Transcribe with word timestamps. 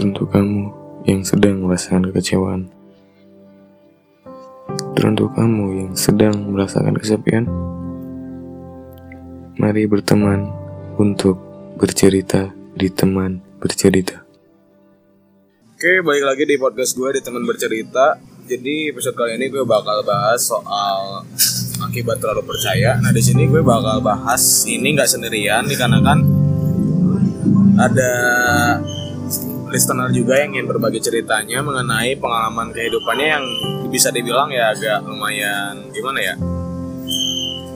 Teruntuk 0.00 0.32
kamu 0.32 0.72
yang 1.04 1.20
sedang 1.28 1.60
merasakan 1.60 2.08
kekecewaan. 2.08 2.72
Teruntuk 4.96 5.36
kamu 5.36 5.64
yang 5.76 5.92
sedang 5.92 6.40
merasakan 6.48 6.96
kesepian. 6.96 7.44
Mari 9.60 9.84
berteman 9.84 10.48
untuk 10.96 11.36
bercerita 11.76 12.48
di 12.72 12.88
teman 12.88 13.44
bercerita. 13.60 14.24
Oke, 15.76 16.00
balik 16.00 16.24
lagi 16.32 16.48
di 16.48 16.56
podcast 16.56 16.96
gue 16.96 17.10
di 17.10 17.20
teman 17.20 17.44
bercerita. 17.44 18.16
Jadi 18.48 18.96
episode 18.96 19.12
kali 19.12 19.36
ini 19.36 19.52
gue 19.52 19.68
bakal 19.68 20.00
bahas 20.00 20.40
soal 20.40 21.28
akibat 21.84 22.16
terlalu 22.24 22.48
percaya. 22.48 22.96
Nah 23.04 23.12
di 23.12 23.20
sini 23.20 23.44
gue 23.44 23.60
bakal 23.60 24.00
bahas 24.00 24.64
ini 24.64 24.96
nggak 24.96 25.12
sendirian 25.12 25.68
dikarenakan 25.68 26.24
ada 27.76 28.12
listener 29.70 30.10
juga 30.10 30.34
yang 30.36 30.54
ingin 30.54 30.66
berbagi 30.66 30.98
ceritanya 30.98 31.62
mengenai 31.62 32.18
pengalaman 32.18 32.74
kehidupannya 32.74 33.26
yang 33.26 33.44
bisa 33.90 34.10
dibilang 34.10 34.50
ya 34.50 34.74
agak 34.74 35.06
lumayan 35.06 35.88
gimana 35.94 36.18
ya? 36.18 36.34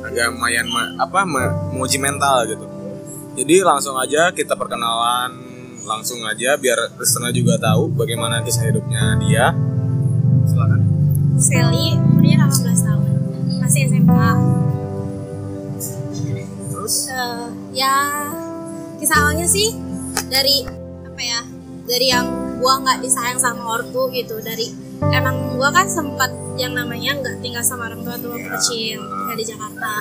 Agak 0.05 0.35
lumayan 0.35 0.67
ma- 0.69 0.93
apa 0.99 1.23
ma- 1.25 1.55
menguji 1.73 1.99
mental 2.03 2.45
gitu. 2.51 2.67
Jadi 3.35 3.63
langsung 3.63 3.99
aja 3.99 4.31
kita 4.31 4.55
perkenalan 4.55 5.31
langsung 5.85 6.23
aja 6.27 6.57
biar 6.59 6.97
listener 6.99 7.31
juga 7.35 7.59
tahu 7.59 7.95
bagaimana 7.95 8.43
kisah 8.43 8.67
hidupnya 8.67 9.19
dia. 9.23 9.55
Silakan. 10.47 10.81
Sally 11.39 11.99
umurnya 11.99 12.47
18 12.47 12.87
tahun. 12.87 13.11
Masih 13.59 13.81
SMK 13.91 14.13
terus? 16.85 17.09
Eh, 17.09 17.47
ya 17.81 17.97
kisah 19.01 19.17
awalnya 19.25 19.49
sih 19.49 19.73
dari 20.29 20.69
apa 21.09 21.21
ya 21.25 21.41
dari 21.85 22.09
yang 22.11 22.27
gua 22.61 22.81
nggak 22.81 22.99
disayang 23.05 23.41
sama 23.41 23.81
ortu 23.81 24.09
gitu. 24.13 24.41
Dari 24.41 24.73
emang 25.13 25.57
gua 25.61 25.69
kan 25.71 25.87
sempat 25.89 26.33
yang 26.57 26.73
namanya 26.73 27.19
nggak 27.21 27.45
tinggal 27.45 27.65
sama 27.65 27.93
orang 27.93 28.01
tua 28.03 28.17
tuh 28.17 28.31
waktu 28.33 28.49
kecil 28.59 28.99
tinggal 29.05 29.37
di 29.37 29.47
Jakarta. 29.47 29.93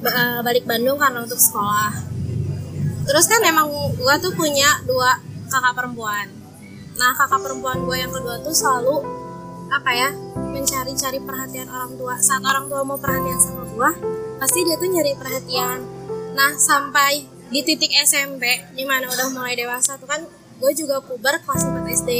Ba- 0.00 0.14
eh, 0.16 0.40
balik 0.44 0.64
Bandung 0.64 0.96
karena 1.00 1.24
untuk 1.24 1.40
sekolah. 1.40 1.92
Terus 3.08 3.24
kan 3.26 3.40
emang 3.44 3.68
gua 3.96 4.14
tuh 4.20 4.32
punya 4.36 4.80
dua 4.84 5.18
kakak 5.50 5.74
perempuan. 5.76 6.26
Nah 7.00 7.10
kakak 7.16 7.40
perempuan 7.40 7.80
gua 7.84 7.96
yang 7.96 8.12
kedua 8.12 8.38
tuh 8.44 8.52
selalu 8.52 9.02
apa 9.70 9.90
ya 9.94 10.10
mencari-cari 10.36 11.18
perhatian 11.22 11.68
orang 11.70 11.96
tua. 11.96 12.14
Saat 12.20 12.44
orang 12.44 12.66
tua 12.68 12.84
mau 12.84 12.98
perhatian 13.00 13.40
sama 13.40 13.64
gua 13.72 13.90
pasti 14.40 14.64
dia 14.68 14.76
tuh 14.76 14.88
nyari 14.88 15.16
perhatian. 15.16 15.78
Nah 16.36 16.56
sampai 16.60 17.40
di 17.50 17.60
titik 17.66 17.90
SMP 18.06 18.46
di 18.78 18.86
mana 18.86 19.10
udah 19.10 19.26
mulai 19.34 19.58
dewasa 19.58 19.98
tuh 19.98 20.06
kan 20.06 20.22
gue 20.60 20.72
juga 20.76 21.00
puber 21.00 21.40
kelas 21.40 21.62
4 21.64 21.88
SD. 22.04 22.10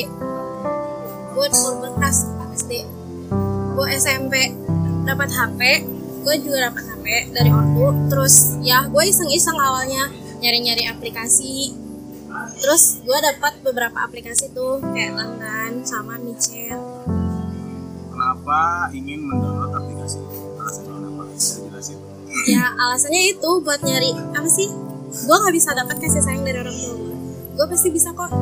Gue 1.37 1.47
puber 1.53 1.93
kelas 2.01 2.25
4 2.25 2.57
SD. 2.57 2.73
Gue 3.77 3.87
SMP 4.01 4.35
dapat 5.05 5.29
HP 5.29 5.61
gue 6.21 6.35
juga 6.45 6.69
dapat 6.73 6.85
HP 6.85 7.07
dari 7.37 7.51
ortu. 7.53 7.93
Terus 8.09 8.57
ya 8.65 8.89
gue 8.89 9.05
iseng-iseng 9.05 9.57
awalnya 9.61 10.09
nyari-nyari 10.41 10.89
aplikasi. 10.89 11.77
Terus 12.61 13.05
gue 13.05 13.19
dapat 13.21 13.61
beberapa 13.61 14.01
aplikasi 14.05 14.57
tuh 14.57 14.81
kayak 14.97 15.17
Langgan 15.21 15.85
sama 15.85 16.17
Micet. 16.17 16.81
Kenapa 18.09 18.89
ingin 18.93 19.21
mendownload 19.25 19.73
aplikasi? 19.77 20.21
Alasannya 20.61 20.93
kenapa? 20.97 21.23
Bisa 21.33 21.61
jelasin 21.65 21.99
ya 22.47 22.63
alasannya 22.79 23.37
itu 23.37 23.51
buat 23.61 23.81
nyari 23.85 24.17
apa 24.33 24.49
sih? 24.49 24.69
Gue 25.29 25.37
nggak 25.37 25.55
bisa 25.57 25.77
dapat 25.77 25.99
kasih 25.99 26.23
sayang 26.25 26.47
dari 26.47 26.63
orang 26.63 26.77
tua 26.77 27.10
gue 27.61 27.69
pasti 27.69 27.93
bisa 27.93 28.09
kok 28.17 28.33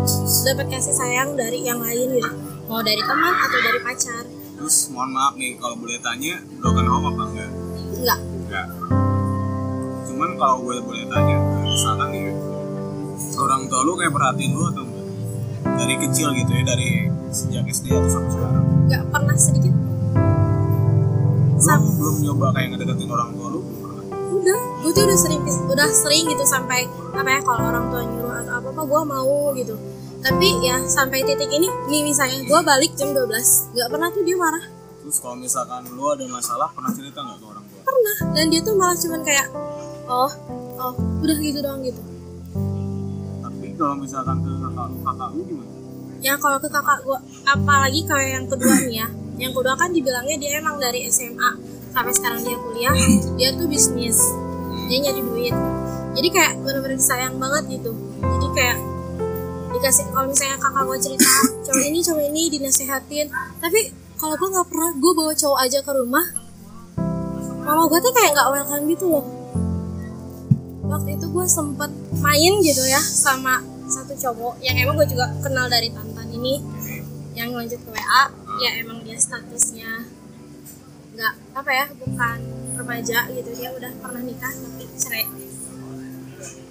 dapat 0.46 0.66
kasih 0.70 0.94
sayang 0.94 1.34
dari 1.34 1.66
yang 1.66 1.82
lain 1.82 2.06
gitu. 2.14 2.30
Mau 2.70 2.78
dari 2.86 3.02
teman 3.02 3.34
atau 3.34 3.58
dari 3.58 3.82
pacar. 3.82 4.22
Terus 4.54 4.94
mohon 4.94 5.10
maaf 5.10 5.34
nih 5.34 5.58
kalau 5.58 5.74
boleh 5.74 5.98
tanya 5.98 6.38
broken 6.62 6.86
home 6.86 7.10
apa 7.10 7.22
enggak? 7.26 7.50
Enggak. 7.98 8.20
Enggak. 8.22 8.66
Cuman 10.06 10.30
kalau 10.38 10.62
gue 10.62 10.78
boleh 10.86 11.02
tanya 11.10 11.34
misalkan 11.66 12.08
nih 12.14 12.30
orang 13.42 13.66
tua 13.66 13.80
lu 13.82 13.98
kayak 13.98 14.14
perhatiin 14.14 14.50
lu 14.54 14.62
atau 14.70 14.82
enggak? 14.86 15.06
Dari 15.66 15.94
kecil 15.98 16.28
gitu 16.38 16.52
ya 16.54 16.62
dari 16.62 16.88
sejak 17.34 17.66
SD 17.66 17.90
atau 17.90 18.10
sampai 18.14 18.30
sekarang? 18.38 18.64
Nggak 18.86 19.02
pernah 19.10 19.34
sedikit. 19.34 19.74
Lu 21.58 21.58
Sam 21.58 21.82
belum 21.90 22.16
nyoba 22.22 22.54
kayak 22.54 22.70
ngedeketin 22.70 23.10
orang 23.10 23.34
tua 23.34 23.50
lu? 23.50 23.60
belum 23.66 23.77
udah 24.48 24.60
gue 24.80 24.92
tuh 24.96 25.04
udah 25.04 25.18
sering 25.20 25.42
udah 25.44 25.88
sering 25.92 26.24
gitu 26.24 26.44
sampai 26.48 26.88
apa 27.12 27.28
ya 27.28 27.40
kalau 27.44 27.68
orang 27.68 27.84
tua 27.92 28.00
nyuruh 28.00 28.32
atau 28.40 28.52
apa 28.56 28.68
apa 28.72 28.82
gue 28.88 29.02
mau 29.04 29.52
gitu. 29.52 29.76
Tapi 30.18 30.48
ya 30.64 30.82
sampai 30.88 31.22
titik 31.22 31.52
ini 31.52 31.68
nih 31.92 32.02
misalnya 32.02 32.40
gue 32.48 32.60
balik 32.64 32.96
jam 32.96 33.12
12 33.12 33.28
nggak 33.76 33.88
pernah 33.92 34.08
tuh 34.08 34.22
dia 34.24 34.36
marah. 34.40 34.64
Terus 35.04 35.16
kalau 35.20 35.36
misalkan 35.36 35.84
lu 35.92 36.04
ada 36.08 36.24
masalah 36.32 36.72
pernah 36.72 36.90
cerita 36.96 37.20
nggak 37.20 37.36
ke 37.36 37.44
orang 37.44 37.64
tua? 37.68 37.80
Pernah 37.84 38.16
dan 38.32 38.44
dia 38.48 38.60
tuh 38.64 38.74
malah 38.74 38.96
cuman 38.96 39.20
kayak 39.20 39.46
oh 40.08 40.32
oh 40.80 40.94
udah 41.20 41.36
gitu 41.44 41.58
doang 41.60 41.84
gitu. 41.84 42.00
Tapi 43.44 43.66
kalau 43.76 43.94
misalkan 44.00 44.36
ke 44.40 44.48
kakak 44.48 44.86
lu 44.88 44.96
kakak 45.04 45.28
lu 45.36 45.40
gimana? 45.44 45.70
Ya 46.18 46.34
kalau 46.40 46.58
ke 46.58 46.68
kakak 46.72 46.98
gua 47.04 47.20
apalagi 47.44 48.00
kayak 48.08 48.30
yang 48.42 48.46
kedua 48.48 48.74
nih 48.88 48.96
ya 49.04 49.08
yang 49.38 49.52
kedua 49.54 49.76
kan 49.78 49.94
dibilangnya 49.94 50.34
dia 50.40 50.58
emang 50.58 50.82
dari 50.82 51.06
SMA 51.06 51.77
sampai 51.92 52.12
sekarang 52.14 52.40
dia 52.44 52.56
kuliah 52.56 52.94
dia 53.38 53.48
tuh 53.54 53.66
bisnis. 53.68 54.18
Dia 54.88 54.98
nyari 55.04 55.20
duit. 55.20 55.54
Jadi 56.16 56.28
kayak 56.32 56.52
bener-bener 56.64 56.96
disayang 56.96 57.36
banget 57.36 57.78
gitu. 57.78 57.92
Jadi 58.20 58.46
kayak 58.56 58.78
dikasih 59.68 60.04
kalau 60.10 60.26
misalnya 60.26 60.56
kakak 60.58 60.82
gua 60.88 60.98
cerita 60.98 61.32
cowok 61.68 61.84
ini 61.84 61.98
cowok 62.02 62.24
ini 62.32 62.42
dinasehatin. 62.52 63.26
Tapi 63.60 63.80
kalau 64.16 64.34
gua 64.40 64.48
nggak 64.58 64.68
pernah 64.72 64.90
gua 64.96 65.12
bawa 65.14 65.32
cowok 65.36 65.58
aja 65.62 65.78
ke 65.84 65.92
rumah 65.92 66.26
mama 67.68 67.84
gua 67.84 68.00
tuh 68.00 68.12
kayak 68.16 68.32
nggak 68.32 68.48
welcome 68.48 68.84
gitu 68.88 69.06
loh. 69.12 69.24
Waktu 70.88 71.20
itu 71.20 71.26
gue 71.28 71.44
sempet 71.44 71.92
main 72.24 72.52
gitu 72.64 72.80
ya 72.88 72.96
sama 72.96 73.60
satu 73.92 74.16
cowok. 74.16 74.56
Yang 74.64 74.88
emang 74.88 74.96
gue 74.96 75.08
juga 75.12 75.28
kenal 75.44 75.68
dari 75.68 75.92
Tantan 75.92 76.32
ini. 76.32 76.64
Yang 77.36 77.48
lanjut 77.52 77.80
ke 77.84 77.90
WA 77.92 78.22
ya 78.58 78.70
emang 78.82 79.04
dia 79.04 79.20
statusnya 79.20 80.08
nggak 81.18 81.34
apa 81.50 81.70
ya 81.74 81.86
bukan 81.98 82.38
remaja 82.78 83.18
gitu. 83.34 83.50
Dia 83.58 83.74
udah 83.74 83.90
pernah 83.98 84.22
nikah 84.22 84.52
tapi 84.54 84.84
cerai. 84.94 85.26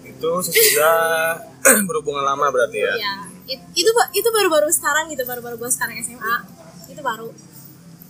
Itu 0.07 0.31
sesudah 0.39 0.95
berhubungan 1.87 2.23
lama 2.23 2.47
berarti 2.47 2.79
ya? 2.79 2.93
Ya 2.95 3.13
it- 3.47 3.67
itu 3.75 3.91
itu 3.91 4.29
baru-baru 4.31 4.71
sekarang 4.71 5.11
gitu 5.11 5.23
baru-baru 5.23 5.59
gue 5.59 5.67
sekarang 5.67 5.99
SMA 5.99 6.35
itu 6.87 7.01
baru. 7.03 7.27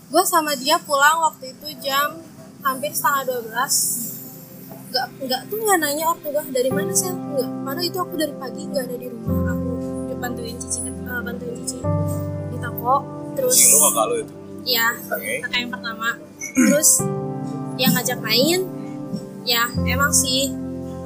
Gue 0.08 0.24
sama 0.24 0.54
dia 0.54 0.78
pulang 0.80 1.20
waktu 1.26 1.52
itu 1.52 1.68
jam 1.82 2.22
hampir 2.62 2.94
setengah 2.94 3.42
12 3.44 4.14
nggak 4.88 5.08
nggak 5.20 5.42
tuh 5.52 5.58
nggak 5.60 5.80
nanya 5.84 6.06
ortu 6.16 6.32
gue 6.32 6.44
dari 6.54 6.70
mana 6.70 6.94
sih 6.94 7.10
nggak. 7.10 7.50
Karena 7.66 7.82
itu 7.82 7.98
aku 7.98 8.14
dari 8.14 8.34
pagi 8.38 8.62
nggak 8.64 8.84
ada 8.88 8.96
di 8.96 9.08
rumah. 9.10 9.52
Aku 9.52 9.70
bantuin 10.18 10.58
cici 10.58 10.82
eh, 10.86 11.22
bantuin 11.22 11.54
cici 11.62 11.78
di 12.50 12.58
toko 12.58 12.96
terus 13.38 13.54
lu 13.70 13.78
kakak 13.90 14.06
lu 14.10 14.16
itu? 14.22 14.34
Ya 14.66 14.88
oke. 14.98 15.34
Kakak 15.46 15.60
yang 15.62 15.72
pertama 15.72 16.10
terus 16.58 17.06
yang 17.78 17.94
ngajak 17.94 18.18
main 18.26 18.66
ya 19.46 19.70
emang 19.86 20.10
sih. 20.10 20.50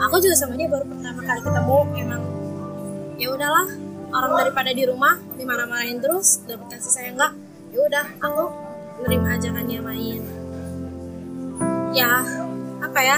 Aku 0.02 0.18
juga 0.18 0.34
sama 0.34 0.58
dia 0.58 0.66
baru 0.66 0.88
pertama 0.88 1.22
kali 1.22 1.42
ketemu 1.46 1.80
emang 1.94 2.24
ya 3.22 3.28
udahlah 3.30 3.70
orang 4.10 4.34
daripada 4.42 4.74
di 4.74 4.84
rumah 4.90 5.14
dimarah-marahin 5.38 6.02
terus 6.02 6.42
dapat 6.50 6.74
kasih 6.74 6.90
sayang 6.90 7.16
enggak 7.20 7.34
ya 7.70 7.80
udah 7.86 8.06
aku 8.18 8.44
nerima 9.06 9.38
ajakannya 9.38 9.80
main. 9.84 10.22
Ya 11.94 12.24
apa 12.82 13.00
ya 13.04 13.18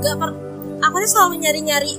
gak 0.00 0.16
per 0.16 0.30
aku 0.80 0.94
tuh 1.04 1.10
selalu 1.10 1.34
nyari-nyari 1.42 1.94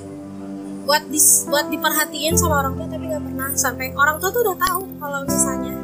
buat 0.88 1.03
dis 1.12 1.45
buat 1.45 1.69
diperhatiin 1.69 2.33
sama 2.39 2.63
orang 2.63 2.80
tua 2.80 2.88
tapi 2.88 3.12
nggak 3.12 3.24
pernah. 3.27 3.50
Sampai 3.59 3.91
orang 3.91 4.24
tua 4.24 4.31
tuh 4.31 4.41
udah 4.47 4.56
tahu 4.56 4.81
kalau 5.03 5.19
misalnya 5.27 5.75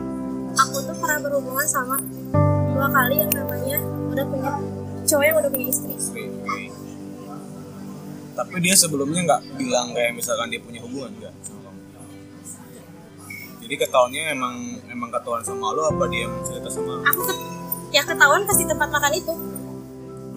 aku 0.56 0.78
tuh 0.80 0.96
pernah 0.96 1.20
berhubungan 1.20 1.68
sama 1.68 2.00
dua 2.78 2.94
kali 2.94 3.16
yang 3.18 3.32
namanya 3.34 3.78
udah 4.14 4.26
punya 4.30 4.52
cowok 5.10 5.26
yang 5.26 5.38
udah 5.42 5.50
punya 5.50 5.68
istri. 5.74 5.94
Tapi 8.38 8.56
dia 8.62 8.76
sebelumnya 8.78 9.22
nggak 9.26 9.42
bilang 9.58 9.98
kayak 9.98 10.14
misalkan 10.14 10.54
dia 10.54 10.62
punya 10.62 10.86
hubungan 10.86 11.10
nggak 11.18 11.34
sama 11.42 11.60
kamu? 11.66 11.82
Jadi 13.66 13.74
ketahuannya 13.82 14.24
emang 14.30 14.56
emang 14.94 15.10
ketahuan 15.10 15.42
sama 15.42 15.74
lo 15.74 15.90
apa 15.90 16.06
dia 16.14 16.30
emang 16.30 16.46
cerita 16.46 16.70
sama 16.70 17.02
lo? 17.02 17.02
aku 17.02 17.22
ke, 17.26 17.34
ya 17.98 18.06
ketahuan 18.06 18.46
pas 18.46 18.58
di 18.62 18.66
tempat 18.70 18.90
makan 18.94 19.12
itu. 19.18 19.34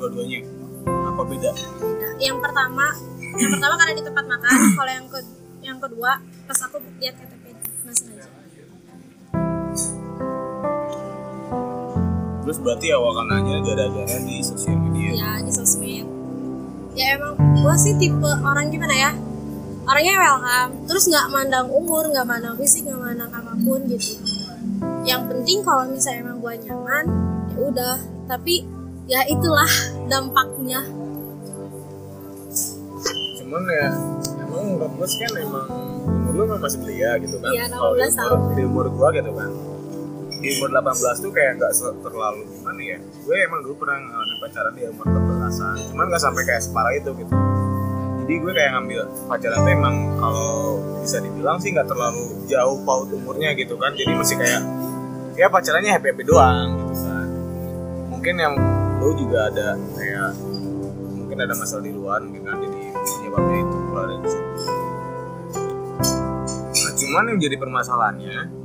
Dua-duanya? 0.00 0.40
Apa 1.12 1.22
beda? 1.28 1.52
Yang 2.16 2.38
pertama 2.40 2.86
yang 3.36 3.50
pertama 3.52 3.74
karena 3.76 3.94
di 4.00 4.04
tempat 4.08 4.24
makan 4.24 4.52
kalau 4.80 4.92
yang 4.96 5.06
ke 5.12 5.18
yang 5.60 5.76
kedua 5.76 6.24
pas 6.48 6.58
aku 6.64 6.80
lihat 7.04 7.20
KTP 7.20 7.39
terus 12.50 12.66
berarti 12.66 12.90
awal 12.90 13.14
kanannya 13.14 13.62
gara-gara 13.62 14.18
di 14.26 14.42
sosial 14.42 14.74
media. 14.74 15.14
Ya 15.14 15.30
di 15.38 15.54
sosmed. 15.54 16.02
Ya 16.98 17.14
emang 17.14 17.38
gue 17.38 17.74
sih 17.78 17.94
tipe 17.94 18.26
orang 18.26 18.74
gimana 18.74 18.90
ya? 18.90 19.14
Orangnya 19.86 20.18
welcome 20.18 20.82
terus 20.90 21.06
nggak 21.06 21.30
mandang 21.30 21.70
umur 21.70 22.10
nggak 22.10 22.26
mandang 22.26 22.58
fisik 22.58 22.90
nggak 22.90 22.98
mandang 22.98 23.30
apa 23.30 23.54
pun 23.54 23.86
gitu. 23.86 24.18
Yang 25.06 25.30
penting 25.30 25.58
kalau 25.62 25.86
misalnya 25.94 26.26
emang 26.26 26.42
gue 26.42 26.54
nyaman 26.66 27.04
ya 27.54 27.58
udah. 27.70 27.96
Tapi 28.26 28.66
ya 29.06 29.22
itulah 29.30 29.70
dampaknya. 30.10 30.82
Cuman 33.38 33.62
ya 33.62 33.88
emang 34.42 34.62
menurut 34.74 34.90
gue 34.98 35.06
sih 35.06 35.22
kan 35.22 35.38
emang 35.38 35.66
umur 36.02 36.34
lu 36.34 36.58
masih 36.58 36.82
belia 36.82 37.14
gitu 37.22 37.38
kan. 37.38 37.54
Iya, 37.54 37.70
Kalau 37.70 37.94
di 37.94 38.02
16 38.02 38.10
umur, 38.10 38.26
tahun. 38.26 38.54
di 38.58 38.62
umur 38.66 38.86
gue 38.90 39.08
gitu 39.22 39.32
kan 39.38 39.69
di 40.40 40.48
umur 40.56 40.68
18 40.72 41.20
tuh 41.20 41.30
kayak 41.36 41.60
nggak 41.60 41.72
terlalu 42.00 42.42
gimana 42.48 42.80
ya. 42.80 42.98
Gue 43.28 43.36
emang 43.44 43.60
dulu 43.60 43.74
pernah 43.84 43.96
ngalamin 44.00 44.38
pacaran 44.40 44.72
di 44.72 44.82
umur 44.88 45.06
18an 45.06 45.76
cuman 45.92 46.04
nggak 46.08 46.22
sampai 46.24 46.42
kayak 46.48 46.62
separah 46.64 46.92
itu 46.96 47.10
gitu. 47.12 47.34
Jadi 48.24 48.34
gue 48.40 48.52
kayak 48.56 48.70
ngambil 48.78 49.00
pacaran 49.28 49.58
tuh 49.60 49.72
emang 49.72 49.96
kalau 50.16 50.80
bisa 51.04 51.16
dibilang 51.20 51.56
sih 51.60 51.70
nggak 51.76 51.88
terlalu 51.88 52.24
jauh 52.48 52.78
paut 52.88 53.08
umurnya 53.12 53.52
gitu 53.52 53.76
kan. 53.76 53.92
Jadi 53.92 54.12
masih 54.16 54.36
kayak 54.40 54.62
ya 55.36 55.46
pacarannya 55.52 55.92
happy 55.92 56.08
happy 56.16 56.24
doang 56.24 56.68
gitu 56.88 56.94
kan. 57.04 57.28
Mungkin 58.08 58.34
yang 58.40 58.54
lu 59.00 59.16
juga 59.16 59.48
ada 59.52 59.76
kayak 59.96 60.36
mungkin 61.16 61.36
ada 61.40 61.54
masalah 61.56 61.84
di 61.84 61.92
luar 61.92 62.20
mungkin 62.24 62.42
kan 62.48 62.56
jadi 62.60 62.80
penyebabnya 62.96 63.56
itu 63.60 63.76
keluar 63.76 64.04
dari 64.08 64.28
situ. 64.28 64.48
Nah, 66.70 66.92
cuman 66.96 67.24
yang 67.28 67.38
jadi 67.40 67.56
permasalahannya 67.60 68.59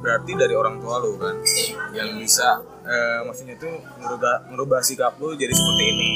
berarti 0.00 0.32
dari 0.32 0.54
orang 0.56 0.80
tua 0.80 0.96
lu 1.04 1.14
kan 1.20 1.36
yang 1.92 2.16
bisa 2.16 2.64
eh, 2.88 3.20
maksudnya 3.28 3.56
tuh 3.60 3.72
merubah 4.00 4.48
merubah 4.48 4.80
sikap 4.80 5.20
lu 5.20 5.36
jadi 5.36 5.52
seperti 5.52 5.84
ini. 5.92 6.12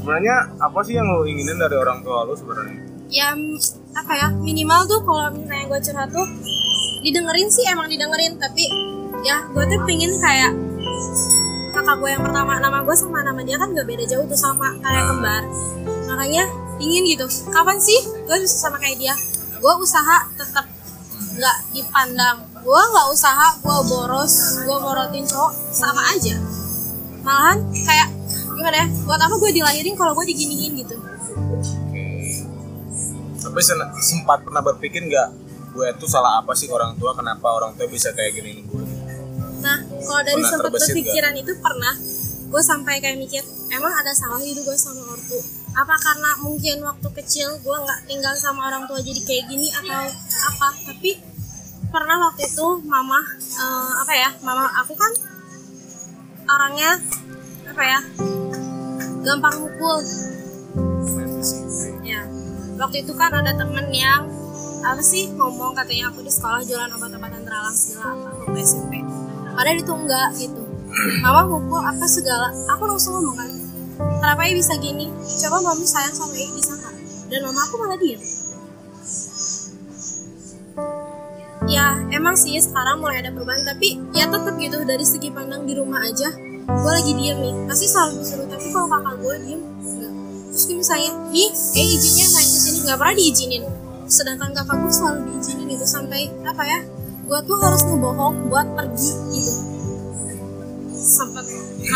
Sebenarnya 0.00 0.36
apa 0.58 0.80
sih 0.82 0.96
yang 0.96 1.06
lu 1.12 1.28
inginin 1.28 1.60
dari 1.60 1.76
orang 1.76 2.00
tua 2.00 2.24
lu 2.24 2.34
sebenarnya? 2.34 2.80
Ya 3.12 3.36
apa 3.96 4.12
ya 4.12 4.28
minimal 4.34 4.88
tuh 4.88 5.00
kalau 5.04 5.30
misalnya 5.32 5.64
gue 5.68 5.80
curhat 5.80 6.08
tuh 6.10 6.26
didengerin 7.00 7.48
sih 7.48 7.64
emang 7.70 7.86
didengerin 7.86 8.36
tapi 8.36 8.66
ya 9.22 9.40
gue 9.46 9.64
tuh 9.64 9.80
pengen 9.86 10.12
kayak 10.20 10.52
kakak 11.76 11.96
gue 12.00 12.10
yang 12.10 12.24
pertama 12.24 12.56
nama 12.58 12.82
gue 12.82 12.96
sama 12.96 13.20
nama 13.20 13.40
dia 13.44 13.60
kan 13.60 13.70
gak 13.72 13.84
beda 13.84 14.04
jauh 14.08 14.24
tuh 14.24 14.38
sama 14.38 14.74
kayak 14.80 15.04
kembar. 15.12 15.42
Makanya 16.08 16.44
ingin 16.82 17.02
gitu. 17.16 17.26
Kapan 17.50 17.78
sih? 17.80 18.00
Gue 18.26 18.36
bisa 18.42 18.56
sama 18.68 18.76
kayak 18.80 18.98
dia. 19.00 19.14
Gue 19.60 19.72
usaha 19.80 20.28
tetap 20.36 20.66
nggak 21.36 21.56
dipandang. 21.72 22.44
Gue 22.60 22.82
nggak 22.82 23.06
usaha 23.12 23.46
gue 23.60 23.78
boros 23.88 24.34
gue 24.64 24.76
morotin 24.80 25.24
cowok. 25.24 25.52
Sama 25.72 26.02
aja. 26.12 26.36
Malahan 27.22 27.58
kayak 27.72 28.08
gimana 28.56 28.76
ya? 28.84 28.86
Buat 29.04 29.20
apa 29.20 29.34
gue 29.38 29.50
dilahirin 29.56 29.94
kalau 29.94 30.12
gue 30.16 30.26
diginiin 30.28 30.72
gitu? 30.84 30.96
Tapi 33.46 33.60
sempat 34.02 34.42
pernah 34.42 34.60
berpikir 34.60 35.06
nggak 35.06 35.28
gue 35.76 35.88
tuh 36.00 36.08
salah 36.08 36.40
apa 36.40 36.56
sih 36.56 36.68
orang 36.72 36.96
tua? 36.96 37.12
Kenapa 37.12 37.52
orang 37.52 37.76
tua 37.76 37.88
bisa 37.88 38.12
kayak 38.16 38.32
gini 38.36 38.64
gue 38.64 38.86
Nah, 39.66 39.82
kalau 39.82 40.22
dari 40.22 40.38
Pernah 40.38 40.50
sempat 40.52 40.70
berpikiran 40.78 41.34
itu 41.34 41.52
pernah, 41.58 41.94
gue 42.46 42.62
sampai 42.62 43.02
kayak 43.02 43.18
mikir, 43.18 43.42
emang 43.74 43.90
ada 43.90 44.14
salah 44.14 44.38
gitu 44.38 44.62
gue 44.62 44.76
sama 44.78 45.02
ortu? 45.10 45.42
Apa 45.76 45.94
karena 46.00 46.30
mungkin 46.40 46.80
waktu 46.80 47.08
kecil 47.20 47.60
gue 47.60 47.76
nggak 47.76 48.08
tinggal 48.08 48.32
sama 48.32 48.72
orang 48.72 48.88
tua 48.88 48.96
jadi 49.04 49.20
kayak 49.20 49.44
gini 49.52 49.68
atau 49.68 50.08
apa? 50.48 50.68
Tapi 50.88 51.20
pernah 51.92 52.16
waktu 52.28 52.48
itu 52.48 52.66
mama 52.88 53.20
eh, 53.60 53.92
apa 54.00 54.12
ya? 54.16 54.30
Mama 54.40 54.72
aku 54.80 54.96
kan 54.96 55.12
orangnya 56.48 56.96
apa 57.68 57.82
ya? 57.84 58.00
Gampang 59.20 59.56
mukul. 59.60 60.00
Ya. 62.00 62.24
Waktu 62.80 63.04
itu 63.04 63.12
kan 63.12 63.36
ada 63.36 63.52
temen 63.52 63.92
yang 63.92 64.32
apa 64.86 65.02
sih 65.02 65.34
ngomong 65.34 65.74
katanya 65.74 66.14
aku 66.14 66.22
di 66.22 66.30
sekolah 66.30 66.62
jualan 66.62 66.94
obat-obatan 66.94 67.42
teralang 67.42 67.74
segala 67.74 68.14
apa 68.14 68.28
waktu 68.38 68.58
SMP 68.62 69.02
padahal 69.58 69.78
itu 69.82 69.92
enggak 69.98 70.28
gitu 70.38 70.62
mama 71.26 71.42
mukul 71.50 71.82
apa 71.82 72.06
segala 72.06 72.54
aku 72.70 72.86
langsung 72.86 73.18
ngomong 73.18 73.34
kan 73.34 73.55
kenapa 73.96 74.40
ya 74.46 74.52
bisa 74.56 74.74
gini? 74.78 75.08
Coba 75.40 75.60
mami 75.64 75.86
sayang 75.88 76.14
sama 76.14 76.32
Ei 76.36 76.48
bisa 76.52 76.72
nggak 76.76 76.94
dan 77.26 77.40
mama 77.42 77.60
aku 77.66 77.74
malah 77.80 77.98
diem. 77.98 78.20
Ya 81.66 81.98
emang 82.14 82.38
sih 82.38 82.54
sekarang 82.62 83.02
mulai 83.02 83.24
ada 83.24 83.34
perubahan 83.34 83.66
tapi 83.66 83.98
ya 84.14 84.30
tetap 84.30 84.54
gitu 84.54 84.78
dari 84.86 85.02
segi 85.02 85.34
pandang 85.34 85.66
di 85.66 85.74
rumah 85.74 85.98
aja 86.06 86.30
gue 86.66 86.92
lagi 86.92 87.12
diem 87.16 87.38
nih. 87.42 87.54
Pasti 87.66 87.86
selalu 87.90 88.22
disuruh 88.22 88.46
tapi 88.46 88.66
kalau 88.70 88.88
kakak 88.88 89.14
gue 89.18 89.34
diem 89.44 89.62
terus 90.46 90.64
gue 90.72 90.76
misalnya 90.80 91.12
nih 91.34 91.50
eh 91.52 91.86
izinnya 91.98 92.26
main 92.32 92.48
ke 92.48 92.58
sini. 92.62 92.78
Nggak 92.86 92.98
pernah 93.02 93.14
diizinin. 93.18 93.62
Sedangkan 94.06 94.50
kakak 94.54 94.76
gue 94.80 94.92
selalu 94.92 95.20
diizinin 95.34 95.66
gitu 95.74 95.86
sampai 95.88 96.30
apa 96.46 96.62
ya 96.62 96.80
gue 97.26 97.40
tuh 97.42 97.58
harus 97.58 97.82
ngebohong 97.82 98.46
buat 98.46 98.66
pergi 98.78 99.10
gitu 99.34 99.75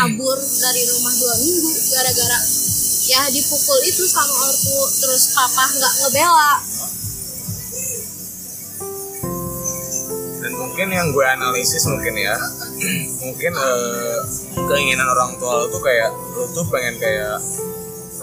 kabur 0.01 0.33
dari 0.33 0.81
rumah 0.89 1.13
dua 1.13 1.35
minggu 1.37 1.71
gara-gara 1.93 2.39
ya 3.05 3.21
dipukul 3.29 3.79
itu 3.85 4.01
sama 4.09 4.33
ortu 4.49 4.81
terus 4.97 5.29
papa 5.37 5.65
nggak 5.77 5.93
ngebela. 6.01 6.53
Dan 10.41 10.53
mungkin 10.57 10.87
yang 10.89 11.13
gue 11.13 11.21
analisis 11.21 11.85
mungkin 11.85 12.17
ya 12.17 12.33
mungkin 13.29 13.53
eh, 13.53 14.19
keinginan 14.73 15.05
orang 15.05 15.37
tua 15.37 15.61
lo 15.61 15.65
tuh 15.69 15.85
kayak 15.85 16.09
lo 16.33 16.49
tuh 16.49 16.65
pengen 16.73 16.97
kayak 16.97 17.37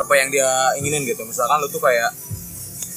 apa 0.03 0.13
yang 0.19 0.35
dia 0.35 0.51
inginin 0.83 1.07
gitu. 1.07 1.23
Misalkan 1.23 1.63
lo 1.63 1.71
tuh 1.71 1.79
kayak 1.79 2.11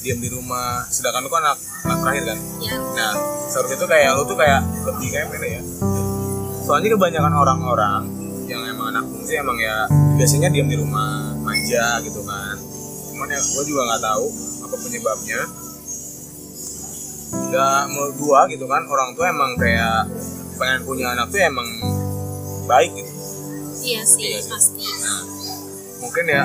diam 0.02 0.18
di 0.18 0.26
rumah 0.26 0.82
sedangkan 0.90 1.22
lo 1.22 1.30
kan 1.30 1.42
anak, 1.46 1.58
anak 1.86 1.98
terakhir 2.02 2.24
kan? 2.34 2.38
Ya. 2.58 2.74
Nah 2.98 3.14
seharusnya 3.46 3.78
tuh 3.78 3.86
kayak 3.86 4.10
lo 4.18 4.26
tuh 4.26 4.34
kayak 4.34 4.58
lebih 4.90 5.06
kayak 5.14 5.30
mana 5.30 5.46
ya? 5.46 5.62
Soalnya 6.66 6.98
kebanyakan 6.98 7.34
orang-orang 7.34 8.21
yang 8.92 9.00
emang 9.00 9.08
anak 9.08 9.16
fungsi 9.16 9.32
emang 9.40 9.56
ya 9.56 9.76
biasanya 10.20 10.48
diam 10.52 10.68
di 10.68 10.76
rumah 10.76 11.32
manja 11.40 12.04
gitu 12.04 12.20
kan. 12.20 12.56
Cuman 13.08 13.28
ya 13.32 13.40
gue 13.40 13.62
juga 13.64 13.80
nggak 13.88 14.02
tahu 14.04 14.26
apa 14.68 14.76
penyebabnya. 14.76 15.40
Ya 17.52 17.88
menurut 17.88 18.16
gua 18.20 18.44
gitu 18.48 18.64
kan 18.68 18.84
orang 18.84 19.12
tua 19.16 19.28
emang 19.28 19.56
kayak 19.56 20.04
pengen 20.60 20.80
punya 20.84 21.12
anak 21.16 21.32
tuh 21.32 21.40
emang 21.40 21.68
baik 22.68 22.92
gitu. 22.92 23.12
Iya 23.82 24.02
sih 24.04 24.20
Iya 24.28 24.40
sih. 24.44 24.50
pasti. 24.52 24.84
Nah 24.84 25.20
mungkin 26.04 26.24
ya 26.28 26.44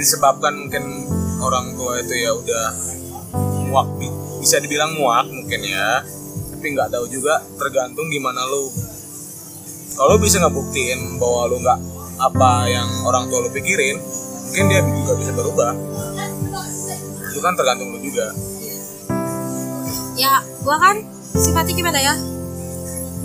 disebabkan 0.00 0.54
mungkin 0.56 0.84
orang 1.40 1.76
tua 1.76 2.00
itu 2.00 2.14
ya 2.16 2.32
udah 2.32 2.66
muak 3.68 3.88
bi- 4.00 4.16
bisa 4.40 4.60
dibilang 4.60 4.96
muak 4.96 5.28
mungkin 5.28 5.60
ya. 5.60 6.00
Tapi 6.52 6.66
nggak 6.72 6.88
tahu 6.88 7.04
juga 7.12 7.44
tergantung 7.60 8.08
gimana 8.08 8.40
lu 8.48 8.72
kalau 9.94 10.18
bisa 10.18 10.42
ngebuktiin 10.42 11.22
bahwa 11.22 11.50
lu 11.50 11.56
nggak 11.62 11.78
apa 12.18 12.50
yang 12.70 12.88
orang 13.06 13.30
tua 13.30 13.46
lu 13.46 13.50
pikirin 13.50 13.98
mungkin 14.50 14.64
dia 14.70 14.80
juga 14.82 15.12
bisa 15.18 15.32
berubah. 15.34 15.72
Itu 17.30 17.38
kan 17.42 17.54
tergantung 17.58 17.94
lu 17.94 17.98
juga. 18.02 18.30
Ya 20.14 20.42
gua 20.62 20.76
kan 20.78 20.96
sifatnya 21.34 21.74
gimana 21.74 21.98
ya? 21.98 22.14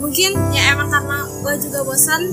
Mungkin 0.02 0.32
ya 0.54 0.74
emang 0.74 0.90
karena 0.90 1.26
gua 1.42 1.54
juga 1.58 1.86
bosan 1.86 2.30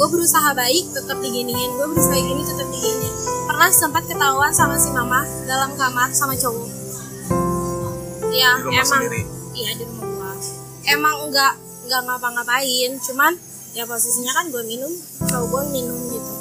gue 0.00 0.08
berusaha 0.08 0.56
baik 0.56 0.96
tetap 0.96 1.20
diginiin. 1.20 1.76
Gue 1.76 1.86
berusaha 1.92 2.16
gini 2.16 2.40
tetap 2.40 2.64
diginiin. 2.72 3.14
Pernah 3.44 3.68
sempat 3.68 4.08
ketahuan 4.08 4.48
sama 4.48 4.80
si 4.80 4.88
mama 4.96 5.28
dalam 5.44 5.76
kamar 5.76 6.08
sama 6.16 6.32
cowok? 6.40 6.68
Ya 8.32 8.56
di 8.56 8.64
rumah 8.64 8.80
emang. 8.80 8.88
sendiri? 8.88 9.22
Iya 9.52 9.70
di 9.76 9.84
rumah 9.84 10.08
gua. 10.08 10.32
Emang 10.88 11.16
nggak 11.28 11.52
nggak 11.90 12.06
ngapa-ngapain. 12.06 12.90
Cuman 13.02 13.34
ya 13.74 13.82
posisinya 13.82 14.30
kan 14.30 14.46
gue 14.54 14.62
minum 14.62 14.92
cowok 15.26 15.46
gue 15.50 15.62
minum 15.74 15.98
gitu. 16.14 16.32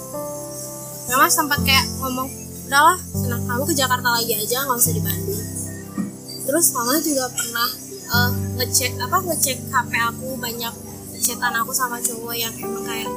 Memang 1.09 1.29
sempat 1.33 1.65
kayak 1.65 1.89
ngomong 1.97 2.29
udahlah 2.69 3.01
senang. 3.17 3.41
Kamu 3.49 3.65
ke 3.65 3.73
Jakarta 3.73 4.13
lagi 4.13 4.37
aja 4.37 4.61
nggak 4.69 4.77
usah 4.77 4.93
di 4.93 5.01
Bandung. 5.01 5.45
Terus 6.45 6.65
mama 6.77 7.01
juga 7.01 7.25
pernah 7.33 7.69
eh, 7.89 8.31
ngecek 8.61 9.01
apa 9.01 9.17
ngecek 9.25 9.57
HP 9.73 9.91
aku 10.13 10.37
banyak 10.37 10.73
chatan 11.19 11.53
aku 11.57 11.73
sama 11.73 11.97
cowok 11.99 12.31
yang 12.37 12.53
emang 12.61 12.85
kayak 12.85 13.09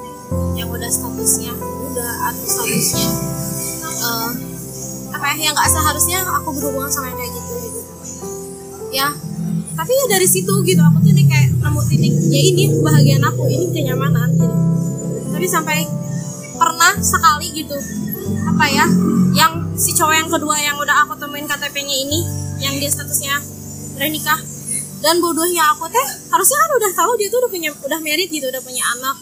yang 0.56 0.68
udah 0.72 0.88
statusnya 0.88 1.52
udah 1.92 2.12
atau 2.32 2.44
statusnya 2.48 3.08
eh, 4.08 4.30
apa 5.12 5.24
ya 5.36 5.52
yang 5.52 5.54
nggak 5.54 5.68
seharusnya 5.68 6.24
aku 6.24 6.48
berhubungan 6.56 6.88
sama 6.88 7.12
yang 7.12 7.20
kayak 7.20 7.32
gitu 7.36 7.52
gitu. 7.60 7.80
Ya 8.92 9.12
tapi 9.72 9.92
ya 9.92 10.04
dari 10.08 10.28
situ 10.28 10.52
gitu 10.64 10.80
aku 10.80 11.00
tuh 11.00 11.12
nih 11.12 11.26
kayak 11.28 11.51
nemu 11.72 11.88
titik. 11.88 12.12
Ya 12.28 12.40
ini 12.44 12.64
kebahagiaan 12.68 13.24
aku 13.24 13.48
ini 13.48 13.66
kenyamanan 13.72 14.28
gitu. 14.36 14.56
Tapi 15.32 15.46
sampai 15.48 15.88
pernah 16.60 16.92
sekali 17.00 17.48
gitu 17.56 17.74
apa 18.46 18.64
ya 18.70 18.86
yang 19.34 19.74
si 19.74 19.96
cowok 19.96 20.14
yang 20.14 20.28
kedua 20.30 20.54
yang 20.60 20.76
udah 20.78 21.02
aku 21.02 21.18
temuin 21.18 21.48
KTP-nya 21.48 21.96
ini 22.06 22.20
yang 22.62 22.76
dia 22.78 22.86
statusnya 22.86 23.40
udah 23.98 24.08
nikah 24.12 24.38
dan 25.02 25.18
bodohnya 25.18 25.74
aku 25.74 25.90
teh 25.90 26.06
harusnya 26.30 26.58
kan 26.62 26.70
udah 26.78 26.90
tahu 26.94 27.12
dia 27.18 27.26
tuh 27.32 27.42
udah 27.42 27.50
punya 27.50 27.70
udah 27.74 27.98
married 28.04 28.28
gitu 28.28 28.46
udah 28.52 28.60
punya 28.60 28.84
anak. 29.00 29.16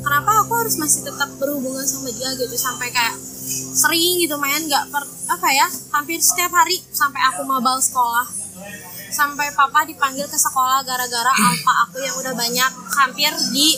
Kenapa 0.00 0.32
aku 0.40 0.56
harus 0.56 0.80
masih 0.80 1.04
tetap 1.04 1.28
berhubungan 1.36 1.84
sama 1.84 2.08
dia 2.08 2.32
gitu 2.32 2.56
sampai 2.56 2.88
kayak 2.88 3.20
sering 3.76 4.24
gitu 4.24 4.40
main 4.40 4.64
nggak 4.64 4.88
per 4.88 5.04
apa 5.28 5.48
ya 5.52 5.68
hampir 5.92 6.18
setiap 6.24 6.50
hari 6.56 6.80
sampai 6.90 7.20
aku 7.28 7.44
mabal 7.44 7.76
sekolah 7.78 8.24
sampai 9.10 9.50
papa 9.52 9.82
dipanggil 9.84 10.24
ke 10.30 10.38
sekolah 10.38 10.86
gara-gara 10.86 11.30
alpa 11.34 11.72
aku 11.86 11.98
yang 12.00 12.14
udah 12.16 12.34
banyak. 12.34 12.70
Hampir 12.94 13.30
di 13.50 13.74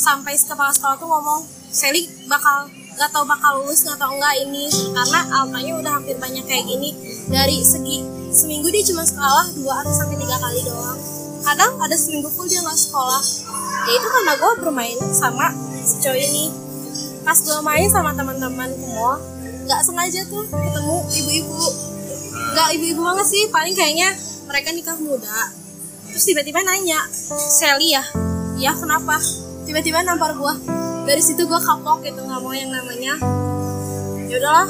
sampai 0.00 0.36
kepala 0.36 0.70
sekolah 0.72 0.96
tuh 1.00 1.08
ngomong 1.08 1.40
Sally 1.70 2.08
bakal 2.26 2.66
nggak 2.66 3.10
tahu 3.14 3.24
bakal 3.24 3.62
lulus 3.62 3.86
nggak 3.88 3.98
tahu 3.98 4.12
nggak 4.20 4.34
ini. 4.44 4.68
Karena 4.68 5.20
alpanya 5.40 5.72
udah 5.80 5.92
hampir 5.98 6.16
banyak 6.20 6.44
kayak 6.44 6.68
gini. 6.68 6.92
Dari 7.32 7.64
segi 7.64 8.04
seminggu 8.30 8.68
dia 8.68 8.84
cuma 8.86 9.02
sekolah 9.02 9.56
dua 9.56 9.82
atau 9.82 9.92
sampai 9.96 10.16
tiga 10.20 10.36
kali 10.38 10.60
doang. 10.68 10.98
Kadang 11.40 11.72
ada 11.80 11.96
seminggu 11.96 12.28
full 12.28 12.46
dia 12.46 12.60
nggak 12.60 12.76
sekolah. 12.76 13.22
Ya 13.88 13.92
itu 13.96 14.08
karena 14.12 14.32
gue 14.36 14.52
bermain 14.60 14.98
sama 15.16 15.56
si 15.82 15.96
cowok 16.04 16.20
ini. 16.20 16.44
Pas 17.24 17.38
gue 17.40 17.58
main 17.64 17.88
sama 17.88 18.12
teman-teman 18.12 18.70
mall 18.92 19.16
nggak 19.64 19.80
sengaja 19.86 20.20
tuh 20.28 20.44
ketemu 20.50 20.96
ibu-ibu. 21.22 21.60
Nggak 22.50 22.68
ibu-ibu 22.76 23.00
banget 23.06 23.26
sih 23.30 23.42
paling 23.48 23.72
kayaknya 23.78 24.10
mereka 24.50 24.74
nikah 24.74 24.98
muda 24.98 25.54
terus 26.10 26.26
tiba-tiba 26.26 26.58
nanya 26.66 26.98
Sally 27.38 27.94
ya? 27.94 28.02
Ya 28.58 28.74
kenapa? 28.74 29.14
Tiba-tiba 29.62 30.02
nampar 30.02 30.34
gue 30.34 30.54
dari 31.06 31.22
situ 31.22 31.46
gue 31.46 31.60
kapok 31.62 32.02
gitu 32.02 32.18
nggak 32.18 32.40
mau 32.42 32.50
yang 32.50 32.74
namanya. 32.74 33.14
Ya 34.26 34.42
udahlah 34.42 34.68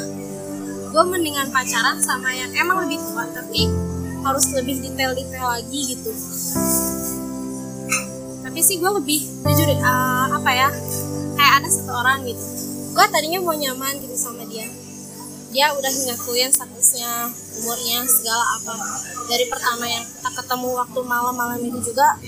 gue 0.93 1.05
mendingan 1.09 1.49
pacaran 1.49 1.97
sama 1.97 2.29
yang 2.29 2.53
emang 2.61 2.85
lebih 2.85 3.01
tua 3.01 3.25
tapi 3.33 3.73
harus 4.21 4.53
lebih 4.53 4.85
detail-detail 4.85 5.49
lagi 5.49 5.97
gitu. 5.97 6.13
Tapi 8.45 8.61
sih 8.61 8.77
gue 8.77 8.91
lebih 9.01 9.21
jujur 9.49 9.81
uh, 9.81 10.29
apa 10.37 10.51
ya 10.53 10.69
kayak 11.41 11.53
ada 11.65 11.69
satu 11.73 11.93
orang 11.97 12.29
gitu. 12.29 12.45
Gue 12.93 13.07
tadinya 13.09 13.41
mau 13.41 13.57
nyaman 13.57 13.97
gitu 13.97 14.13
sama 14.13 14.45
dia. 14.45 14.69
Dia 15.57 15.73
udah 15.73 15.89
ngakuin 15.89 16.53
statusnya 16.53 17.33
umurnya 17.65 18.05
segala 18.07 18.45
apa 18.61 18.75
dari 19.31 19.47
pertama 19.47 19.87
yang 19.87 20.03
kita 20.03 20.31
ketemu 20.43 20.69
waktu 20.75 21.01
malam-malam 21.07 21.61
itu 21.63 21.79
juga 21.95 22.19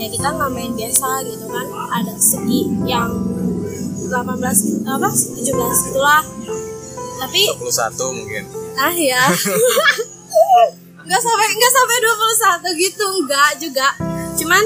ya 0.00 0.06
kita 0.08 0.28
nggak 0.32 0.50
main 0.56 0.72
biasa 0.72 1.08
gitu 1.28 1.44
kan. 1.52 1.66
Ada 2.00 2.14
segi 2.16 2.60
yang 2.88 3.12
18 4.08 4.88
apa 4.88 5.08
17 5.12 5.88
itulah 5.92 6.22
tapi 7.20 7.40
21 7.60 8.16
mungkin. 8.16 8.44
Ah 8.80 8.94
ya 8.96 9.20
nggak 11.08 11.22
sampai 11.24 11.46
nggak 11.52 11.72
sampai 11.72 11.96
21 12.72 12.84
gitu 12.88 13.04
nggak 13.28 13.50
juga. 13.60 13.88
Cuman 14.40 14.62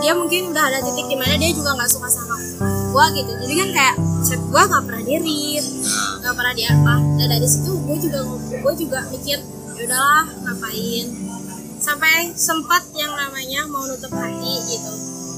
dia 0.00 0.16
mungkin 0.16 0.56
udah 0.56 0.64
ada 0.72 0.78
titik 0.80 1.06
di 1.12 1.16
mana 1.20 1.36
dia 1.36 1.52
juga 1.52 1.76
nggak 1.76 1.90
suka 1.92 2.08
sama 2.08 2.36
gua 2.96 3.12
gitu. 3.12 3.36
Jadi 3.36 3.54
kan 3.60 3.68
kayak 3.76 3.96
chat 4.24 4.40
gua 4.48 4.64
nggak 4.64 4.82
pernah 4.88 5.02
di 5.04 5.14
read 5.20 5.66
nggak 6.24 6.34
pernah 6.38 6.54
di 6.56 6.64
apa. 6.64 6.94
Dan 7.20 7.26
dari 7.28 7.48
situ 7.50 7.72
gue 7.76 7.96
juga 8.00 8.18
gue 8.62 8.74
juga 8.78 8.98
mikir 9.10 9.38
ya 9.76 9.82
udahlah 9.88 10.24
ngapain? 10.46 11.06
Sampai 11.82 12.30
sempat 12.38 12.86
yang 12.94 13.10
namanya 13.10 13.66
mau 13.66 13.82
nutup 13.82 14.12
hati 14.14 14.54
gitu. 14.70 14.92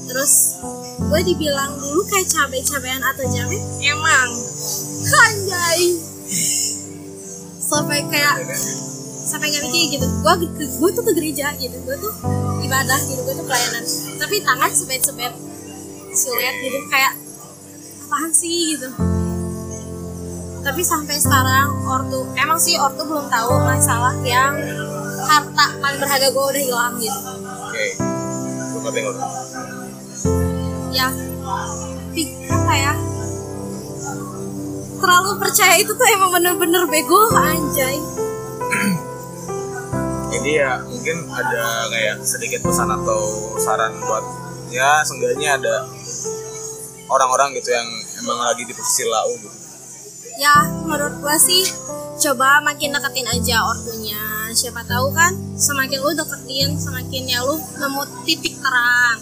Terus 0.05 0.61
gue 1.01 1.21
dibilang 1.25 1.73
dulu 1.81 2.05
kayak 2.05 2.29
cabai-cabean 2.29 3.01
atau 3.01 3.25
jamet 3.33 3.63
emang. 3.81 4.29
Anjay. 5.25 5.81
Sampai 7.65 8.05
kayak 8.05 8.35
sampai 9.25 9.49
nggak 9.49 9.63
mikir 9.65 9.97
gitu. 9.97 10.05
Gue 10.21 10.33
gue 10.53 10.89
tuh 10.93 11.03
ke 11.03 11.11
gereja 11.17 11.49
gitu. 11.57 11.77
Gue 11.81 11.97
tuh 11.97 12.13
ibadah 12.61 12.99
gitu 13.09 13.21
gue 13.25 13.35
tuh 13.41 13.45
pelayanan. 13.45 13.83
Tapi 14.21 14.35
tangan 14.45 14.71
sebet-sebet 14.71 15.33
siluet 16.13 16.55
gitu. 16.61 16.77
Kayak 16.93 17.13
apaan 18.05 18.29
sih? 18.29 18.77
gitu 18.77 19.24
tapi 20.65 20.81
sampai 20.81 21.21
sekarang 21.21 21.85
ortu 21.85 22.25
emang 22.33 22.57
sih 22.57 22.73
ortu 22.81 23.05
belum 23.05 23.29
tahu 23.29 23.53
masalah 23.61 24.17
yang 24.25 24.57
harta 25.29 25.77
paling 25.77 26.01
berharga 26.01 26.33
gue 26.33 26.45
udah 26.49 26.63
hilang 26.65 26.93
gitu. 26.97 27.19
Oke. 27.69 27.85
Gue 28.73 28.79
ngerti 28.81 28.99
ngerti 29.05 29.25
ya 30.89 31.13
apa 32.49 32.73
ya? 32.73 32.93
Terlalu 34.97 35.31
percaya 35.37 35.75
itu 35.77 35.93
tuh 35.93 36.07
emang 36.17 36.33
bener-bener 36.33 36.89
bego 36.89 37.29
anjay. 37.37 38.01
Jadi 40.33 40.49
ya 40.49 40.81
mungkin 40.81 41.29
ada 41.29 41.93
kayak 41.93 42.25
sedikit 42.25 42.65
pesan 42.65 42.89
atau 42.89 43.21
saran 43.61 44.01
buat 44.01 44.25
ya 44.73 45.05
seenggaknya 45.05 45.61
ada 45.61 45.85
orang-orang 47.05 47.53
gitu 47.53 47.69
yang 47.69 47.85
emang 48.25 48.41
lagi 48.41 48.65
di 48.65 48.73
posisi 48.73 49.05
lau 49.05 49.29
gitu 49.37 49.64
ya 50.35 50.67
menurut 50.83 51.23
gua 51.23 51.35
sih 51.39 51.63
coba 52.19 52.63
makin 52.63 52.95
deketin 52.95 53.27
aja 53.27 53.63
ortunya. 53.63 54.19
Siapa 54.55 54.87
tahu 54.87 55.11
kan 55.11 55.35
semakin 55.59 55.99
lu 55.99 56.11
deketin 56.15 56.79
semakin 56.79 57.23
ya 57.27 57.43
lu 57.43 57.59
nemu 57.59 58.01
titik 58.23 58.55
terang. 58.59 59.19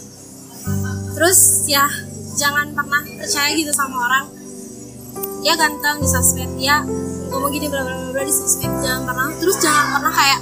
Terus 1.14 1.66
ya 1.66 1.90
jangan 2.38 2.74
pernah 2.74 3.02
percaya 3.18 3.50
gitu 3.58 3.74
sama 3.74 3.98
orang. 4.10 4.26
Dia 5.42 5.58
ganteng 5.58 6.06
di 6.06 6.08
sosmed. 6.10 6.54
Dia 6.62 6.86
ngomong 7.34 7.50
gini 7.50 7.66
bla 7.66 7.82
bla 7.82 8.14
bla 8.14 8.24
di 8.26 8.34
sosmed. 8.34 8.70
Jangan 8.86 9.10
pernah. 9.10 9.30
Terus 9.42 9.58
jangan 9.58 9.86
pernah 9.98 10.14
kayak 10.14 10.42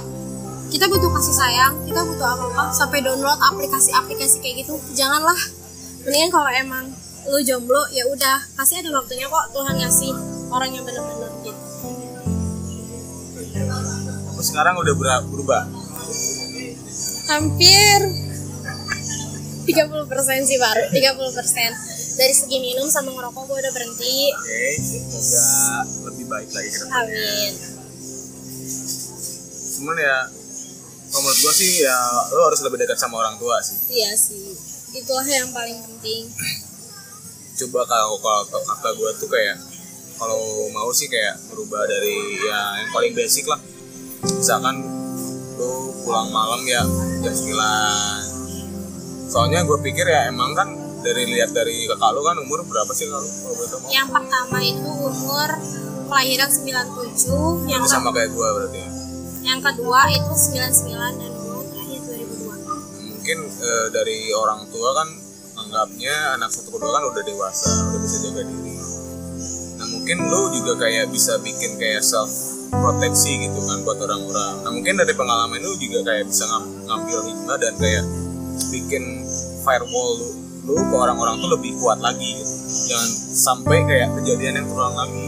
kita 0.72 0.88
butuh 0.88 1.12
kasih 1.12 1.36
sayang 1.36 1.84
kita 1.84 2.00
butuh 2.00 2.24
apa 2.24 2.44
apa 2.48 2.64
sampai 2.72 3.04
download 3.04 3.36
aplikasi-aplikasi 3.52 4.44
kayak 4.44 4.64
gitu. 4.64 4.76
Janganlah. 4.92 5.36
Mendingan 6.04 6.30
kalau 6.32 6.50
emang 6.52 6.84
lu 7.32 7.38
jomblo 7.40 7.80
ya 7.96 8.04
udah. 8.12 8.44
Pasti 8.56 8.76
ada 8.76 8.92
waktunya 8.92 9.24
kok 9.24 9.56
Tuhan 9.56 9.76
ngasih 9.80 10.12
orang 10.52 10.70
yang 10.70 10.84
benar-benar 10.84 11.32
gitu 11.40 11.60
Terus 14.32 14.46
sekarang 14.48 14.74
udah 14.76 14.94
ber- 14.94 15.26
berubah? 15.28 15.62
Hampir 17.28 17.98
30% 19.62 20.42
sih 20.42 20.58
baru 20.58 20.82
30% 20.90 21.72
dari 22.12 22.34
segi 22.34 22.58
minum 22.58 22.90
sama 22.90 23.14
ngerokok 23.14 23.42
gue 23.46 23.56
udah 23.56 23.72
berhenti. 23.72 24.16
Oke 24.34 24.64
semoga 24.76 25.48
lebih 26.10 26.26
baik 26.26 26.50
lagi 26.50 26.68
ke 26.68 26.78
depannya. 26.82 27.06
Amin. 27.06 27.52
Cuman 29.72 29.96
ya 29.96 30.18
menurut 31.12 31.38
gue 31.38 31.54
sih 31.54 31.86
ya 31.86 31.96
lo 32.34 32.42
harus 32.50 32.60
lebih 32.60 32.82
dekat 32.82 32.98
sama 32.98 33.22
orang 33.22 33.38
tua 33.38 33.62
sih. 33.62 33.78
Iya 33.88 34.12
sih. 34.18 34.52
Itulah 34.92 35.24
yang 35.24 35.54
paling 35.54 35.78
penting. 35.78 36.26
Coba 37.62 37.86
kalau 37.86 38.18
kata 38.18 38.88
gue 38.92 39.10
tuh 39.22 39.28
kayak 39.30 39.56
kalau 40.22 40.70
mau 40.70 40.90
sih 40.94 41.10
kayak 41.10 41.34
merubah 41.50 41.82
dari 41.90 42.14
ya 42.46 42.78
yang 42.78 42.90
paling 42.94 43.12
basic 43.18 43.50
lah. 43.50 43.58
Misalkan 44.22 44.78
lo 45.58 45.90
pulang 46.06 46.30
malam 46.30 46.62
ya 46.62 46.82
jam 47.26 47.34
9 47.34 49.30
soalnya 49.32 49.64
gue 49.64 49.78
pikir 49.80 50.04
ya 50.04 50.28
emang 50.28 50.52
kan 50.52 50.68
dari 51.02 51.24
lihat 51.24 51.56
dari 51.56 51.88
kakak 51.88 52.10
lo 52.14 52.20
kan 52.22 52.36
umur 52.38 52.62
berapa 52.68 52.92
sih 52.94 53.08
kalau 53.10 53.24
kalau 53.24 53.54
boleh 53.56 53.70
tahu? 53.70 53.80
Yang 53.90 54.08
pertama 54.12 54.58
itu 54.62 54.90
umur 54.92 55.48
kelahiran 56.12 56.50
97 56.52 57.72
yang 57.72 57.82
sama 57.88 58.12
kayak 58.12 58.30
gue 58.36 58.44
berarti 58.44 58.78
ya. 58.84 58.90
yang 59.42 59.60
kedua 59.64 60.06
itu 60.12 60.32
99 60.52 61.18
dan 61.18 61.32
gue 61.32 61.56
terakhir 61.72 62.00
2002 62.04 63.08
mungkin 63.10 63.38
eh, 63.48 63.86
dari 63.90 64.18
orang 64.36 64.68
tua 64.68 64.90
kan 64.92 65.08
anggapnya 65.64 66.36
anak 66.36 66.52
satu 66.52 66.68
kedua 66.76 66.92
kan 67.00 67.02
udah 67.08 67.22
dewasa 67.24 67.72
udah 67.90 68.00
bisa 68.04 68.16
jaga 68.28 68.42
diri 68.44 68.71
mungkin 70.02 70.18
lo 70.26 70.50
juga 70.50 70.82
kayak 70.82 71.14
bisa 71.14 71.38
bikin 71.46 71.78
kayak 71.78 72.02
self 72.02 72.26
proteksi 72.74 73.46
gitu 73.46 73.54
kan 73.62 73.86
buat 73.86 74.02
orang-orang. 74.02 74.66
Nah 74.66 74.70
mungkin 74.74 74.98
dari 74.98 75.14
pengalaman 75.14 75.62
lu 75.62 75.78
juga 75.78 76.02
kayak 76.02 76.26
bisa 76.26 76.42
ngam- 76.50 76.74
ngambil 76.90 77.22
hikmah 77.30 77.56
dan 77.62 77.70
kayak 77.78 78.02
bikin 78.74 79.22
firewall 79.62 80.18
lu, 80.18 80.28
lu 80.66 80.74
ke 80.74 80.96
orang-orang 80.98 81.38
tuh 81.38 81.54
lebih 81.54 81.78
kuat 81.78 82.02
lagi 82.02 82.34
gitu. 82.34 82.50
Jangan 82.90 83.10
sampai 83.30 83.78
kayak 83.86 84.10
kejadian 84.18 84.58
yang 84.58 84.66
terulang 84.66 84.96
lagi. 84.98 85.26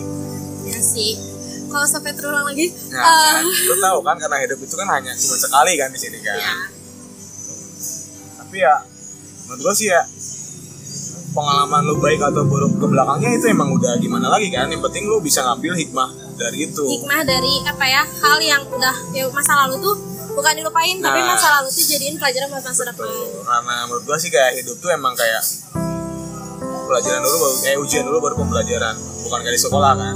Ya 0.66 0.81
sih. 0.83 1.23
Kalau 1.71 1.87
sampai 1.87 2.11
terulang 2.19 2.43
lagi 2.43 2.66
nah 2.90 2.99
eh, 2.99 3.31
kan, 3.31 3.47
lu 3.47 3.75
tahu 3.78 3.99
kan 4.02 4.16
karena 4.19 4.37
hidup 4.43 4.59
itu 4.59 4.75
kan 4.75 4.90
hanya 4.90 5.14
cuma 5.14 5.37
sekali 5.38 5.73
kan 5.78 5.88
di 5.95 5.99
sini 6.02 6.19
kan? 6.19 6.35
Ya 6.35 6.54
tapi 8.43 8.59
ya 8.59 8.75
menurut 9.47 9.71
gue 9.71 9.75
sih 9.78 9.87
ya 9.87 10.02
pengalaman 11.35 11.83
lu 11.83 11.99
baik 11.99 12.23
atau 12.23 12.47
buruk 12.47 12.79
ke 12.79 12.87
belakangnya 12.87 13.31
itu 13.35 13.50
emang 13.50 13.75
udah 13.75 13.99
gimana 13.99 14.31
lagi 14.31 14.49
kan? 14.55 14.71
Yang 14.71 14.87
penting 14.87 15.11
lu 15.11 15.19
bisa 15.19 15.43
ngambil 15.43 15.75
hikmah 15.75 16.09
dari 16.38 16.71
itu. 16.71 16.83
Hikmah 16.87 17.21
dari 17.26 17.53
apa 17.67 17.85
ya? 17.85 18.03
Hal 18.07 18.38
yang 18.38 18.62
udah 18.71 18.95
ya 19.11 19.26
masa 19.35 19.67
lalu 19.67 19.83
tuh 19.83 19.95
bukan 20.35 20.55
dilupain 20.55 20.97
tapi 21.03 21.21
Nah. 21.21 21.35
masa 21.35 21.47
lalu 21.59 21.69
tuh 21.75 21.85
jadiin 21.85 22.14
pelajaran 22.17 22.47
buat 22.55 22.64
masa 22.64 22.83
depan. 22.87 23.07
Karena 23.43 23.75
menurut 23.91 24.05
gue 24.07 24.17
sih 24.23 24.31
kayak 24.31 24.53
hidup 24.62 24.76
tuh 24.79 24.91
emang 24.95 25.14
kayak 25.19 25.43
pelajaran 26.87 27.21
dulu 27.26 27.37
baru 27.43 27.57
eh 27.67 27.76
ujian 27.83 28.03
dulu 28.07 28.19
baru 28.23 28.35
pembelajaran. 28.38 28.95
Bukan 29.26 29.38
kayak 29.43 29.55
di 29.59 29.62
sekolah 29.62 29.93
kan. 29.99 30.14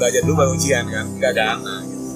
Belajar 0.00 0.20
dulu 0.24 0.34
baru 0.34 0.50
ujian 0.56 0.84
kan. 0.88 1.04
Enggak 1.12 1.32
kan 1.36 1.56
nah, 1.60 1.80
gitu. 1.84 2.08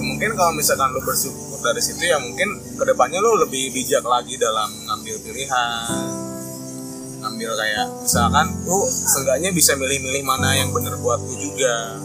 Ya, 0.00 0.02
mungkin 0.08 0.30
kalau 0.32 0.52
misalkan 0.56 0.88
lu 0.96 1.00
bersyukur 1.04 1.60
dari 1.60 1.80
situ 1.84 2.08
ya 2.08 2.16
mungkin 2.16 2.48
ke 2.72 2.84
depannya 2.88 3.20
lu 3.20 3.36
lebih 3.36 3.68
bijak 3.76 4.00
lagi 4.00 4.40
dalam 4.40 4.68
ngambil 5.00 5.16
pilihan 5.24 5.96
ngambil 7.24 7.56
kayak 7.56 7.88
misalkan 8.04 8.52
lu 8.68 8.84
seenggaknya 8.84 9.48
bisa 9.48 9.72
milih-milih 9.72 10.28
mana 10.28 10.52
yang 10.60 10.68
bener 10.76 10.92
buat 11.00 11.16
lu 11.24 11.40
juga. 11.40 11.96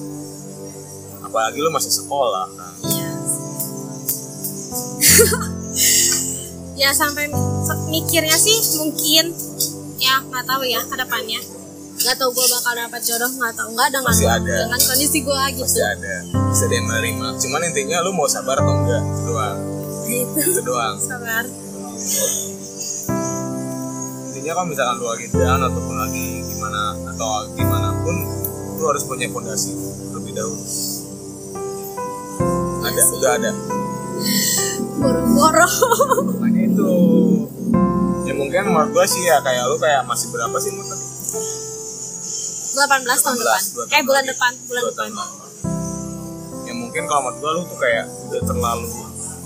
Apalagi 1.28 1.60
lu 1.60 1.68
masih 1.76 1.92
sekolah 1.92 2.48
kan? 2.56 2.74
Iya. 2.88 3.12
ya 6.88 6.90
sampai 6.96 7.28
mikirnya 7.92 8.40
sih 8.40 8.80
mungkin 8.80 9.36
ya 10.00 10.24
nggak 10.24 10.48
tahu 10.48 10.64
ya 10.64 10.80
ke 10.80 10.96
depannya. 10.96 11.44
Nggak 12.00 12.16
tahu 12.16 12.32
gue 12.32 12.48
bakal 12.48 12.80
dapat 12.80 13.02
jodoh 13.04 13.28
nggak 13.28 13.60
tahu. 13.60 13.76
Nggak 13.76 13.90
dengan 13.92 14.08
Pasti 14.08 14.28
ada. 14.32 14.56
dengan 14.72 14.80
kondisi 14.80 15.20
gue 15.20 15.42
gitu. 15.52 15.68
Pasti 15.68 15.84
ada. 15.84 16.16
Bisa 16.48 16.64
dia 16.72 16.80
menerima 16.80 17.28
cuman 17.44 17.62
intinya 17.68 18.00
lu 18.08 18.16
mau 18.16 18.28
sabar 18.32 18.56
atau 18.64 18.72
enggak 18.72 19.04
itu 19.04 19.22
doang. 19.28 19.60
Gitu. 20.08 20.40
Itu 20.48 20.62
doang. 20.64 20.96
Sabar 21.04 21.44
intinya 24.46 24.62
kalau 24.62 24.70
misalkan 24.70 24.96
lu 25.02 25.06
lagi 25.10 25.26
down 25.34 25.58
ataupun 25.58 25.96
lagi 26.06 26.26
gimana 26.46 26.82
atau 27.10 27.50
gimana 27.58 27.90
pun 28.06 28.14
lu 28.78 28.86
harus 28.86 29.02
punya 29.10 29.26
fondasi 29.34 29.74
lebih 30.14 30.38
dahulu. 30.38 30.62
Ada 32.86 33.02
udah 33.10 33.32
ada? 33.42 33.52
Boro-boro. 35.02 35.66
Makanya 36.38 36.62
itu 36.62 36.92
ya 38.30 38.34
mungkin 38.38 38.70
menurut 38.70 38.94
gua 38.94 39.10
sih 39.10 39.26
ya 39.26 39.42
kayak 39.42 39.66
lu 39.66 39.82
kayak 39.82 40.06
masih 40.06 40.30
berapa 40.30 40.54
sih 40.62 40.70
menurut 40.78 40.94
tadi? 40.94 41.06
18 42.86 43.26
tahun 43.26 43.38
18, 43.42 43.50
depan 43.50 43.86
eh 43.98 44.04
bulan 44.06 44.24
depan 44.30 44.52
bulan 44.70 44.84
depan. 44.94 45.10
ya 46.70 46.74
mungkin 46.78 47.04
kalau 47.10 47.34
menurut 47.34 47.38
gua 47.42 47.52
lu 47.58 47.62
tuh 47.66 47.78
kayak 47.82 48.06
udah 48.30 48.42
terlalu 48.46 48.94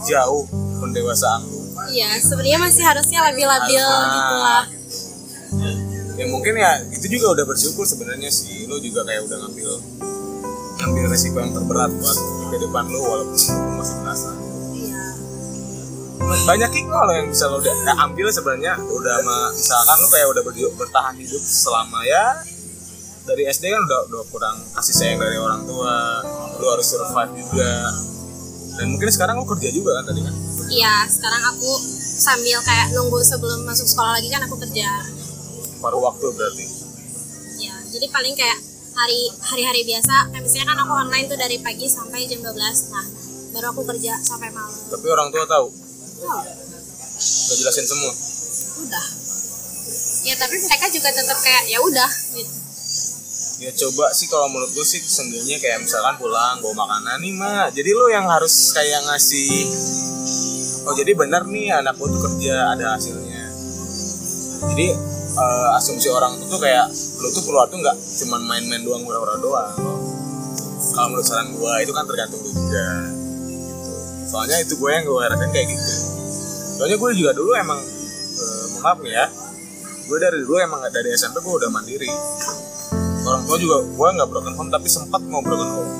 jauh 0.03 0.43
pendewasaan 0.83 1.47
lu. 1.47 1.55
Iya 1.87 2.19
sebenarnya 2.19 2.59
masih 2.59 2.83
harusnya 2.83 3.23
lebih 3.31 3.47
labil 3.47 3.79
Ah, 3.79 4.11
gitu. 4.11 4.35
lah 4.35 4.63
ya 6.19 6.25
mungkin 6.27 6.53
ya 6.53 6.83
itu 6.91 7.07
juga 7.07 7.31
udah 7.33 7.45
bersyukur 7.47 7.87
sebenarnya 7.87 8.27
sih. 8.27 8.67
Lu 8.67 8.75
juga 8.77 9.07
kayak 9.07 9.23
udah 9.23 9.37
ngambil 9.39 9.69
ngambil 10.79 11.03
resiko 11.07 11.37
yang 11.39 11.51
terberat 11.51 11.91
buat 11.91 12.17
ke 12.49 12.57
depan 12.59 12.83
lu 12.87 12.99
walaupun 12.99 13.35
lu 13.39 13.71
masih 13.79 13.95
merasa. 13.97 14.29
Iya. 14.73 15.03
Banyak 16.19 16.71
hikmah 16.71 17.01
lo 17.03 17.11
yang 17.13 17.27
bisa 17.29 17.45
lo 17.47 17.57
udah 17.57 17.73
ambil 18.03 18.27
sebenarnya. 18.29 18.73
Udah 18.79 19.15
ma- 19.21 19.51
misalkan 19.51 19.95
lu 19.97 20.07
kayak 20.09 20.27
udah 20.29 20.43
berju- 20.43 20.73
bertahan 20.75 21.15
hidup 21.15 21.39
selama 21.41 22.03
ya 22.03 22.43
dari 23.23 23.45
SD 23.45 23.69
kan 23.69 23.81
udah 23.85 23.99
udah 24.09 24.21
kurang 24.27 24.57
kasih 24.73 24.95
sayang 24.95 25.19
dari 25.19 25.37
orang 25.37 25.63
tua. 25.63 26.25
Lu 26.59 26.65
harus 26.67 26.85
survive 26.85 27.31
juga. 27.37 27.71
Dan 28.75 28.95
mungkin 28.95 29.07
sekarang 29.07 29.35
lu 29.35 29.45
kerja 29.45 29.69
juga 29.69 29.99
kan 29.99 30.07
tadi 30.07 30.23
kan? 30.23 30.35
Iya 30.69 30.95
sekarang 31.07 31.43
aku 31.49 31.71
sambil 32.19 32.59
kayak 32.61 32.91
nunggu 32.91 33.19
sebelum 33.21 33.63
masuk 33.63 33.83
sekolah 33.85 34.15
lagi 34.15 34.27
kan 34.27 34.43
aku 34.43 34.55
kerja 34.59 34.87
paruh 35.79 36.01
waktu 36.03 36.25
berarti? 36.35 36.65
Ya 37.59 37.75
jadi 37.89 38.07
paling 38.11 38.35
kayak 38.35 38.59
hari 38.95 39.21
hari-hari 39.39 39.81
biasa. 39.87 40.31
Kayak 40.31 40.43
misalnya 40.43 40.67
kan 40.75 40.77
aku 40.83 40.93
online 40.93 41.25
tuh 41.31 41.39
dari 41.39 41.57
pagi 41.63 41.87
sampai 41.87 42.27
jam 42.27 42.43
12 42.43 42.93
nah 42.93 43.05
baru 43.49 43.65
aku 43.73 43.81
kerja 43.95 44.13
sampai 44.21 44.53
malam. 44.53 44.75
Tapi 44.93 45.05
orang 45.09 45.27
tua 45.33 45.45
tahu? 45.47 45.67
Oh, 46.19 46.43
udah 47.19 47.55
jelasin 47.55 47.85
semua? 47.87 48.13
Udah. 48.85 49.05
Ya 50.27 50.35
tapi 50.35 50.55
mereka 50.59 50.85
juga 50.91 51.09
tetap 51.15 51.37
kayak 51.39 51.63
ya 51.71 51.79
udah 51.81 52.11
gitu. 52.35 52.53
Ya 53.59 53.71
coba 53.75 54.07
sih 54.15 54.31
kalau 54.31 54.47
menurut 54.47 54.71
gue 54.71 54.85
sih 54.87 55.03
seenggaknya 55.03 55.59
kayak 55.59 55.83
misalkan 55.83 56.15
pulang 56.15 56.63
bawa 56.63 56.87
makanan 56.87 57.19
nih 57.19 57.33
mak. 57.35 57.67
Jadi 57.75 57.91
lo 57.91 58.07
yang 58.07 58.23
harus 58.27 58.71
kayak 58.71 59.03
ngasih 59.03 59.51
oh 60.87 60.95
jadi 60.95 61.11
benar 61.11 61.43
nih 61.43 61.75
anak 61.75 61.99
gue 61.99 62.07
tuh 62.07 62.21
kerja 62.23 62.71
ada 62.71 62.95
hasilnya. 62.95 63.43
Jadi 64.75 64.87
eh, 65.39 65.77
asumsi 65.79 66.11
orang 66.11 66.35
tuh 66.43 66.47
tuh 66.51 66.59
kayak 66.59 66.91
lo 66.91 67.27
tuh 67.31 67.43
keluar 67.47 67.65
tuh 67.71 67.79
nggak 67.79 67.95
cuman 67.95 68.41
main-main 68.43 68.83
doang 68.83 69.01
murah-murah 69.07 69.39
doang. 69.39 69.73
Kalau 70.95 71.07
menurut 71.15 71.27
saran 71.27 71.55
gue 71.55 71.73
itu 71.87 71.91
kan 71.95 72.03
tergantung 72.03 72.39
lu 72.43 72.51
juga. 72.51 72.87
Gitu. 73.47 73.91
soalnya 74.29 74.61
itu 74.61 74.77
gue 74.77 74.89
yang 74.93 75.03
gue 75.07 75.23
rasain 75.25 75.51
kayak 75.55 75.67
gitu. 75.73 75.93
Soalnya 76.77 76.97
gue 77.01 77.09
juga 77.17 77.31
dulu 77.33 77.51
emang 77.57 77.79
mohon 77.79 78.81
maaf 78.83 78.99
nih 79.03 79.11
ya 79.15 79.25
gue 80.09 80.17
dari 80.17 80.41
dulu 80.41 80.57
emang 80.57 80.81
dari 80.89 81.13
SMP 81.13 81.37
gue 81.37 81.53
udah 81.53 81.69
mandiri. 81.69 82.09
Orang 83.29 83.45
tua 83.45 83.57
juga 83.61 83.85
gue 83.85 84.07
nggak 84.17 84.29
broken 84.33 84.53
home 84.57 84.71
tapi 84.73 84.89
sempat 84.89 85.21
mau 85.29 85.45
broken 85.45 85.69
home. 85.69 85.91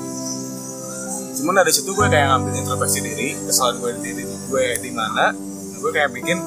Cuman 1.38 1.62
dari 1.62 1.70
situ 1.70 1.94
gue 1.94 2.06
kayak 2.10 2.26
ngambil 2.34 2.52
introspeksi 2.58 2.98
diri 3.06 3.38
kesalahan 3.46 3.78
gue 3.78 3.90
di 4.02 4.10
diri 4.10 4.22
gue 4.26 4.64
di 4.82 4.90
mana 4.90 5.30
gue 5.78 5.90
kayak 5.94 6.10
bikin 6.10 6.42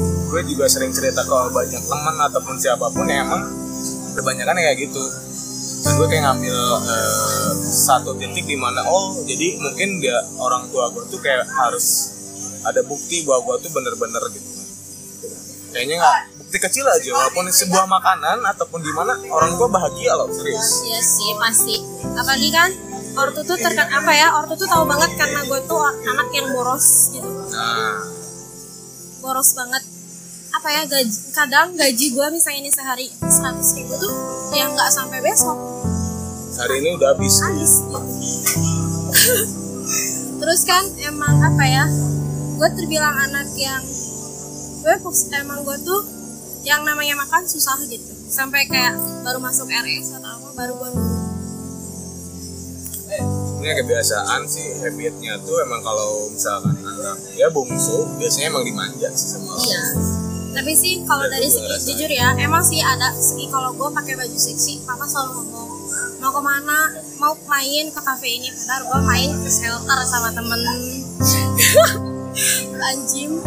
gue 0.00 0.40
juga 0.48 0.64
sering 0.68 0.92
cerita 0.92 1.20
ke 1.20 1.36
banyak 1.52 1.82
teman 1.84 2.16
ataupun 2.32 2.56
siapa 2.56 2.88
pun 2.88 3.04
yang 3.04 3.28
emang 3.28 3.42
kebanyakan 4.16 4.56
kayak 4.56 4.78
gitu 4.80 5.04
dan 5.82 5.92
gue 5.98 6.06
kayak 6.08 6.24
ngambil 6.24 6.58
eh, 6.88 7.52
satu 7.68 8.14
titik 8.16 8.46
di 8.46 8.56
mana 8.56 8.86
oh 8.86 9.20
jadi 9.26 9.58
mungkin 9.60 10.00
dia 10.00 10.16
orang 10.40 10.70
tua 10.72 10.88
gue 10.94 11.04
tuh 11.10 11.20
kayak 11.20 11.44
harus 11.48 11.86
ada 12.62 12.80
bukti 12.86 13.26
bahwa 13.26 13.52
gue 13.52 13.68
tuh 13.68 13.70
bener-bener 13.74 14.22
gitu 14.32 14.50
kayaknya 15.72 16.00
nggak 16.00 16.18
bukti 16.38 16.56
kecil 16.68 16.84
aja 16.86 17.10
walaupun 17.16 17.48
sebuah 17.48 17.84
makanan 17.88 18.38
ataupun 18.44 18.80
di 18.84 18.92
mana 18.94 19.16
orang 19.28 19.52
tua 19.56 19.68
bahagia 19.72 20.12
loh 20.16 20.28
serius 20.30 20.84
Iya 20.84 21.00
sih 21.00 21.32
pasti. 21.40 21.76
Apalagi 22.12 22.48
kan 22.52 22.68
ortu 23.16 23.40
tuh 23.40 23.56
terken 23.56 23.88
apa 23.88 24.12
ya? 24.12 24.28
Ortu 24.36 24.54
tuh 24.60 24.68
tahu 24.68 24.84
banget 24.84 25.16
karena 25.16 25.40
gue 25.48 25.60
tuh 25.64 25.80
anak 25.80 26.28
yang 26.36 26.52
boros 26.52 27.08
gitu. 27.16 27.24
nah 27.56 28.21
Boros 29.22 29.54
banget. 29.54 29.86
Apa 30.52 30.68
ya 30.68 30.82
gaji? 30.84 31.16
Kadang 31.32 31.78
gaji 31.78 32.06
gue 32.12 32.26
misalnya 32.34 32.60
ini 32.66 32.70
sehari 32.74 33.06
100 33.08 33.78
ribu 33.78 33.94
tuh 33.96 34.14
ya 34.52 34.68
nggak 34.68 34.90
sampai 34.92 35.22
besok 35.24 35.56
hari 36.58 36.84
ini 36.84 36.88
udah 37.00 37.16
habis 37.16 37.34
habis. 37.40 37.72
gitu. 37.80 38.60
Terus 40.42 40.60
kan 40.66 40.84
emang 41.00 41.40
apa 41.40 41.64
ya? 41.64 41.84
Gue 42.58 42.68
terbilang 42.76 43.16
anak 43.30 43.48
yang 43.56 43.82
gue 44.82 44.94
emang 45.38 45.62
gue 45.62 45.78
tuh 45.86 46.02
yang 46.62 46.82
namanya 46.82 47.18
makan 47.18 47.46
susah 47.46 47.78
gitu 47.86 48.10
sampai 48.30 48.66
kayak 48.66 48.94
baru 49.22 49.38
masuk 49.38 49.70
RS 49.70 50.18
atau 50.18 50.30
apa 50.30 50.50
baru 50.54 50.74
gue 50.78 50.90
ini 53.62 53.78
kebiasaan 53.78 54.42
sih 54.44 54.74
habitnya 54.82 55.38
tuh 55.46 55.62
emang 55.62 55.78
kalau 55.80 56.26
misalkan 56.28 56.74
anak 56.74 57.16
ya 57.38 57.46
bungsu 57.46 58.10
biasanya 58.18 58.50
emang 58.50 58.66
dimanja 58.66 59.08
sih 59.14 59.38
sama. 59.38 59.54
Iya. 59.54 59.82
Tapi 60.52 60.72
sih 60.76 61.00
kalau 61.06 61.24
dari 61.30 61.48
segi 61.48 61.94
jujur 61.94 62.10
ya, 62.12 62.36
emang 62.36 62.60
sih 62.60 62.82
ada 62.82 63.08
segi 63.14 63.48
kalau 63.48 63.72
gue 63.72 63.88
pakai 63.88 64.20
baju 64.20 64.36
seksi, 64.36 64.84
papa 64.84 65.08
selalu 65.08 65.48
ngomong 65.48 65.70
mau 66.20 66.28
ke 66.28 66.42
mana, 66.44 66.92
mau 67.16 67.32
main 67.48 67.88
ke 67.88 68.00
kafe 68.04 68.28
ini, 68.28 68.52
padahal 68.52 68.84
gue 68.84 69.00
main 69.00 69.30
ke 69.32 69.48
shelter 69.48 69.98
sama 70.04 70.28
temen 70.34 70.60
anjim. 72.92 73.40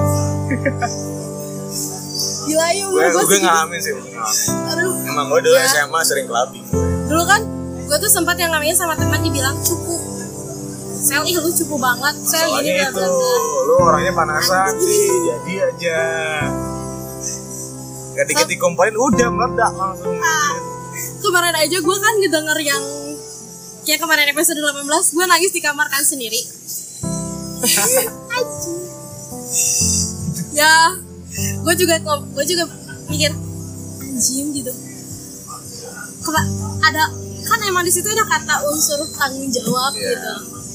Gila 2.45 2.67
ya 2.73 2.85
gue 2.87 3.03
gue 3.09 3.39
ngalamin 3.41 3.79
sih 3.81 3.91
gue 3.93 4.03
ngalamin 4.05 5.09
emang 5.09 5.25
gue 5.29 5.39
dulu 5.45 5.55
Ya. 5.57 5.65
SMA 5.65 5.99
sering 6.05 6.27
clubbing 6.29 6.65
Dulu 7.09 7.23
kan 7.25 7.41
gue 7.85 7.97
tuh 8.01 8.11
sempat 8.11 8.35
yang 8.41 8.49
namanya 8.49 8.73
sama 8.73 8.97
teman 8.97 9.21
dibilang 9.21 9.55
cupu. 9.61 9.95
Sel, 11.05 11.21
ih 11.29 11.37
lu 11.37 11.53
cupu 11.53 11.77
banget. 11.77 12.15
Sel, 12.25 12.49
gini 12.65 12.81
bla 12.81 12.89
itu 12.89 13.29
lu 13.69 13.73
orangnya 13.77 14.13
panasan 14.17 14.73
sih 14.81 15.05
jadi 15.29 15.53
aja. 15.69 15.99
Ketika 18.15 18.43
dikumpulin 18.49 18.95
udah 18.97 19.27
meledak 19.29 19.71
langsung. 19.77 20.17
Kemarin 21.21 21.55
aja 21.57 21.77
gue 21.77 21.97
kan 21.99 22.13
ngedenger 22.21 22.59
yang 22.63 22.83
kayak 23.85 23.99
kemarin 24.01 24.33
episode 24.33 24.57
18 24.57 24.81
gue 24.87 25.25
nangis 25.29 25.51
di 25.53 25.61
kamar 25.61 25.87
kan 25.91 26.01
sendiri. 26.01 26.41
Ya 30.55 30.95
gue 31.35 31.73
juga 31.75 31.99
gue 31.99 32.45
juga 32.47 32.63
mikir 33.11 33.35
anjing 33.99 34.55
gitu. 34.55 34.71
Kela, 36.23 36.41
ada 36.87 37.03
kan 37.45 37.59
emang 37.61 37.81
di 37.81 37.91
situ 37.91 38.07
ada 38.07 38.25
kata 38.25 38.65
unsur 38.65 38.99
tanggung 39.13 39.47
jawab 39.47 39.91
Iya. 39.93 40.09
gitu 40.11 40.31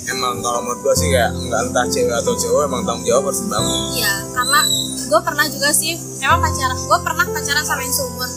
emang 0.09 0.39
kalau 0.39 0.61
menurut 0.61 0.81
gue 0.81 0.95
sih 0.97 1.09
kayak 1.09 1.31
nggak 1.33 1.61
entah 1.67 1.87
cewek 1.87 2.15
atau 2.17 2.33
cowok 2.33 2.63
emang 2.65 2.83
tanggung 2.83 3.05
jawab 3.05 3.23
harus 3.27 3.41
dibangun 3.41 3.79
Iya, 3.93 4.15
karena 4.33 4.61
gue 5.05 5.21
pernah 5.21 5.43
juga 5.45 5.69
sih, 5.71 5.93
emang 6.19 6.39
pacaran, 6.41 6.79
gue 6.79 6.99
pernah 7.01 7.25
pacaran 7.27 7.65
sama 7.65 7.81
yang 7.81 7.91
seumur. 7.93 8.31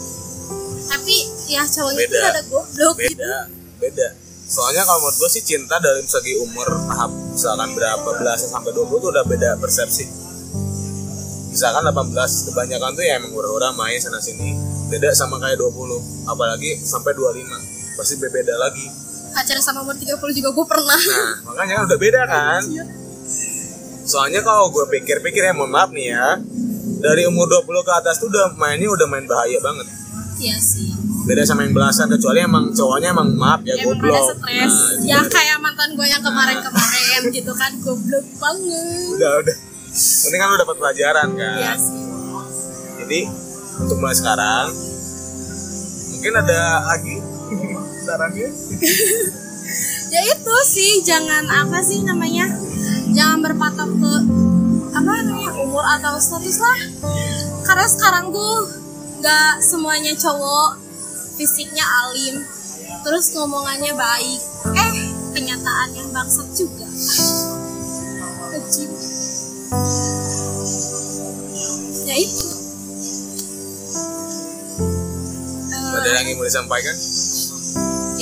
Tapi 0.83 1.15
ya 1.47 1.61
cowoknya 1.63 2.01
itu 2.01 2.11
Beda. 2.11 2.27
ada 2.27 2.41
goblok 2.43 2.95
gitu. 2.97 3.13
beda 3.15 3.35
beda 3.77 4.07
soalnya 4.43 4.81
kalau 4.81 4.99
menurut 5.01 5.17
gue 5.17 5.29
sih 5.31 5.43
cinta 5.43 5.75
dalam 5.77 6.03
segi 6.03 6.33
umur 6.37 6.65
tahap 6.85 7.09
misalkan 7.09 7.69
berapa 7.73 8.09
belas 8.15 8.41
sampai 8.43 8.69
20 8.69 8.89
tuh 8.95 9.09
udah 9.09 9.23
beda 9.23 9.49
persepsi 9.57 10.05
misalkan 11.47 11.83
18 11.83 12.13
kebanyakan 12.47 12.89
tuh 12.91 13.03
ya 13.03 13.17
emang 13.17 13.31
orang-orang 13.31 13.73
main 13.75 13.97
sana 13.97 14.17
sini 14.17 14.53
beda 14.87 15.09
sama 15.11 15.37
kayak 15.37 15.57
20 15.57 15.73
apalagi 16.27 16.77
sampai 16.79 17.11
25 17.11 17.43
pasti 17.97 18.19
beda 18.19 18.55
lagi. 18.57 18.85
Pacaran 19.33 19.63
sama 19.65 19.81
umur 19.81 19.97
30 19.97 20.13
juga 20.37 20.49
gue 20.53 20.65
pernah. 20.69 21.01
nah 21.01 21.53
makanya 21.53 21.73
kan 21.81 21.83
udah 21.89 21.99
beda 21.99 22.21
kan? 22.29 22.61
soalnya 24.03 24.43
kalau 24.43 24.67
gue 24.67 24.83
pikir-pikir 24.91 25.47
ya 25.47 25.55
mohon 25.55 25.71
maaf 25.71 25.89
nih 25.95 26.11
ya 26.11 26.35
dari 26.99 27.23
umur 27.27 27.47
20 27.47 27.87
ke 27.87 27.91
atas 27.95 28.19
tuh 28.19 28.27
udah 28.31 28.55
mainnya 28.55 28.87
udah 28.87 29.07
main 29.07 29.27
bahaya 29.27 29.59
banget. 29.59 29.87
Iya 30.39 30.55
sih. 30.59 30.91
Beda 31.23 31.47
sama 31.47 31.63
yang 31.63 31.75
belasan 31.75 32.11
kecuali 32.11 32.43
emang 32.43 32.71
cowoknya 32.75 33.15
emang 33.15 33.31
maaf 33.35 33.63
ya 33.63 33.79
emang 33.79 33.99
goblok. 33.99 34.11
pada 34.11 34.19
stres. 34.39 34.71
Nah, 34.71 34.91
itu 34.99 35.07
ya 35.07 35.19
kayak 35.27 35.57
mantan 35.59 35.89
gue 35.95 36.07
yang 36.07 36.23
kemarin-kemarin 36.23 37.21
gitu 37.31 37.51
kan 37.55 37.71
goblok 37.79 38.27
banget. 38.39 39.07
Udah 39.19 39.31
udah. 39.39 39.57
Ini 40.03 40.35
kan 40.35 40.45
lu 40.47 40.57
dapat 40.59 40.75
pelajaran 40.79 41.27
kan? 41.35 41.55
Iya 41.59 41.73
sih. 41.79 42.03
Jadi 43.03 43.19
untuk 43.83 43.97
mulai 43.99 44.15
sekarang 44.15 44.67
mungkin 46.15 46.33
ada 46.39 46.59
lagi 46.87 47.15
sarannya? 48.05 48.49
Ya 50.13 50.21
itu 50.21 50.55
sih 50.69 51.01
jangan 51.01 51.49
apa 51.49 51.81
sih 51.81 52.05
namanya 52.05 52.45
jangan 53.17 53.41
berpatok 53.41 53.89
ke 53.97 54.13
apa 54.93 55.11
namanya 55.25 55.51
umur 55.57 55.81
atau 55.81 56.21
status 56.21 56.61
lah. 56.61 56.79
Karena 57.65 57.87
sekarang 57.89 58.29
tuh 58.29 58.69
nggak 59.23 59.63
semuanya 59.65 60.13
cowok 60.13 60.77
fisiknya 61.39 61.81
alim 61.81 62.45
terus 63.01 63.33
ngomongannya 63.33 63.97
baik. 63.97 64.41
Eh 64.77 64.91
kenyataannya 65.33 66.03
bangsat 66.13 66.47
juga. 66.53 66.85
Kecil. 68.53 68.91
ya 72.05 72.15
itu. 72.21 72.47
Ada 75.73 76.09
yang 76.21 76.37
ingin 76.37 76.45
disampaikan 76.45 76.93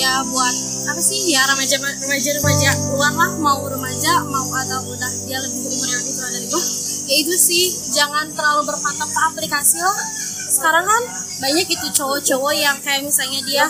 ya 0.01 0.25
buat 0.25 0.55
apa 0.89 0.97
sih 0.97 1.29
ya 1.29 1.45
remaja 1.45 1.77
remaja 1.77 2.29
remaja 2.41 2.69
luar 2.89 3.13
lah 3.13 3.31
mau 3.37 3.61
remaja 3.69 4.25
mau 4.25 4.49
atau 4.49 4.81
udah 4.89 5.11
dia 5.29 5.37
lebih 5.37 5.61
umur 5.61 5.87
yang 5.93 6.01
lebih 6.01 6.13
tua 6.17 6.29
dari 6.33 6.47
gua. 6.49 6.63
Ya 7.05 7.15
itu 7.21 7.33
sih 7.37 7.65
jangan 7.93 8.25
terlalu 8.33 8.65
berpatok 8.65 9.09
ke 9.13 9.19
aplikasi 9.29 9.77
lah. 9.77 9.97
Sekarang 10.51 10.89
kan 10.89 11.01
banyak 11.37 11.69
itu 11.69 11.87
cowok-cowok 12.01 12.53
yang 12.57 12.77
kayak 12.81 13.05
misalnya 13.05 13.45
dia 13.45 13.65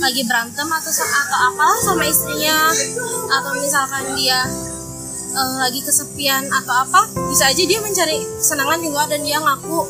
lagi 0.00 0.24
berantem 0.24 0.64
atau 0.64 0.92
atau 1.04 1.38
apalah 1.52 1.80
sama 1.84 2.04
istrinya. 2.08 2.72
Atau 3.28 3.52
misalkan 3.60 4.16
dia 4.16 4.40
eh, 5.36 5.54
lagi 5.60 5.84
kesepian 5.84 6.48
atau 6.48 6.74
apa 6.80 7.12
bisa 7.28 7.52
aja 7.52 7.60
dia 7.60 7.78
mencari 7.84 8.24
kesenangan 8.40 8.80
di 8.80 8.88
luar 8.88 9.04
dan 9.12 9.20
dia 9.20 9.36
ngaku 9.36 9.84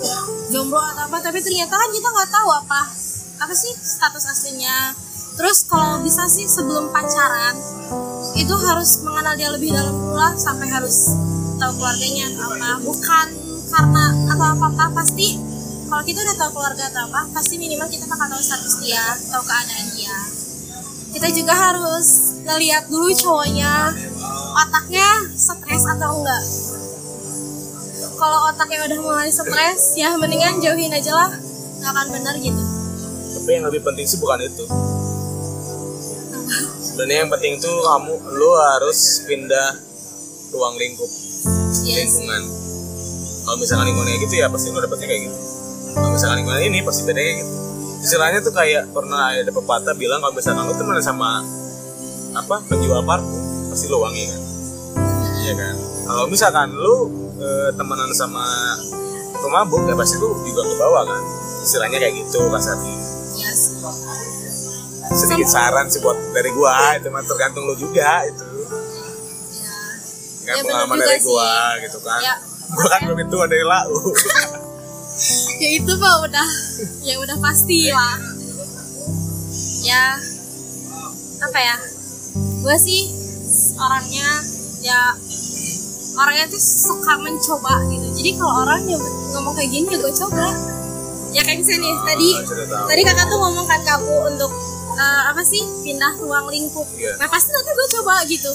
jomblo 0.50 0.83
atau 0.83 1.07
apa. 1.07 1.22
Tapi 1.22 1.38
ternyata 1.38 1.78
kan 1.78 1.90
kita 1.94 2.09
nggak 2.11 2.30
tahu 2.35 2.50
apa 2.50 2.83
apa 3.35 3.54
sih 3.54 3.74
status 3.74 4.24
aslinya 4.30 5.03
terus 5.35 5.66
kalau 5.66 5.99
bisa 6.03 6.31
sih 6.31 6.47
sebelum 6.47 6.94
pacaran 6.94 7.59
itu 8.35 8.55
harus 8.55 9.03
mengenal 9.03 9.35
dia 9.38 9.51
lebih 9.51 9.70
dalam 9.70 9.94
lah 10.14 10.35
sampai 10.35 10.66
harus 10.70 11.14
tahu 11.59 11.73
keluarganya 11.79 12.35
atau 12.35 12.51
apa. 12.55 12.70
Bukan 12.83 13.27
karena 13.70 14.05
atau 14.31 14.47
apa 14.55 14.66
apa 14.70 14.85
pasti 15.03 15.38
kalau 15.90 16.03
kita 16.03 16.23
udah 16.23 16.37
tahu 16.38 16.51
keluarga 16.59 16.85
atau 16.90 17.03
apa 17.11 17.20
pasti 17.35 17.59
minimal 17.59 17.87
kita 17.90 18.07
bakal 18.11 18.27
tahu 18.31 18.42
status 18.42 18.75
dia 18.83 19.05
tahu 19.31 19.42
keadaan 19.47 19.87
dia. 19.94 20.16
Kita 21.14 21.29
juga 21.31 21.55
harus 21.55 22.07
ngeliat 22.42 22.90
dulu 22.90 23.11
cowoknya 23.14 23.94
otaknya 24.55 25.09
stres 25.35 25.85
atau 25.87 26.11
enggak. 26.18 26.44
Kalau 28.14 28.38
otaknya 28.51 28.81
udah 28.90 28.99
mulai 29.03 29.31
stres 29.31 29.94
ya 29.94 30.14
mendingan 30.18 30.59
jauhin 30.59 30.90
aja 30.90 31.12
lah. 31.14 31.31
Nggak 31.79 31.90
akan 31.90 32.07
benar 32.18 32.35
gitu. 32.42 32.62
Tapi 33.38 33.51
yang 33.51 33.64
lebih 33.70 33.83
penting 33.87 34.07
sih 34.11 34.18
bukan 34.18 34.42
itu 34.42 34.66
sebenarnya 36.94 37.26
yang 37.26 37.33
penting 37.35 37.59
tuh 37.59 37.74
kamu 37.74 38.14
lu 38.38 38.50
harus 38.54 39.26
pindah 39.26 39.83
ruang 40.54 40.78
lingkup 40.78 41.11
yes. 41.83 42.07
lingkungan. 42.07 42.42
Kalau 43.42 43.59
misalkan 43.59 43.90
lingkungannya 43.90 44.22
gitu 44.22 44.35
ya 44.38 44.46
pasti 44.46 44.70
lu 44.70 44.78
dapetnya 44.78 45.11
kayak 45.11 45.22
gitu. 45.26 45.38
Kalau 45.98 46.11
misalkan 46.14 46.37
lingkungan 46.38 46.62
ini 46.62 46.78
pasti 46.87 47.02
beda 47.02 47.18
kayak 47.18 47.37
gitu. 47.42 47.52
Istilahnya 47.98 48.38
tuh 48.46 48.54
kayak 48.54 48.94
pernah 48.94 49.35
ada 49.35 49.50
pepatah 49.50 49.94
bilang 49.98 50.22
kalau 50.22 50.38
misalkan 50.38 50.70
lu 50.70 50.74
temenan 50.78 51.02
sama 51.02 51.42
apa 52.38 52.62
penjual 52.70 53.02
parfum 53.02 53.42
pasti 53.74 53.90
lu 53.90 53.98
wangi 53.98 54.30
kan? 54.30 54.40
Iya 55.42 55.52
kan? 55.59 55.74
Kalau 56.07 56.24
misalkan 56.30 56.68
lu 56.78 56.96
eh, 57.42 57.70
temenan 57.74 58.11
sama 58.14 58.46
pemabuk 59.42 59.83
ya 59.90 59.98
pasti 59.98 60.14
lu 60.22 60.30
juga 60.46 60.62
ke 60.62 60.74
bawah 60.78 61.02
kan? 61.11 61.22
Istilahnya 61.66 61.98
kayak 61.98 62.22
gitu 62.22 62.38
kasarnya 62.54 63.13
sedikit 65.12 65.48
saran 65.50 65.86
sih 65.86 66.00
buat 66.00 66.16
dari 66.32 66.48
gua 66.54 66.96
itu 66.96 67.12
mah 67.12 67.20
tergantung 67.22 67.68
lu 67.68 67.74
juga 67.76 68.24
itu. 68.24 68.44
Kan 70.44 70.54
Ya, 70.54 70.60
bener 70.60 70.64
pengalaman 70.64 70.96
dari 71.00 71.20
sih. 71.20 71.28
gua 71.28 71.52
gitu 71.80 71.98
kan. 72.00 72.20
Ya. 72.20 72.34
gua 72.72 72.86
kan 72.88 73.00
lebih 73.08 73.26
tua 73.28 73.44
dari 73.44 73.64
lau. 73.64 73.92
Ya 75.62 75.68
itu 75.78 75.94
mah 75.94 76.26
udah 76.26 76.48
ya 77.06 77.14
udah 77.22 77.38
pasti 77.38 77.86
lah. 77.86 78.18
Ya 79.86 80.18
apa 81.38 81.58
ya 81.60 81.76
gue 82.34 82.76
sih 82.82 83.14
orangnya 83.78 84.42
ya 84.82 85.14
orangnya 86.18 86.50
tuh 86.50 86.58
suka 86.58 87.14
mencoba 87.22 87.86
gitu. 87.94 88.10
Jadi 88.10 88.30
kalau 88.34 88.66
orang 88.66 88.90
ngomong 89.38 89.54
kayak 89.54 89.70
gini 89.70 89.94
ya 89.94 89.98
gue 90.02 90.12
coba. 90.18 90.46
Ya 91.30 91.40
kayak 91.46 91.62
misalnya 91.62 91.78
nih 91.78 91.94
tadi 92.02 92.28
tahu. 92.66 92.86
tadi 92.90 93.02
kakak 93.06 93.26
tuh 93.30 93.38
ngomong 93.38 93.66
kan 93.70 93.80
ke 93.86 93.92
aku 93.94 94.14
untuk 94.34 94.50
eh, 94.94 95.22
apa 95.30 95.42
sih? 95.42 95.62
Pindah 95.83 96.12
ruang 96.22 96.46
lingkup. 96.48 96.87
Iya. 96.94 97.18
nah 97.18 97.26
pasti 97.28 97.50
nanti 97.50 97.70
gue 97.74 97.87
coba 98.00 98.14
gitu. 98.26 98.50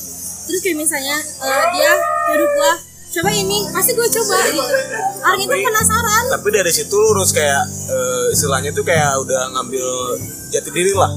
Terus 0.49 0.59
kayak 0.65 0.77
misalnya 0.79 1.17
eh, 1.19 1.63
dia 1.75 1.91
nyuruh 2.31 2.49
gue 2.49 2.71
coba 3.09 3.29
ini 3.33 3.57
pasti 3.73 3.91
gue 3.97 4.07
coba. 4.07 4.37
Gitu. 4.47 4.63
orang 5.19 5.39
itu 5.43 5.51
penasaran. 5.51 6.23
tapi 6.29 6.47
dari 6.53 6.71
situ 6.71 6.95
lu 6.95 7.17
harus 7.17 7.33
kayak 7.35 7.63
eh, 7.67 8.25
istilahnya 8.33 8.71
tuh 8.71 8.85
kayak 8.85 9.19
udah 9.21 9.51
ngambil 9.57 9.87
jati 10.53 10.69
diri 10.71 10.93
lah. 10.95 11.11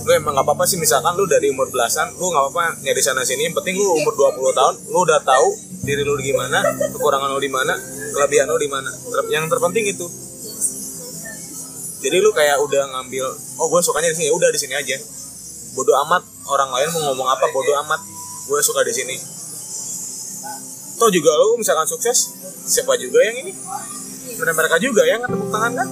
Lu 0.00 0.10
emang 0.16 0.32
gak 0.32 0.48
apa-apa 0.48 0.64
sih 0.64 0.80
misalkan 0.80 1.12
lu 1.12 1.28
dari 1.28 1.52
umur 1.52 1.68
belasan 1.68 2.08
lu 2.16 2.32
gak 2.32 2.40
apa-apa 2.40 2.80
nyari 2.82 3.02
sana 3.04 3.20
sini 3.20 3.46
yang 3.46 3.54
penting 3.54 3.76
lu 3.76 4.00
umur 4.00 4.16
20 4.16 4.58
tahun 4.58 4.74
lu 4.88 4.98
udah 5.04 5.20
tahu 5.22 5.48
diri 5.84 6.02
lu 6.02 6.16
gimana 6.20 6.64
kekurangan 6.96 7.28
lu 7.30 7.40
di 7.40 7.52
mana 7.52 7.72
kelebihan 8.16 8.48
lu 8.48 8.58
di 8.58 8.68
mana. 8.68 8.90
Yang 9.28 9.44
terpenting 9.52 9.86
itu 9.92 10.06
jadi 12.00 12.16
lu 12.24 12.32
kayak 12.32 12.56
udah 12.64 12.82
ngambil 12.96 13.28
oh 13.60 13.66
gue 13.68 13.80
sukanya 13.84 14.08
di 14.08 14.16
sini 14.16 14.26
ya 14.28 14.34
udah 14.34 14.48
di 14.48 14.58
sini 14.60 14.74
aja. 14.74 14.96
Bodoh 15.76 15.94
amat 16.08 16.24
orang 16.50 16.70
lain 16.74 16.88
mau 16.96 17.12
ngomong 17.12 17.28
apa 17.30 17.46
bodoh 17.52 17.76
amat. 17.86 18.00
Gue 18.48 18.58
suka 18.64 18.82
di 18.82 18.90
sini. 18.90 19.16
Toh 20.98 21.08
juga 21.12 21.30
lu 21.36 21.60
misalkan 21.60 21.86
sukses 21.86 22.34
siapa 22.66 22.96
juga 22.96 23.20
yang 23.24 23.36
ini? 23.44 23.52
Mereka 24.36 24.56
mereka 24.56 24.76
juga 24.80 25.04
yang 25.04 25.20
tepuk 25.24 25.52
tangan 25.52 25.72
kan? 25.76 25.88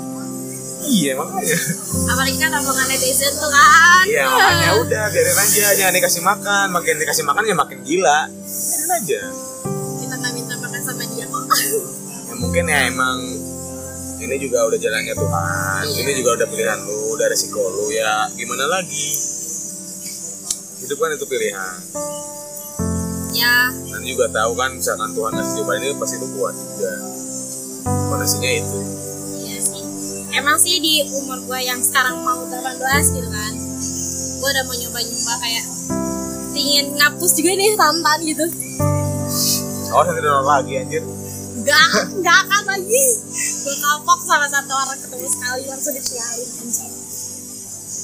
Iya 0.88 1.12
makanya. 1.20 1.56
Apalagi 2.08 2.36
kan 2.40 2.50
omongan 2.56 2.86
netizen 2.88 3.32
tuh 3.36 3.50
kan. 3.52 4.04
Iya 4.08 4.24
makanya 4.32 4.70
udah 4.80 5.04
biarin 5.12 5.36
aja. 5.36 5.64
Jangan 5.76 5.94
dikasih 5.94 6.22
makan. 6.24 6.66
Makin 6.72 6.94
dikasih 7.04 7.24
makan 7.28 7.42
ya 7.44 7.54
makin 7.54 7.78
gila. 7.84 8.20
Biarin 8.32 8.90
aja. 8.96 9.20
Kita 10.00 10.14
nggak 10.16 10.32
minta 10.32 10.54
makan 10.56 10.80
sama 10.80 11.04
dia 11.12 11.24
kok. 11.28 11.44
Ya 12.28 12.34
mungkin 12.40 12.64
ya 12.66 12.78
emang 12.88 13.18
ini 14.18 14.35
juga 14.42 14.66
udah 14.66 14.78
jalannya 14.78 15.14
Tuhan. 15.14 15.83
Ini 15.94 16.12
juga 16.18 16.31
udah 16.42 16.46
pilihan 16.50 16.78
lu 16.83 16.98
udah 17.14 17.26
resiko 17.31 17.62
lu 17.62 17.94
ya. 17.94 18.26
Gimana 18.35 18.66
lagi? 18.66 19.09
Hidup 20.83 20.98
kan 20.98 21.11
itu 21.14 21.26
pilihan. 21.26 21.76
Ya. 23.35 23.70
Dan 23.70 24.02
juga 24.02 24.26
tahu 24.35 24.52
kan 24.59 24.74
misalkan 24.74 25.14
Tuhan 25.14 25.33
ngasih 25.38 25.54
jawaban 25.62 25.83
ini 25.85 25.94
pasti 25.96 26.16
lu 26.18 26.28
kuat 26.35 26.54
juga. 26.59 26.92
Kondisinya 27.87 28.50
itu. 28.50 28.78
Iya 29.46 29.59
sih. 29.62 29.83
Emang 30.35 30.59
sih 30.59 30.83
di 30.83 31.07
umur 31.14 31.38
gue 31.46 31.61
yang 31.62 31.78
sekarang 31.78 32.18
mau 32.22 32.42
18 32.46 33.16
gitu 33.16 33.28
kan 33.31 33.52
gue 34.38 34.48
udah 34.54 34.64
mau 34.70 34.76
nyoba-nyoba 34.78 35.35
kayak 35.42 35.66
ingin 36.54 36.94
ngapus 36.94 37.33
juga 37.35 37.50
nih 37.59 37.74
tantan 37.74 38.18
gitu. 38.22 38.46
Nanti 39.88 40.20
donor 40.22 40.46
lagi 40.46 40.78
anjir 40.78 41.02
Gak, 41.68 41.88
gak 42.24 42.37
akan 42.46 42.62
lagi 42.64 43.04
Gue 43.61 43.76
kapok 43.76 44.20
sama 44.24 44.46
satu 44.48 44.72
orang 44.72 44.98
ketemu 44.98 45.26
sekali 45.28 45.62
langsung 45.68 45.92
ditinggalin 45.92 46.48
anjing. 46.59 46.92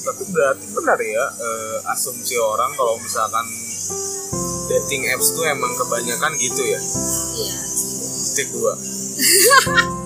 Tapi 0.05 0.23
berarti 0.29 0.65
benar 0.69 0.99
ya 1.01 1.25
eh, 1.33 1.77
asumsi 1.89 2.37
orang 2.37 2.69
kalau 2.73 2.93
misalkan 3.01 3.45
dating 4.67 5.09
apps 5.09 5.33
tuh 5.33 5.45
emang 5.45 5.73
kebanyakan 5.73 6.31
gitu 6.37 6.61
ya? 6.61 6.77
Iya. 7.33 7.57
Stick 8.21 8.53
dua. 8.53 8.73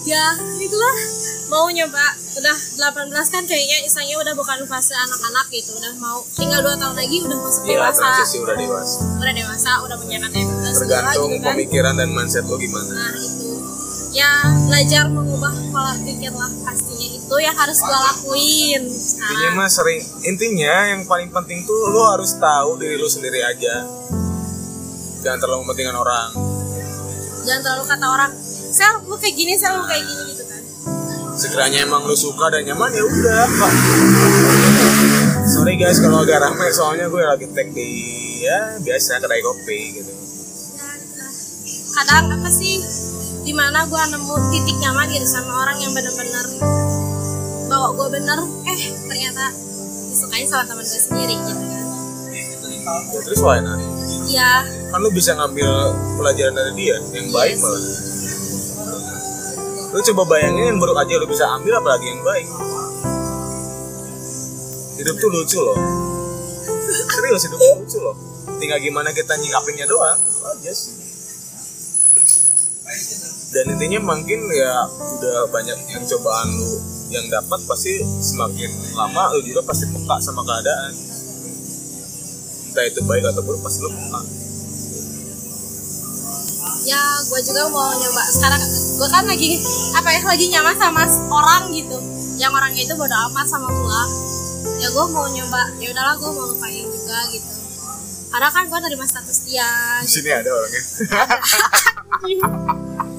Ya 0.00 0.32
itulah 0.58 0.96
mau 1.46 1.68
nyoba 1.68 2.02
udah 2.34 2.56
18 2.56 3.12
kan 3.30 3.42
kayaknya 3.44 3.84
isanya 3.84 4.16
udah 4.16 4.32
bukan 4.32 4.64
fase 4.64 4.96
anak-anak 4.96 5.46
gitu. 5.52 5.76
Udah 5.76 5.92
mau 6.00 6.24
tinggal 6.34 6.64
2 6.64 6.72
tahun 6.72 6.96
lagi 6.96 7.20
udah 7.20 7.36
masuk 7.36 7.62
Iya 7.68 7.78
dewasa. 7.78 8.00
transisi 8.00 8.36
udah 8.40 8.56
dewasa. 8.56 8.96
Udah 9.20 9.34
dewasa 9.36 9.70
udah 9.84 9.96
punya 10.00 10.18
KTP 10.18 10.40
segala 10.40 10.59
tergantung 10.74 11.30
gitu 11.30 11.44
kan? 11.44 11.54
pemikiran 11.54 11.94
dan 11.98 12.08
mindset 12.14 12.44
lo 12.46 12.56
gimana. 12.56 12.90
Nah 12.92 13.14
itu. 13.16 13.48
Ya 14.10 14.32
belajar 14.66 15.06
mengubah 15.06 15.54
pola 15.70 15.94
pikir 16.02 16.34
lah 16.34 16.50
pastinya 16.66 17.08
itu 17.14 17.36
yang 17.38 17.54
harus 17.54 17.78
gue 17.78 18.00
lakuin. 18.10 18.82
Intinya 18.90 18.98
sekarang 18.98 19.54
mah 19.54 19.68
sering 19.70 20.00
intinya 20.26 20.74
yang 20.90 21.00
paling 21.06 21.30
penting 21.30 21.62
tuh 21.62 21.94
lo 21.94 22.10
harus 22.10 22.34
tahu 22.34 22.74
diri 22.82 22.98
lo 22.98 23.06
sendiri 23.06 23.38
aja. 23.46 23.86
Jangan 25.22 25.38
terlalu 25.38 25.62
mementingkan 25.62 25.94
orang. 25.94 26.28
Jangan 27.46 27.60
terlalu 27.62 27.84
kata 27.86 28.06
orang 28.10 28.32
sel 28.70 28.94
lu 29.06 29.14
kayak 29.14 29.34
gini 29.38 29.54
sel 29.54 29.78
lu 29.78 29.84
kayak 29.86 30.02
gini 30.02 30.22
gitu 30.34 30.44
kan. 30.48 30.62
Sekiranya 31.38 31.78
emang 31.86 32.02
lu 32.02 32.16
suka 32.18 32.50
dan 32.50 32.66
nyaman 32.66 32.90
ya 32.90 33.06
udah 33.06 33.44
Pak. 33.46 33.72
sorry 35.50 35.74
guys 35.74 35.98
kalau 35.98 36.22
agak 36.22 36.38
rame 36.42 36.68
soalnya 36.70 37.06
gue 37.10 37.22
lagi 37.26 37.46
tag 37.50 37.74
di 37.74 37.90
ya 38.44 38.78
biasa 38.80 39.18
kedai 39.18 39.42
kopi 39.42 39.80
gitu 39.98 40.12
kadang 42.00 42.32
apa 42.32 42.48
sih? 42.48 42.80
Di 43.44 43.52
mana 43.52 43.84
gue 43.84 44.02
nemu 44.08 44.34
titik 44.48 44.76
nyaman 44.80 45.04
gitu 45.12 45.28
sama 45.28 45.52
orang 45.68 45.76
yang 45.76 45.92
bener-bener 45.92 46.46
bawa 47.68 47.92
gue 47.92 48.08
bener? 48.16 48.40
Eh 48.64 48.80
ternyata 49.04 49.52
disukain 50.08 50.48
sama 50.48 50.64
teman 50.64 50.80
gue 50.80 50.96
sendiri 50.96 51.36
gitu 51.36 51.60
kan. 51.60 51.84
Ya, 52.80 53.20
terus 53.20 53.40
why 53.44 53.60
not? 53.60 53.76
Ya 54.32 54.64
kan 54.64 54.98
lu 55.04 55.12
bisa 55.12 55.36
ngambil 55.36 55.68
pelajaran 56.16 56.56
dari 56.56 56.72
dia 56.72 56.96
yang 57.12 57.28
baik 57.28 57.52
Yes. 57.52 57.60
malah 57.60 57.82
lu 59.90 59.98
coba 60.06 60.22
bayangin 60.30 60.70
yang 60.70 60.78
buruk 60.78 60.94
aja 60.94 61.18
lu 61.18 61.26
bisa 61.28 61.44
ambil 61.52 61.84
apalagi 61.84 62.06
yang 62.08 62.22
baik. 62.24 62.46
Hidup 64.96 65.16
tuh 65.20 65.28
lucu 65.28 65.58
loh. 65.60 65.76
Serius 67.12 67.44
hidup 67.44 67.60
tuh 67.60 67.76
lucu 67.84 67.98
loh. 68.00 68.16
Tinggal 68.56 68.78
gimana 68.80 69.12
kita 69.12 69.36
nyikapinnya 69.36 69.84
doang. 69.84 70.16
Aja 70.40 70.72
sih 70.72 70.99
dan 73.50 73.66
intinya 73.66 73.98
mungkin 74.14 74.46
ya 74.54 74.86
udah 75.18 75.50
banyak 75.50 75.78
yang 75.90 76.02
cobaan 76.06 76.48
lu 76.54 76.72
yang 77.10 77.26
dapat 77.26 77.58
pasti 77.66 77.98
semakin 78.22 78.70
lama 78.94 79.34
lu 79.34 79.42
juga 79.42 79.66
pasti 79.66 79.90
peka 79.90 80.16
sama 80.22 80.46
keadaan. 80.46 80.94
Entah 82.70 82.84
itu 82.86 83.02
baik 83.02 83.26
atau 83.26 83.42
buruk 83.42 83.58
pasti 83.66 83.82
lu 83.82 83.90
peka. 83.90 84.20
Ya 86.86 87.02
gue 87.26 87.40
juga 87.42 87.66
mau 87.74 87.90
nyoba. 87.90 88.22
Sekarang 88.30 88.62
gue 88.70 89.08
kan 89.10 89.26
lagi 89.26 89.58
apa 89.98 90.08
ya 90.14 90.20
lagi 90.22 90.46
nyaman 90.54 90.76
sama 90.78 91.02
orang 91.34 91.74
gitu. 91.74 91.98
Yang 92.38 92.52
orangnya 92.54 92.82
itu 92.86 92.94
bodo 92.94 93.16
amat 93.34 93.46
sama 93.50 93.66
gue 93.66 94.00
ya 94.78 94.88
gue 94.94 95.06
mau 95.10 95.26
nyoba. 95.26 95.62
Ya 95.82 95.90
udahlah 95.90 96.14
gue 96.14 96.30
mau 96.30 96.46
lupain 96.54 96.86
juga 96.86 97.18
gitu. 97.34 97.50
Karena 98.30 98.46
kan 98.54 98.70
gue 98.70 98.78
nerima 98.78 99.06
status 99.10 99.42
dia. 99.42 99.66
Di 100.06 100.06
sini 100.06 100.30
ada 100.30 100.54
orangnya 100.54 100.82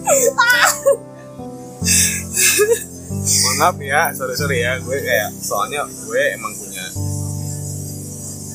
maaf 3.62 3.78
ya 3.78 4.10
sorry 4.18 4.34
sorry 4.38 4.58
ya. 4.66 4.78
Gue 4.82 4.98
kayak 5.02 5.30
soalnya 5.42 5.86
gue 5.86 6.22
emang 6.34 6.54
punya 6.58 6.86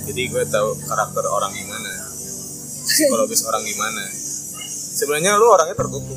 jadi 0.07 0.23
gue 0.31 0.45
tahu 0.51 0.69
karakter 0.87 1.25
orang 1.27 1.53
gimana. 1.55 1.91
Psikologis 2.87 3.43
orang 3.47 3.63
gimana. 3.67 4.03
Sebenarnya 4.97 5.37
lu 5.37 5.47
orangnya 5.51 5.77
tertutup 5.77 6.17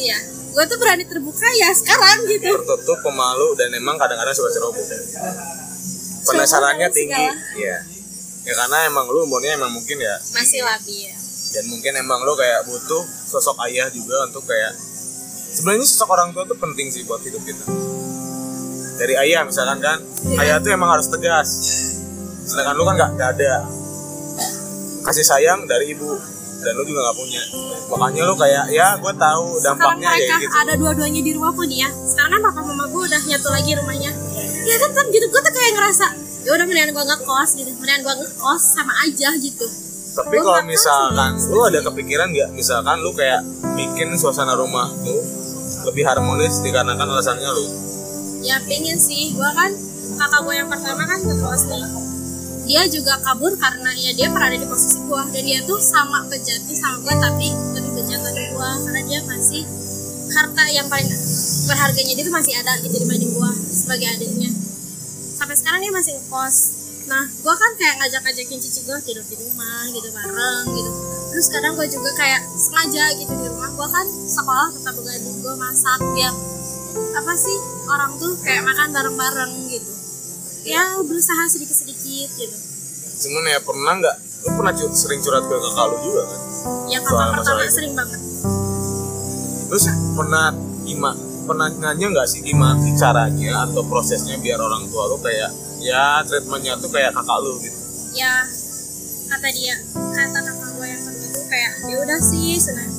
iya. 0.00 0.18
Gue 0.50 0.64
tuh 0.66 0.78
berani 0.82 1.06
terbuka 1.06 1.46
ya 1.54 1.70
sekarang 1.70 2.26
gitu. 2.26 2.50
Tertutup 2.50 2.98
pemalu 3.06 3.54
dan 3.54 3.70
emang 3.74 3.94
kadang-kadang 3.94 4.34
suka 4.34 4.50
ceroboh. 4.50 4.86
Penasarannya 6.20 6.88
tinggi 6.92 7.16
segala. 7.16 7.34
ya 7.56 7.78
ya 8.40 8.52
karena 8.56 8.88
emang 8.88 9.04
lu 9.12 9.28
umurnya 9.28 9.56
emang 9.60 9.72
mungkin 9.72 10.00
ya 10.00 10.16
masih 10.32 10.64
labil 10.64 11.12
dan 11.50 11.64
mungkin 11.66 11.92
emang 11.98 12.22
lo 12.22 12.38
kayak 12.38 12.62
butuh 12.66 13.02
sosok 13.26 13.58
ayah 13.66 13.90
juga 13.90 14.22
untuk 14.30 14.46
kayak 14.46 14.70
sebenarnya 15.50 15.86
sosok 15.86 16.14
orang 16.14 16.30
tua 16.30 16.46
tuh 16.46 16.54
penting 16.54 16.86
sih 16.94 17.02
buat 17.02 17.18
hidup 17.26 17.42
kita. 17.42 17.66
Dari 19.02 19.14
ayah 19.18 19.42
misalkan 19.42 19.82
kan 19.82 19.98
ayah 20.38 20.62
tuh 20.62 20.70
emang 20.70 20.94
harus 20.94 21.10
tegas. 21.10 21.50
Sedangkan 22.46 22.74
lu 22.78 22.86
kan 22.86 22.94
nggak 22.94 23.10
nggak 23.18 23.30
ada 23.38 23.54
kasih 25.00 25.26
sayang 25.26 25.66
dari 25.66 25.90
ibu 25.90 26.12
dan 26.62 26.72
lu 26.78 26.86
juga 26.86 27.10
nggak 27.10 27.18
punya. 27.18 27.42
Makanya 27.90 28.22
lu 28.30 28.34
kayak 28.38 28.64
ya 28.70 28.94
gue 28.94 29.12
tahu 29.18 29.44
sekarang 29.58 29.66
dampaknya 29.74 30.08
mereka 30.14 30.22
kayak 30.22 30.42
gitu. 30.46 30.54
ada 30.54 30.72
dua-duanya 30.78 31.20
di 31.26 31.32
rumah 31.34 31.52
pun 31.56 31.66
ya. 31.66 31.88
Sekarang 31.90 32.30
kan 32.30 32.40
papa 32.46 32.60
mama 32.62 32.84
gue 32.86 33.02
udah 33.10 33.22
nyatu 33.26 33.48
lagi 33.50 33.70
rumahnya. 33.74 34.12
Ya 34.70 34.76
kan 34.86 34.90
kan 34.94 35.06
gitu. 35.10 35.26
Gue 35.26 35.40
tuh 35.42 35.50
kayak 35.50 35.72
ngerasa 35.74 36.06
ya 36.46 36.50
udah 36.54 36.64
mendingan 36.70 36.94
gue 36.94 37.04
ngekos 37.10 37.50
gitu. 37.58 37.70
Mendingan 37.74 38.00
gue 38.06 38.14
ngekos 38.22 38.62
sama 38.62 38.94
aja 39.02 39.34
gitu 39.34 39.89
tapi 40.10 40.42
Gua 40.42 40.58
kalau 40.58 40.62
misalkan 40.66 41.32
lu 41.50 41.60
ada 41.62 41.80
kepikiran 41.86 42.34
nggak? 42.34 42.50
Misalkan 42.54 42.98
lu 42.98 43.14
kayak 43.14 43.46
bikin 43.78 44.10
suasana 44.18 44.58
rumah 44.58 44.90
lu 45.06 45.22
lebih 45.86 46.02
harmonis 46.02 46.58
dikarenakan 46.66 47.06
alasannya 47.06 47.46
lu. 47.46 47.66
Ya 48.42 48.58
pengen 48.66 48.98
sih. 48.98 49.36
Gue 49.36 49.50
kan 49.54 49.70
kakak 50.18 50.40
gue 50.42 50.54
yang 50.56 50.68
pertama 50.68 51.02
kan 51.06 51.18
ngekos 51.22 51.62
nih. 51.70 51.84
Dia 52.70 52.82
juga 52.86 53.18
kabur 53.22 53.54
karena 53.58 53.90
ya 53.98 54.10
dia 54.14 54.28
pernah 54.30 54.50
ada 54.50 54.58
di 54.58 54.66
posisi 54.66 54.98
gue 55.02 55.22
dan 55.34 55.42
dia 55.42 55.58
tuh 55.66 55.78
sama 55.78 56.26
bejatnya 56.26 56.74
sama 56.74 56.96
gue 57.02 57.14
tapi 57.18 57.48
lebih 57.78 57.92
bejat 57.98 58.20
dari 58.22 58.50
gue 58.50 58.70
karena 58.86 59.00
dia 59.06 59.20
masih 59.26 59.62
harta 60.30 60.64
yang 60.70 60.86
paling 60.86 61.10
berharganya 61.66 62.12
dia 62.14 62.24
tuh 62.26 62.34
masih 62.34 62.54
ada 62.58 62.72
gitu 62.82 62.96
dibanding 62.98 63.30
gue 63.34 63.50
sebagai 63.70 64.08
adiknya. 64.18 64.50
Sampai 65.38 65.54
sekarang 65.54 65.80
dia 65.82 65.92
masih 65.94 66.12
ngekos 66.18 66.79
nah 67.08 67.24
gue 67.24 67.54
kan 67.54 67.70
kayak 67.78 67.94
ngajak-ngajakin 68.02 68.58
cici 68.60 68.80
gue 68.84 68.98
tidur 69.06 69.24
di 69.24 69.36
rumah 69.38 69.88
gitu 69.88 70.08
bareng 70.12 70.66
gitu. 70.74 70.90
Terus 71.30 71.46
kadang 71.48 71.78
gue 71.78 71.86
juga 71.86 72.10
kayak 72.18 72.42
sengaja 72.50 73.04
gitu 73.16 73.32
di 73.32 73.46
rumah. 73.48 73.70
Gue 73.72 73.88
kan 73.88 74.06
sekolah 74.06 74.68
tetap 74.74 74.94
begadang 74.98 75.36
gue 75.40 75.54
masak 75.56 76.00
biar 76.12 76.34
apa 76.90 77.32
sih 77.38 77.56
orang 77.86 78.12
tuh 78.18 78.32
kayak 78.42 78.62
makan 78.66 78.88
bareng-bareng 78.90 79.52
gitu. 79.70 79.92
Ya 80.66 80.98
berusaha 81.00 81.48
sedikit-sedikit 81.48 82.28
gitu. 82.36 82.56
Cuman 83.20 83.44
ya 83.48 83.58
pernah 83.62 83.92
nggak? 84.00 84.16
Lu 84.40 84.50
pernah 84.56 84.72
cu- 84.72 84.96
sering 84.96 85.20
curhat 85.20 85.44
ke 85.44 85.54
kakak 85.54 85.86
lu 85.92 85.96
juga 86.04 86.22
kan? 86.26 86.40
Ya 86.88 86.98
kakak 87.00 87.28
pertama 87.38 87.62
itu. 87.64 87.72
sering 87.72 87.92
banget. 87.94 88.20
Terus 89.70 89.84
pernah 90.18 90.50
gimana 90.82 91.29
pernah 91.50 91.66
nanya 91.66 92.06
nggak 92.14 92.28
sih 92.30 92.46
gimana 92.46 92.78
caranya 92.94 93.66
atau 93.66 93.82
prosesnya 93.82 94.38
biar 94.38 94.62
orang 94.62 94.86
tua 94.86 95.10
lu 95.10 95.18
kayak 95.18 95.50
ya 95.82 96.22
treatmentnya 96.22 96.78
tuh 96.78 96.86
kayak 96.94 97.10
kakak 97.10 97.38
lu 97.42 97.58
gitu 97.58 97.78
ya 98.14 98.46
kata 99.26 99.48
dia 99.50 99.74
kata 100.14 100.38
kakak 100.46 100.70
gue 100.78 100.86
yang 100.86 101.02
kedua 101.02 101.26
tuh 101.34 101.44
kayak 101.50 101.72
ya 101.90 101.96
udah 102.06 102.20
sih 102.22 102.54
senang 102.54 102.92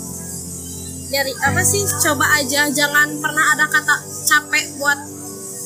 dari 1.07 1.31
apa 1.39 1.63
sih 1.63 1.87
coba 2.03 2.27
aja 2.43 2.67
jangan 2.67 3.23
pernah 3.23 3.55
ada 3.55 3.71
kata 3.71 3.95
capek 4.27 4.75
buat 4.75 4.99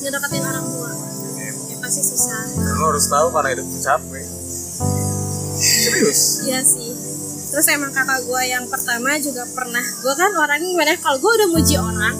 ngedeketin 0.06 0.46
orang 0.46 0.66
tua 0.70 0.90
ya 1.66 1.76
pasti 1.82 2.06
susah 2.06 2.38
dan 2.54 2.74
lu 2.78 2.84
harus 2.94 3.06
tahu 3.10 3.26
karena 3.34 3.48
hidup 3.50 3.66
tuh 3.66 3.82
capek 3.82 4.26
serius 5.58 6.22
Iya 6.44 6.60
sih. 6.62 6.92
Terus 7.46 7.66
emang 7.72 7.88
kakak 7.94 8.26
gue 8.28 8.42
yang 8.52 8.68
pertama 8.68 9.16
juga 9.16 9.48
pernah. 9.56 9.80
Gue 10.04 10.12
kan 10.12 10.28
orangnya 10.36 10.68
gimana? 10.68 10.92
ya, 10.92 10.98
Kalau 11.00 11.16
gue 11.16 11.32
udah 11.40 11.48
muji 11.48 11.74
orang, 11.80 12.14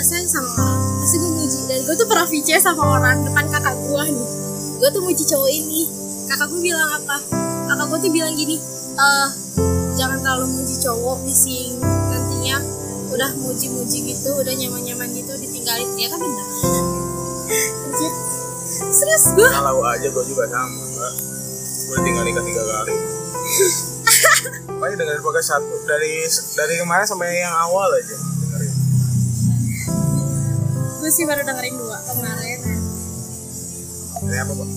sayang 0.00 0.24
sama 0.24 0.48
orang, 0.56 0.80
pasti 1.04 1.16
gue 1.20 1.32
muji. 1.36 1.60
Dan 1.68 1.78
gue 1.84 1.94
tuh 2.00 2.08
pernah 2.08 2.24
VC 2.24 2.48
sama 2.56 2.82
orang 2.96 3.28
depan 3.28 3.44
kakak 3.52 3.76
gue 3.76 4.04
nih. 4.08 4.28
Gue 4.80 4.88
tuh 4.88 5.02
muji 5.04 5.22
cowok 5.28 5.50
ini. 5.52 5.82
Kakak 6.32 6.48
gue 6.48 6.60
bilang 6.64 6.88
apa? 6.96 7.16
Kakak 7.68 7.86
gue 7.92 7.98
tuh 8.08 8.10
bilang 8.16 8.32
gini, 8.32 8.56
eh 8.96 9.28
jangan 10.00 10.18
terlalu 10.24 10.56
muji 10.56 10.80
cowok, 10.80 11.20
bising 11.28 11.76
nantinya 11.82 12.56
udah 13.12 13.30
muji-muji 13.36 14.08
gitu, 14.08 14.32
udah 14.40 14.54
nyaman-nyaman 14.56 15.12
gitu, 15.12 15.36
ditinggalin 15.36 15.88
dia 16.00 16.08
kan 16.08 16.16
bener. 16.16 16.46
Anjir. 17.84 18.12
Serius 18.72 19.36
gue 19.36 19.48
kalau 19.48 19.84
aja 19.84 20.08
gue 20.08 20.24
juga 20.24 20.48
sama 20.48 20.68
mbak 20.68 21.12
gue 21.92 21.98
tinggal 22.08 22.24
nikah 22.24 22.44
tiga 22.44 22.62
kali 22.64 22.94
Makanya 24.80 24.96
dengerin 25.04 25.22
podcast 25.22 25.48
satu 25.54 25.76
dari 25.84 26.24
dari 26.56 26.74
kemarin 26.80 27.06
sampai 27.06 27.38
yang 27.38 27.54
awal 27.54 27.86
aja. 27.92 28.16
Gue 31.02 31.10
sih 31.10 31.26
baru 31.26 31.42
dengerin 31.42 31.74
dua 31.74 31.98
kemarin. 32.06 32.58
Dari 34.22 34.38
apa 34.38 34.52
pak? 34.54 34.68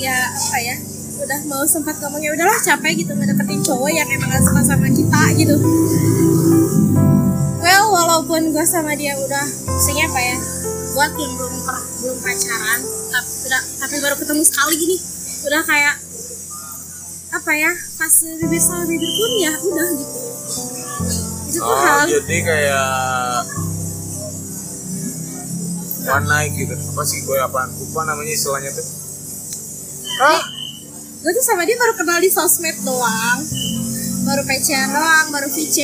ya 0.00 0.16
apa 0.32 0.58
ya? 0.64 0.76
Udah 1.20 1.40
mau 1.52 1.68
sempat 1.68 2.00
ngomong 2.00 2.24
ya 2.24 2.32
udahlah 2.32 2.56
capek 2.64 3.04
gitu 3.04 3.12
ngedeketin 3.12 3.60
cowok 3.60 3.92
yang 3.92 4.08
emang 4.08 4.32
gak 4.32 4.40
suka 4.40 4.64
sama 4.64 4.88
kita 4.88 5.22
gitu. 5.36 5.60
Well 7.60 7.92
walaupun 7.92 8.56
gue 8.56 8.64
sama 8.64 8.96
dia 8.96 9.20
udah 9.20 9.44
maksudnya 9.68 10.08
apa 10.08 10.20
ya 10.24 10.36
buat 10.96 11.12
yang 11.12 11.32
belum 11.36 11.54
per- 11.60 11.88
belum 12.00 12.16
pacaran 12.24 12.80
tapi 13.12 13.30
udah 13.52 13.62
tapi 13.84 13.94
baru 14.00 14.16
ketemu 14.16 14.42
sekali 14.48 14.74
gini 14.80 14.96
udah 15.44 15.60
kayak 15.68 15.96
apa 17.36 17.52
ya 17.52 17.72
pas 18.00 18.14
bibir 18.40 18.62
sama 18.64 18.88
bibir 18.88 19.12
pun 19.12 19.32
ya 19.44 19.52
udah 19.60 19.88
gitu 19.92 20.29
itu 21.50 21.58
Oh 21.58 22.06
jadi 22.06 22.36
kayak 22.46 23.42
one 26.06 26.26
night 26.30 26.52
gitu. 26.54 26.74
Apa 26.74 27.02
sih 27.02 27.26
gue 27.26 27.38
apa 27.42 27.66
lupa 27.74 28.06
namanya 28.06 28.30
istilahnya 28.30 28.70
tuh. 28.70 28.86
Ah 30.22 30.42
gue 31.20 31.30
tuh 31.36 31.44
sama 31.44 31.66
dia 31.66 31.76
baru 31.76 31.94
kenal 31.98 32.22
di 32.22 32.30
sosmed 32.30 32.78
doang. 32.86 33.38
Baru 34.20 34.46
PC 34.46 34.68
doang 34.94 35.26
baru 35.34 35.48
VC 35.50 35.78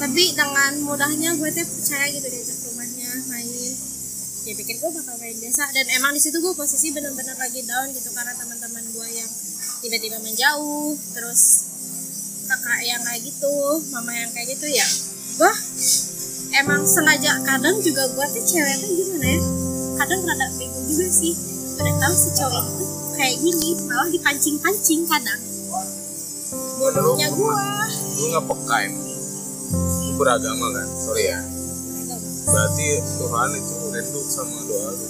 tapi 0.00 0.32
dengan 0.32 0.80
mudahnya 0.80 1.36
gue 1.36 1.48
tuh 1.52 1.66
percaya 1.68 2.08
gitu 2.08 2.24
diajak 2.24 2.58
rumahnya 2.72 3.10
main. 3.28 3.72
Dia 4.48 4.54
pikir 4.56 4.80
gue 4.80 4.90
bakal 4.96 5.14
main 5.20 5.36
biasa. 5.36 5.68
Dan 5.76 5.86
emang 6.00 6.16
di 6.16 6.20
situ 6.24 6.40
gue 6.40 6.54
posisi 6.56 6.96
bener-bener 6.96 7.36
lagi 7.36 7.60
down 7.68 7.92
gitu 7.92 8.08
karena 8.16 8.32
teman-teman 8.34 8.84
gue 8.88 9.08
yang 9.12 9.30
tiba-tiba 9.80 10.18
menjauh 10.20 10.92
terus 11.16 11.70
kakak 12.50 12.82
yang 12.82 13.00
kayak 13.06 13.22
gitu 13.22 13.54
mama 13.94 14.10
yang 14.10 14.30
kayak 14.34 14.58
gitu 14.58 14.66
ya 14.66 14.86
gue 15.40 15.52
emang 16.60 16.84
sengaja 16.84 17.40
kadang 17.48 17.80
juga 17.80 18.04
gue 18.12 18.26
tuh 18.36 18.44
cewek 18.44 18.76
tuh 18.76 18.90
gimana 18.92 19.24
ya? 19.24 19.40
Kadang 19.96 20.20
rada 20.28 20.46
bingung 20.60 20.84
juga 20.84 21.08
sih. 21.08 21.32
Udah 21.80 21.94
tahu 21.96 22.12
si 22.12 22.28
cowok 22.36 22.64
itu 22.76 22.84
kayak 23.16 23.36
gini 23.40 23.68
malah 23.88 24.08
dipancing-pancing 24.12 25.08
kadang. 25.08 25.40
Bodohnya 26.76 27.32
gue 27.32 27.56
lu 28.20 28.24
nggak 28.36 28.44
peka 28.52 28.76
emang 28.84 29.08
lu 29.80 30.12
beragama 30.20 30.66
kan? 30.76 30.88
Sorry 31.00 31.24
ya. 31.32 31.40
Berarti 32.44 32.88
Tuhan 33.00 33.48
itu 33.56 33.74
rindu 33.96 34.20
sama 34.28 34.60
doa 34.68 34.92
lu. 34.92 35.06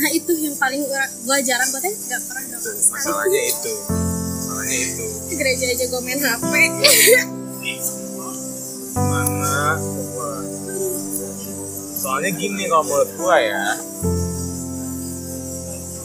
Nah 0.00 0.10
itu 0.16 0.32
yang 0.40 0.56
paling 0.56 0.80
gue 0.88 1.36
jarang 1.44 1.68
gue 1.68 1.80
tuh 1.84 1.92
gak 2.08 2.22
pernah 2.24 2.44
dapet 2.56 2.72
masalahnya 2.88 3.40
itu. 3.52 3.74
Masalahnya 4.40 4.78
itu. 4.80 5.06
Gereja 5.36 5.66
aja 5.76 5.84
gue 5.92 6.00
main 6.08 6.20
hp 6.24 6.52
gua 9.80 10.32
soalnya 12.00 12.30
gini 12.32 12.64
kalau 12.68 12.84
menurut 12.88 13.10
gua 13.20 13.36
ya 13.36 13.62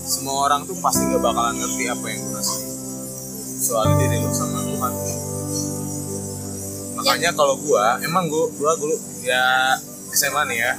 semua 0.05 0.35
orang 0.49 0.67
tuh 0.67 0.77
pasti 0.83 1.07
nggak 1.07 1.21
bakalan 1.23 1.55
ngerti 1.57 1.83
apa 1.89 2.05
yang 2.11 2.19
gua 2.27 2.39
rasain 2.39 2.69
soalnya 3.55 3.95
diri 4.03 4.19
lu 4.19 4.29
sama 4.35 4.59
Tuhan. 4.61 4.93
Makanya 6.99 7.29
kalau 7.33 7.55
gua 7.63 7.97
emang 8.03 8.27
gua 8.27 8.45
gua 8.59 8.75
dulu 8.77 8.93
ya 9.23 9.73
SMA 10.13 10.41
nih 10.51 10.57
ya 10.59 10.71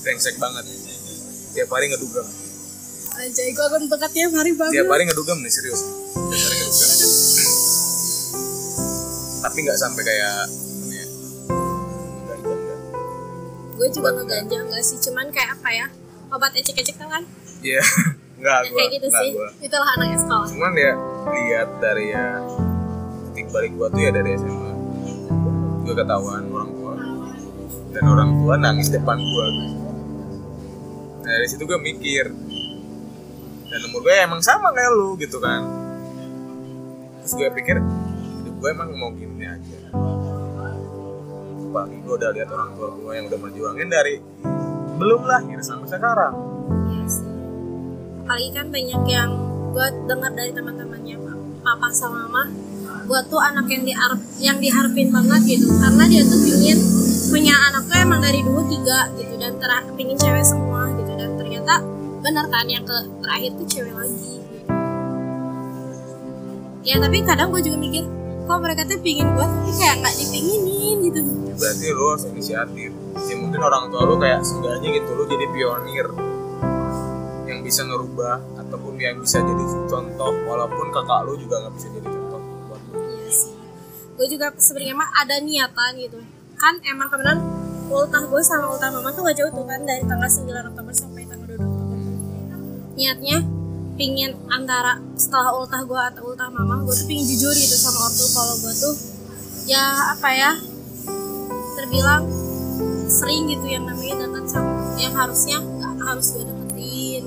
brengsek 0.00 0.38
banget. 0.40 0.64
Tiap 1.50 1.68
hari 1.68 1.90
ngedugem. 1.90 2.26
Anjay, 3.20 3.52
gue 3.52 3.64
akan 3.68 3.84
bekat 3.90 4.10
tiap 4.16 4.32
hari 4.32 4.54
banget. 4.54 4.80
Tiap 4.80 4.88
hari 4.88 5.02
ngedugem 5.04 5.38
nih 5.44 5.52
serius. 5.52 5.82
Tiap 6.14 6.40
hari 6.40 6.56
ngedugem. 6.62 6.90
Tapi 9.40 9.58
nggak 9.66 9.78
sampai 9.78 10.02
kayak 10.06 10.36
Gue 13.90 13.98
juga 13.98 14.14
ngeganja 14.14 14.58
enggak 14.62 14.82
sih, 14.86 15.02
cuman 15.02 15.34
kayak 15.34 15.58
apa 15.58 15.68
ya 15.74 15.86
Obat 16.30 16.54
ecek-ecek 16.54 16.94
tau 16.94 17.10
kan? 17.10 17.26
Iya, 17.58 17.82
enggak 18.38 18.58
Ya, 18.62 18.70
gua. 18.70 18.78
kayak 18.78 18.90
gitu 18.94 19.08
sih 19.10 19.28
gua. 19.34 19.48
Itulah 19.58 19.88
anak 19.98 20.14
sekolah 20.14 20.46
Cuman 20.46 20.72
ya 20.78 20.92
lihat 21.26 21.68
dari 21.82 22.06
ya 22.14 22.26
titik 23.34 23.50
balik 23.50 23.74
gua 23.74 23.90
tuh 23.90 23.98
ya 23.98 24.14
dari 24.14 24.30
SMA. 24.38 24.70
Gua 25.82 25.94
ketahuan 25.98 26.46
orang 26.54 26.70
tua 26.70 26.94
dan 27.90 28.02
orang 28.06 28.30
tua 28.38 28.54
nangis 28.62 28.94
depan 28.94 29.18
gua. 29.18 29.46
Nah, 31.26 31.32
dari 31.34 31.50
situ 31.50 31.66
gua 31.66 31.82
mikir 31.82 32.30
dan 33.70 33.80
umur 33.90 34.06
gue 34.06 34.14
emang 34.18 34.38
sama 34.38 34.70
kayak 34.74 34.90
lu 34.98 35.14
gitu 35.14 35.38
kan 35.38 35.62
terus 37.22 37.38
gue 37.38 37.48
pikir 37.54 37.78
hidup 38.42 38.54
gue 38.58 38.70
emang 38.74 38.90
mau 38.98 39.14
gini 39.14 39.46
aja 39.46 39.78
apalagi 41.70 42.02
gue 42.02 42.14
udah 42.18 42.30
lihat 42.34 42.50
orang 42.50 42.70
tua 42.74 42.88
gue 42.90 43.12
yang 43.14 43.24
udah 43.30 43.38
berjuangin 43.38 43.86
dari 43.86 44.14
belum 44.98 45.22
lahir 45.22 45.58
sampai 45.62 45.86
sekarang. 45.86 46.34
Iya 46.90 47.06
sih. 47.06 47.30
Apalagi 48.26 48.50
kan 48.50 48.66
banyak 48.74 49.02
yang 49.06 49.30
gue 49.70 49.86
dengar 50.10 50.30
dari 50.34 50.50
teman-temannya 50.50 51.16
Papa 51.60 51.92
sama 51.92 52.26
Mama 52.26 52.44
Gue 53.06 53.20
tuh 53.26 53.42
anak 53.42 53.66
yang 53.70 53.82
diharap, 53.86 54.20
yang 54.38 54.58
diharapin 54.58 55.10
banget 55.14 55.58
gitu. 55.58 55.66
Karena 55.78 56.04
dia 56.10 56.22
tuh 56.26 56.42
pingin 56.42 56.78
punya 57.30 57.54
anak 57.70 57.86
tuh 57.86 57.96
emang 57.98 58.18
dari 58.22 58.42
dulu 58.42 58.66
tiga 58.66 59.10
gitu 59.14 59.34
Dan 59.38 59.58
ter 59.62 59.70
pingin 59.94 60.18
cewek 60.18 60.42
semua 60.42 60.90
gitu. 60.94 61.14
Dan 61.14 61.38
ternyata 61.38 61.82
benar 62.22 62.50
kan 62.50 62.66
yang 62.66 62.82
ke 62.82 62.98
terakhir 63.22 63.50
tuh 63.58 63.66
cewek 63.66 63.94
lagi 63.94 64.42
gitu. 64.42 64.58
Ya 66.82 66.98
tapi 66.98 67.22
kadang 67.22 67.54
gue 67.54 67.62
juga 67.62 67.78
mikir 67.78 68.19
Kok 68.50 68.58
mereka 68.58 68.82
tuh 68.82 68.98
pingin 68.98 69.30
gue 69.30 69.46
tapi 69.46 69.70
kayak 69.78 69.94
nggak 70.02 70.14
dipinginin 70.18 70.96
gitu 71.06 71.20
berarti 71.54 71.86
lu 71.94 72.04
harus 72.10 72.24
inisiatif 72.34 72.90
ya 73.30 73.34
mungkin 73.38 73.60
orang 73.62 73.94
tua 73.94 74.02
lu 74.10 74.18
kayak 74.18 74.42
seenggaknya 74.42 74.90
gitu 74.90 75.10
lu 75.14 75.22
jadi 75.30 75.46
pionir 75.54 76.06
yang 77.46 77.62
bisa 77.62 77.86
ngerubah 77.86 78.42
ataupun 78.58 78.98
yang 78.98 79.22
bisa 79.22 79.38
jadi 79.38 79.64
contoh 79.86 80.34
walaupun 80.50 80.90
kakak 80.90 81.30
lu 81.30 81.38
juga 81.38 81.62
nggak 81.62 81.74
bisa 81.78 81.86
jadi 81.94 82.08
contoh 82.10 82.40
buat 82.66 82.82
lu 82.90 82.94
Iya 82.98 83.28
sih. 83.30 83.54
Gue 84.18 84.26
juga 84.26 84.46
sebenarnya 84.58 84.94
mah 84.98 85.10
ada 85.14 85.36
niatan 85.38 85.90
gitu. 86.02 86.18
Kan 86.58 86.82
emang 86.90 87.06
kebetulan 87.06 87.38
ultah 87.86 88.26
gue 88.26 88.42
sama 88.42 88.66
ultah 88.66 88.90
mama 88.90 89.14
tuh 89.14 89.30
gak 89.30 89.38
jauh 89.38 89.50
tuh 89.54 89.62
kan 89.62 89.78
dari 89.86 90.02
tanggal 90.02 90.26
9 90.26 90.74
Oktober 90.74 90.90
sampai 90.90 91.22
tanggal 91.22 91.46
22 91.54 91.70
Oktober. 91.70 91.98
Niatnya 92.98 93.59
pingin 94.00 94.32
antara 94.48 94.96
setelah 95.12 95.52
ultah 95.52 95.84
gue 95.84 96.00
atau 96.00 96.32
ultah 96.32 96.48
mama 96.48 96.80
gue 96.88 96.94
tuh 96.96 97.04
pingin 97.04 97.28
jujur 97.28 97.52
gitu 97.52 97.76
sama 97.76 98.08
ortu 98.08 98.24
kalau 98.32 98.56
gue 98.64 98.72
tuh 98.80 98.94
ya 99.68 100.16
apa 100.16 100.28
ya 100.32 100.56
terbilang 101.76 102.24
sering 103.12 103.52
gitu 103.52 103.68
yang 103.68 103.84
namanya 103.84 104.24
deket 104.24 104.56
sama 104.56 104.72
yang 104.96 105.12
harusnya 105.12 105.60
nggak 105.60 105.94
harus 106.00 106.32
gue 106.32 106.48
deketin. 106.48 107.22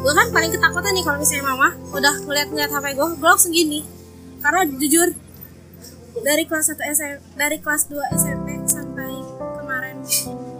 Gue 0.00 0.12
kan 0.16 0.26
paling 0.34 0.50
ketakutan 0.50 0.92
nih 0.98 1.04
kalau 1.06 1.18
misalnya 1.22 1.44
mama 1.46 1.68
udah 1.94 2.14
ngeliat-ngeliat 2.26 2.70
HP 2.74 2.86
gue 2.98 3.06
gue 3.14 3.28
langsung 3.30 3.54
gini. 3.54 3.86
Karena 4.42 4.66
jujur 4.66 5.14
dari 6.26 6.42
kelas 6.48 6.74
1 6.74 6.90
SM 6.90 7.18
dari 7.38 7.56
kelas 7.62 7.86
2 7.86 8.18
SMP 8.18 8.48
sampai 8.66 9.12
kemarin 9.62 10.02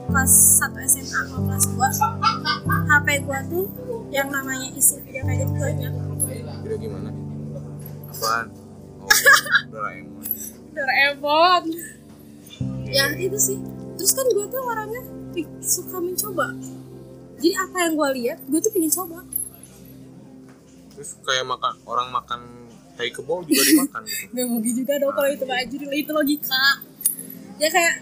kelas 0.06 0.32
1 0.62 0.78
SMA 0.94 1.20
kelas 1.26 1.64
2 1.74 2.86
HP 2.86 3.08
gue 3.26 3.40
tuh 3.50 3.66
yang 4.10 4.28
namanya 4.28 4.68
isi 4.74 4.98
video 5.06 5.22
kayak 5.22 5.46
gitu 5.46 5.54
banyak 5.54 6.10
kira 6.70 6.76
gimana? 6.78 7.10
Apaan? 8.14 8.46
Oh 9.02 9.10
Doraemon. 9.74 10.24
Doraemon. 10.70 11.64
Ya 12.86 13.10
itu 13.18 13.38
sih. 13.42 13.58
Terus 13.98 14.12
kan 14.14 14.26
gue 14.30 14.46
tuh 14.46 14.62
orangnya 14.62 15.02
suka 15.58 15.98
mencoba. 15.98 16.54
Jadi 17.40 17.50
apa 17.58 17.76
yang 17.82 17.92
gue 17.98 18.08
lihat 18.22 18.38
gue 18.46 18.60
tuh 18.62 18.70
pengen 18.70 18.92
coba. 18.94 19.26
Terus 20.94 21.10
kayak 21.26 21.42
makan 21.48 21.74
orang 21.90 22.08
makan 22.14 22.40
tai 22.94 23.10
kebo 23.10 23.42
juga 23.42 23.62
dimakan 23.66 24.02
gitu. 24.06 24.30
Gak 24.38 24.46
mungkin 24.46 24.72
juga 24.78 24.92
dong 25.02 25.12
kalau 25.16 25.30
itu 25.34 25.42
maju 25.42 25.76
itu 25.90 26.12
logika. 26.14 26.64
Ya 27.58 27.66
kayak 27.66 27.94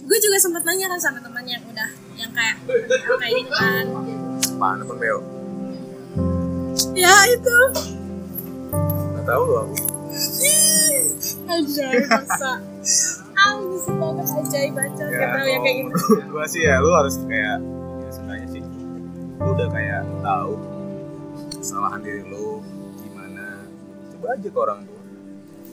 gue 0.00 0.18
juga 0.22 0.36
sempat 0.40 0.64
nanya 0.64 0.88
kan 0.96 1.00
sama 1.02 1.20
teman 1.20 1.44
yang 1.44 1.60
udah 1.68 1.90
yang 2.16 2.32
kayak 2.32 2.56
kayak 3.20 3.32
gitu 3.36 3.52
kan. 3.52 3.84
Apaan 4.54 4.80
apa 4.80 4.94
beo 4.96 5.33
ya 6.94 7.14
itu. 7.30 7.58
Nggak 8.72 9.24
tahu 9.26 9.42
lu 9.44 9.54
aku. 9.60 9.74
Ajaib 11.44 12.06
masa. 12.08 12.52
Aku 13.34 13.76
sih 13.76 13.94
banget 13.98 14.26
ajaib 14.40 14.72
baca 14.72 15.04
ya, 15.04 15.18
kenal 15.20 15.44
ya 15.44 15.58
kayak 15.60 15.76
gitu 15.84 15.98
gua 16.32 16.44
sih 16.48 16.62
ya 16.64 16.80
lu 16.80 16.90
harus 16.96 17.20
kayak 17.28 17.60
ya 18.00 18.08
seenggaknya 18.08 18.48
sih 18.48 18.62
lu 19.36 19.48
udah 19.52 19.68
kayak 19.68 20.02
tahu 20.24 20.54
kesalahan 21.60 22.00
diri 22.00 22.22
lu 22.24 22.64
gimana. 23.04 23.46
Coba 24.16 24.26
aja 24.38 24.48
ke 24.48 24.58
orang 24.58 24.80
tua. 24.88 25.02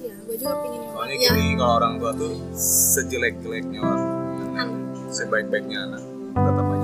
Ya 0.02 0.16
gue 0.18 0.36
juga 0.36 0.56
nyoba 0.66 0.90
soalnya 0.98 1.16
ya. 1.16 1.30
gini 1.30 1.54
kalau 1.56 1.74
orang 1.78 1.94
tua 2.02 2.12
tuh 2.18 2.34
sejelek-jeleknya 2.58 3.80
orang 3.86 4.04
Anak. 4.58 4.68
sebaik-baiknya 5.14 5.78
anak 5.86 6.04
tetap 6.34 6.66
aja 6.66 6.81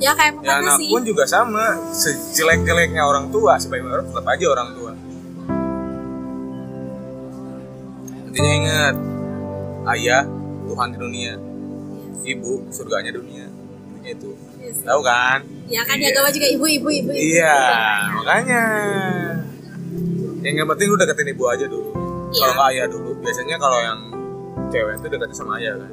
ya 0.00 0.12
kayak 0.16 0.34
ya 0.40 0.58
anak 0.64 0.76
sih. 0.80 0.88
pun 0.88 1.02
juga 1.04 1.24
sama. 1.28 1.76
Sejelek-jeleknya 1.92 3.02
orang 3.04 3.28
tua 3.28 3.60
sebaik-baiknya 3.60 4.00
orang 4.00 4.06
tetap 4.08 4.26
aja 4.26 4.46
orang 4.48 4.68
tua. 4.74 4.92
Intinya 8.30 8.52
ingat 8.56 8.94
ayah 9.96 10.22
Tuhan 10.66 10.88
di 10.94 10.98
dunia. 10.98 11.32
Ibu 12.20 12.52
surganya 12.72 13.12
dunia. 13.12 13.46
Itu. 14.00 14.32
Iya 14.60 14.70
sih. 14.72 14.84
tahu 14.88 15.00
kan? 15.04 15.38
Ya 15.68 15.82
kan 15.84 15.96
Iya. 16.00 16.08
ya 16.08 16.12
agama 16.16 16.28
juga 16.32 16.46
ibu 16.48 16.64
ibu 16.66 16.88
ibu 16.88 17.10
iya 17.12 17.58
makanya. 18.16 18.62
Yang 20.40 20.54
yang 20.64 20.68
penting 20.72 20.86
lu 20.88 20.96
deketin 20.96 21.28
ibu 21.36 21.44
aja 21.46 21.66
dulu. 21.68 21.90
Iya. 22.30 22.38
kalau 22.40 22.54
nggak 22.54 22.68
ayah 22.70 22.86
dulu 22.86 23.10
biasanya 23.18 23.56
kalau 23.58 23.78
yang 23.82 23.98
cewek 24.70 24.94
itu 25.02 25.06
deketin 25.10 25.34
sama 25.34 25.58
ayah 25.58 25.74
kan 25.82 25.90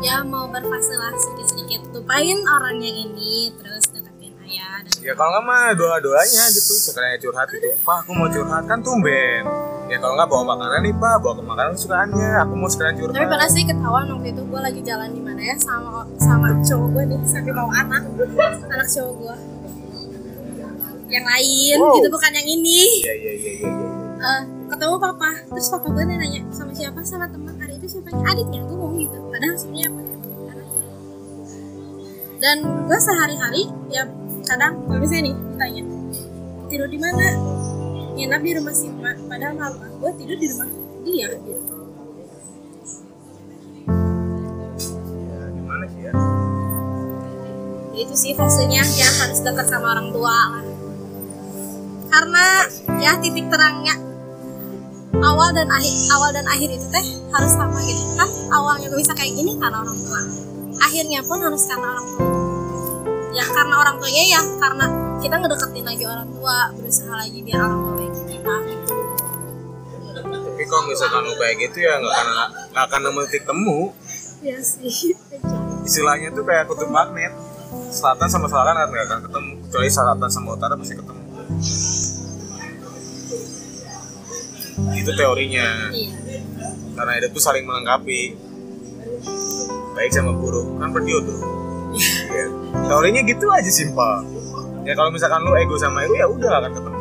ya 0.00 0.24
mau 0.24 0.48
berfase 0.48 0.94
lah 0.96 1.12
sedikit 1.14 1.46
sedikit 1.46 1.80
lupain 1.92 2.38
orang 2.40 2.80
yang 2.80 2.96
ini 3.06 3.52
terus 3.54 3.92
deketin 3.92 4.32
ayah 4.48 4.80
dan 4.80 4.92
ya 5.04 5.12
kalau 5.12 5.30
nggak 5.30 5.44
mah 5.44 5.64
doa 5.76 5.96
doanya 6.00 6.44
gitu. 6.50 6.72
Sekalian 6.72 7.20
curhat 7.20 7.48
itu 7.52 7.68
pak 7.80 7.96
aku 8.02 8.10
mau 8.16 8.26
curhat 8.26 8.64
kan 8.64 8.80
tumben. 8.80 9.44
Ya 9.86 9.98
kalau 9.98 10.14
nggak 10.16 10.28
bawa 10.28 10.42
makanan 10.54 10.80
nih 10.82 10.94
pak 10.96 11.14
bawa 11.20 11.32
ke 11.36 11.42
makanan 11.44 11.72
kesukaannya. 11.76 12.30
Aku 12.42 12.52
mau 12.56 12.68
sekalian 12.68 12.96
curhat. 12.96 13.14
Tapi 13.14 13.26
pernah 13.28 13.48
sih 13.48 13.64
ketahuan 13.64 14.06
waktu 14.08 14.28
itu 14.32 14.42
gue 14.42 14.60
lagi 14.60 14.80
jalan 14.80 15.08
di 15.10 15.20
mana 15.20 15.40
ya 15.42 15.56
sama 15.60 15.88
sama 16.16 16.46
cowok 16.64 16.88
gue 16.96 17.04
nih 17.12 17.20
sampai 17.28 17.52
bawa 17.52 17.72
anak. 17.76 18.02
Anak 18.72 18.88
cowok 18.88 19.14
gue 19.20 19.36
yang 21.10 21.26
lain 21.26 21.74
Wow. 21.76 21.98
gitu 21.98 22.08
bukan 22.08 22.30
yang 22.32 22.48
ini. 22.48 22.80
Iya 23.02 23.14
iya 23.18 23.32
iya 23.34 23.34
iya 23.34 23.52
iya. 23.66 23.88
Eh, 24.20 24.42
ketemu 24.70 24.94
papa. 24.96 25.30
Terus 25.50 25.66
papa 25.68 25.86
gue 25.90 26.04
nanya 26.06 26.40
sama 26.54 26.70
siapa? 26.70 27.02
Sama 27.02 27.26
teman 27.26 27.50
siapanya 28.10 28.34
adiknya 28.34 28.60
gue 28.66 28.74
ngomong 28.74 28.98
gitu. 28.98 29.18
Padahal 29.30 29.54
sebenarnya 29.54 29.86
apa 29.86 30.00
anaknya 30.02 30.18
dan 32.40 32.56
gue 32.88 32.98
sehari-hari 32.98 33.62
ya 33.92 34.02
kadang 34.48 34.72
kalau 34.88 34.98
misalnya 34.98 35.30
nih 35.30 35.34
ditanya 35.36 35.82
tidur 36.72 36.88
di 36.90 36.98
mana? 36.98 37.26
Nginap 38.16 38.40
di 38.42 38.52
rumah 38.58 38.74
si 38.74 38.86
emak 38.90 39.16
padahal 39.30 39.54
mama 39.54 39.86
gue 39.86 40.10
tidur 40.18 40.36
di 40.40 40.46
rumah 40.50 40.68
dia 41.06 41.28
gitu. 41.38 41.62
Ya 45.30 45.40
gimana 45.54 45.84
sih 45.86 46.02
ya 46.02 46.12
itu 48.00 48.14
sih 48.16 48.32
fasenya 48.32 48.80
ya 48.96 49.08
harus 49.22 49.38
dekat 49.44 49.66
sama 49.68 49.92
orang 49.94 50.08
tua 50.10 50.32
lah. 50.32 50.64
Karena 52.10 52.44
ya 52.98 53.12
titik 53.22 53.46
terangnya 53.52 54.09
awal 55.18 55.50
dan 55.50 55.66
akhir 55.66 55.94
awal 56.14 56.30
dan 56.30 56.46
akhir 56.46 56.70
itu 56.70 56.86
teh 56.86 57.06
harus 57.34 57.52
sama 57.58 57.78
gitu 57.82 58.02
kan? 58.14 58.30
Awalnya 58.54 58.86
gue 58.86 59.00
bisa 59.02 59.14
kayak 59.18 59.34
gini 59.34 59.58
karena 59.58 59.82
orang 59.82 59.98
tua. 59.98 60.20
Akhirnya 60.80 61.20
pun 61.26 61.38
harus 61.42 61.62
karena 61.66 61.86
orang 61.98 62.06
tua. 62.14 62.30
Ya 63.30 63.44
karena 63.46 63.74
orang 63.78 63.96
tuanya 63.98 64.24
ya 64.38 64.42
karena 64.58 64.86
kita 65.18 65.34
ngedeketin 65.38 65.84
lagi 65.86 66.04
orang 66.06 66.28
tua 66.30 66.56
berusaha 66.74 67.14
lagi 67.14 67.38
biar 67.42 67.58
orang 67.62 67.80
tua 67.82 67.94
baik 67.98 68.14
kita 68.26 68.54
gitu. 68.66 68.94
tapi 70.20 70.62
kalau 70.68 70.84
misalkan 70.92 71.20
lu 71.24 71.34
kayak 71.40 71.56
gitu 71.56 71.78
ya 71.80 71.96
nggak 71.96 72.14
akan 72.14 72.28
nggak 72.74 72.84
akan 72.86 73.00
nemu 73.06 73.20
titik 73.26 73.44
temu. 73.46 73.78
Ya 74.40 74.58
sih. 74.62 75.14
Istilahnya 75.84 76.32
tuh 76.32 76.44
kayak 76.46 76.70
kutub 76.70 76.90
magnet. 76.90 77.34
Selatan 77.90 78.30
sama 78.30 78.46
selatan 78.46 78.78
kan 78.78 78.88
nggak 78.88 79.06
akan 79.10 79.20
ketemu. 79.26 79.52
Kecuali 79.66 79.88
selatan 79.90 80.28
sama 80.30 80.48
utara 80.54 80.74
pasti 80.78 80.94
ketemu 80.94 81.22
itu 85.00 85.10
teorinya. 85.16 85.90
Iya. 85.90 86.12
Karena 86.96 87.12
hidup 87.16 87.30
tuh 87.32 87.42
saling 87.42 87.64
melengkapi. 87.64 88.36
Baik 89.96 90.10
sama 90.14 90.32
buruk 90.32 90.80
kan 90.80 90.94
berjodoh 90.96 91.60
ya. 91.98 92.46
teorinya 92.86 93.20
gitu 93.26 93.46
aja 93.50 93.70
simpel. 93.70 94.24
Ya 94.86 94.96
kalau 94.96 95.10
misalkan 95.12 95.44
lu 95.44 95.52
ego 95.58 95.76
sama 95.76 96.06
ego 96.06 96.14
ya 96.16 96.26
udah 96.26 96.48
gak 96.48 96.60
akan 96.66 96.72
ketemu. 96.72 97.00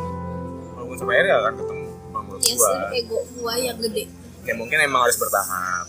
Kalau 0.76 0.86
gue 0.86 0.98
sama 0.98 1.12
gak 1.16 1.40
akan 1.40 1.56
ketemu 1.56 1.86
kalau 2.10 2.24
menurut 2.26 2.42
gua. 2.42 2.68
sih 2.68 2.80
ego 3.00 3.18
gua 3.40 3.54
yang 3.56 3.78
gede. 3.80 4.04
Ya 4.46 4.54
mungkin 4.58 4.78
emang 4.82 5.02
harus 5.08 5.18
bertahap. 5.20 5.86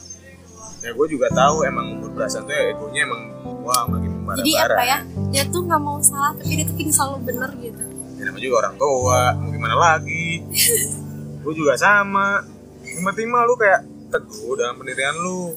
Ya 0.81 0.91
gue 0.97 1.07
juga 1.13 1.27
tahu 1.33 1.57
emang 1.69 1.87
umur 2.01 2.11
belasan 2.17 2.49
tuh 2.49 2.55
ya 2.57 2.73
egonya 2.73 3.05
emang 3.05 3.23
wah 3.61 3.85
makin 3.85 4.11
membara 4.17 4.41
jadi 4.41 4.53
apa 4.65 4.83
ya? 4.85 4.99
Dia 5.29 5.45
tuh 5.53 5.61
nggak 5.69 5.83
mau 5.83 5.99
salah 6.01 6.33
tapi 6.37 6.57
dia 6.57 6.65
tuh 6.65 6.77
ingin 6.81 6.95
selalu 6.95 7.17
benar 7.29 7.51
gitu. 7.61 7.83
Ya 8.17 8.23
namanya 8.29 8.45
juga 8.45 8.57
orang 8.69 8.75
tua 8.77 9.21
mau 9.37 9.49
gimana 9.49 9.77
lagi 9.77 10.29
gue 11.41 11.53
juga 11.57 11.75
sama. 11.77 12.45
Tiba-tiba 12.81 13.45
lu 13.45 13.55
kayak 13.57 13.81
teguh 14.11 14.55
dalam 14.57 14.77
pendirian 14.81 15.17
lu. 15.21 15.57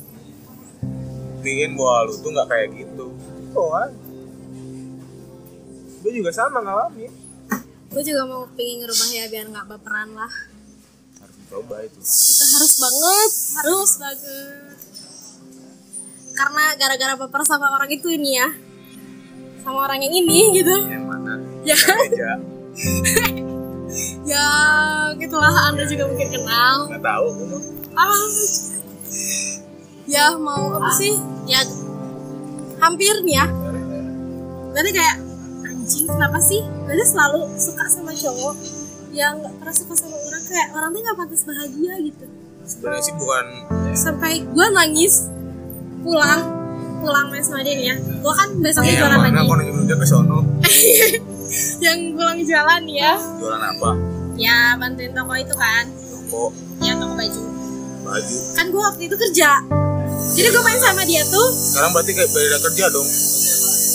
Bikin 1.43 1.75
bahwa 1.75 2.07
lu 2.07 2.13
tuh 2.19 2.29
nggak 2.31 2.47
kayak 2.47 2.67
gitu. 2.75 3.07
Oh 3.53 3.69
gue 6.03 6.11
juga 6.11 6.36
sama 6.36 6.59
ngalamin. 6.59 7.11
Gue 7.88 8.03
juga 8.03 8.27
mau 8.27 8.43
pengen 8.59 8.84
ngerubah 8.84 9.09
ya 9.15 9.25
biar 9.31 9.45
nggak 9.55 9.65
baperan 9.71 10.11
lah. 10.11 10.34
Harus 11.23 11.36
dicoba 11.39 11.75
itu. 11.79 11.97
Kita 12.03 12.45
harus 12.59 12.73
banget 12.75 13.31
harus 13.55 13.91
banget. 14.03 14.19
Karena 16.34 16.63
gara-gara 16.75 17.13
baper 17.15 17.41
sama 17.47 17.71
orang 17.71 17.88
itu 17.88 18.11
ini 18.11 18.36
ya. 18.36 18.49
Sama 19.63 19.88
orang 19.88 20.03
yang 20.03 20.11
ini 20.11 20.39
gitu. 20.59 20.75
Yang 20.91 21.05
mana? 21.07 21.34
Ya 21.63 21.77
ya 24.23 24.47
gitulah 25.17 25.53
anda 25.69 25.83
juga 25.85 26.09
mungkin 26.09 26.27
kenal. 26.31 26.89
Nggak 26.89 27.03
tahu 27.03 27.27
ah. 27.93 28.27
Ya 30.09 30.35
mau 30.35 30.77
apa 30.77 30.91
sih? 30.95 31.13
Ya 31.47 31.61
hampir 32.81 33.13
nih 33.23 33.35
ya. 33.39 33.47
Berarti 34.73 34.91
kayak 34.91 35.15
anjing 35.69 36.05
kenapa 36.09 36.39
sih? 36.41 36.61
Berarti 36.87 37.05
selalu 37.07 37.39
suka 37.59 37.85
sama 37.91 38.11
cowok 38.15 38.55
yang 39.13 39.37
nggak 39.37 39.53
pernah 39.61 39.75
suka 39.75 39.93
sama 39.93 40.17
orang 40.17 40.43
kayak 40.49 40.67
orang 40.73 40.89
tuh 40.89 41.01
nggak 41.05 41.17
pantas 41.17 41.41
bahagia 41.45 41.93
gitu. 42.01 42.25
Sebenarnya 42.63 43.03
sih 43.03 43.15
bukan 43.19 43.45
sampai 43.93 44.33
gue 44.47 44.67
nangis 44.71 45.27
pulang 46.01 46.62
pulang 47.03 47.27
main 47.27 47.43
sama 47.43 47.59
dia 47.59 47.75
nih 47.75 47.87
ya. 47.91 47.95
Gue 47.99 48.33
kan 48.33 48.47
besoknya 48.57 48.87
yang 48.89 49.01
jualan 49.03 49.19
mana 49.19 49.35
lagi. 49.35 49.45
kok 49.45 49.57
nunjuk 49.75 49.97
ke 49.99 50.07
sono? 50.07 50.37
Yang 51.85 51.99
pulang 52.15 52.39
jalan 52.41 52.81
ya. 52.87 53.13
Jualan 53.37 53.61
apa? 53.61 53.91
Ya 54.33 54.73
bantuin 54.73 55.11
toko 55.11 55.33
itu 55.35 55.53
kan. 55.53 55.85
Toko. 55.91 56.43
Ya 56.79 56.95
toko 56.95 57.13
baju. 57.13 57.41
Baju. 58.01 58.37
Kan 58.55 58.65
gue 58.67 58.81
waktu 58.81 59.01
itu 59.05 59.15
kerja. 59.19 59.51
Jadi 60.33 60.47
gue 60.49 60.63
main 60.63 60.79
sama 60.79 61.03
dia 61.03 61.21
tuh. 61.23 61.47
Sekarang 61.51 61.91
berarti 61.91 62.11
kayak 62.11 62.31
beda 62.31 62.57
kerja 62.63 62.85
dong. 62.89 63.07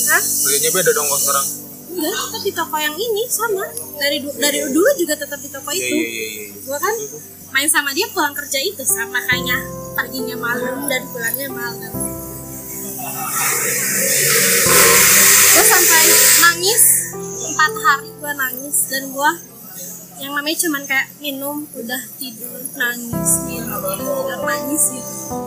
Hah? 0.09 0.23
kerjanya 0.23 0.71
beda 0.71 0.91
dong 0.93 1.07
kalau 1.07 1.21
sekarang. 1.21 1.47
Enggak 1.91 2.15
tetap 2.15 2.43
di 2.45 2.53
toko 2.55 2.77
yang 2.79 2.95
ini 2.95 3.23
sama. 3.27 3.65
Dari 3.99 4.17
du- 4.23 4.37
dari 4.39 4.59
dulu 4.63 4.91
juga 4.95 5.15
tetap 5.19 5.41
di 5.41 5.49
toko 5.51 5.71
iya 5.73 5.83
itu. 5.83 5.95
iya 5.97 6.07
iya 6.07 6.27
iya. 6.31 6.47
Gue 6.63 6.79
kan 6.79 6.95
main 7.51 7.67
sama 7.67 7.91
dia 7.91 8.07
pulang 8.13 8.37
kerja 8.37 8.61
itu 8.61 8.85
sama 8.85 9.19
kayaknya 9.25 9.57
paginya 9.97 10.37
malam 10.39 10.87
dan 10.87 11.03
pulangnya 11.11 11.49
malam 11.51 11.93
gue 15.49 15.65
sampai 15.65 16.03
nangis. 16.43 16.85
Empat 17.39 17.73
hari 17.75 18.11
gue 18.15 18.33
nangis 18.35 18.77
dan 18.91 19.05
gue 19.15 19.31
yang 20.19 20.35
namanya 20.35 20.59
cuman 20.67 20.83
kayak 20.83 21.09
minum 21.23 21.63
udah 21.79 22.03
tidur 22.19 22.59
nangis 22.75 23.31
minum 23.47 23.79
tidur 23.79 24.39
nangis 24.43 24.85
gitu. 24.91 25.39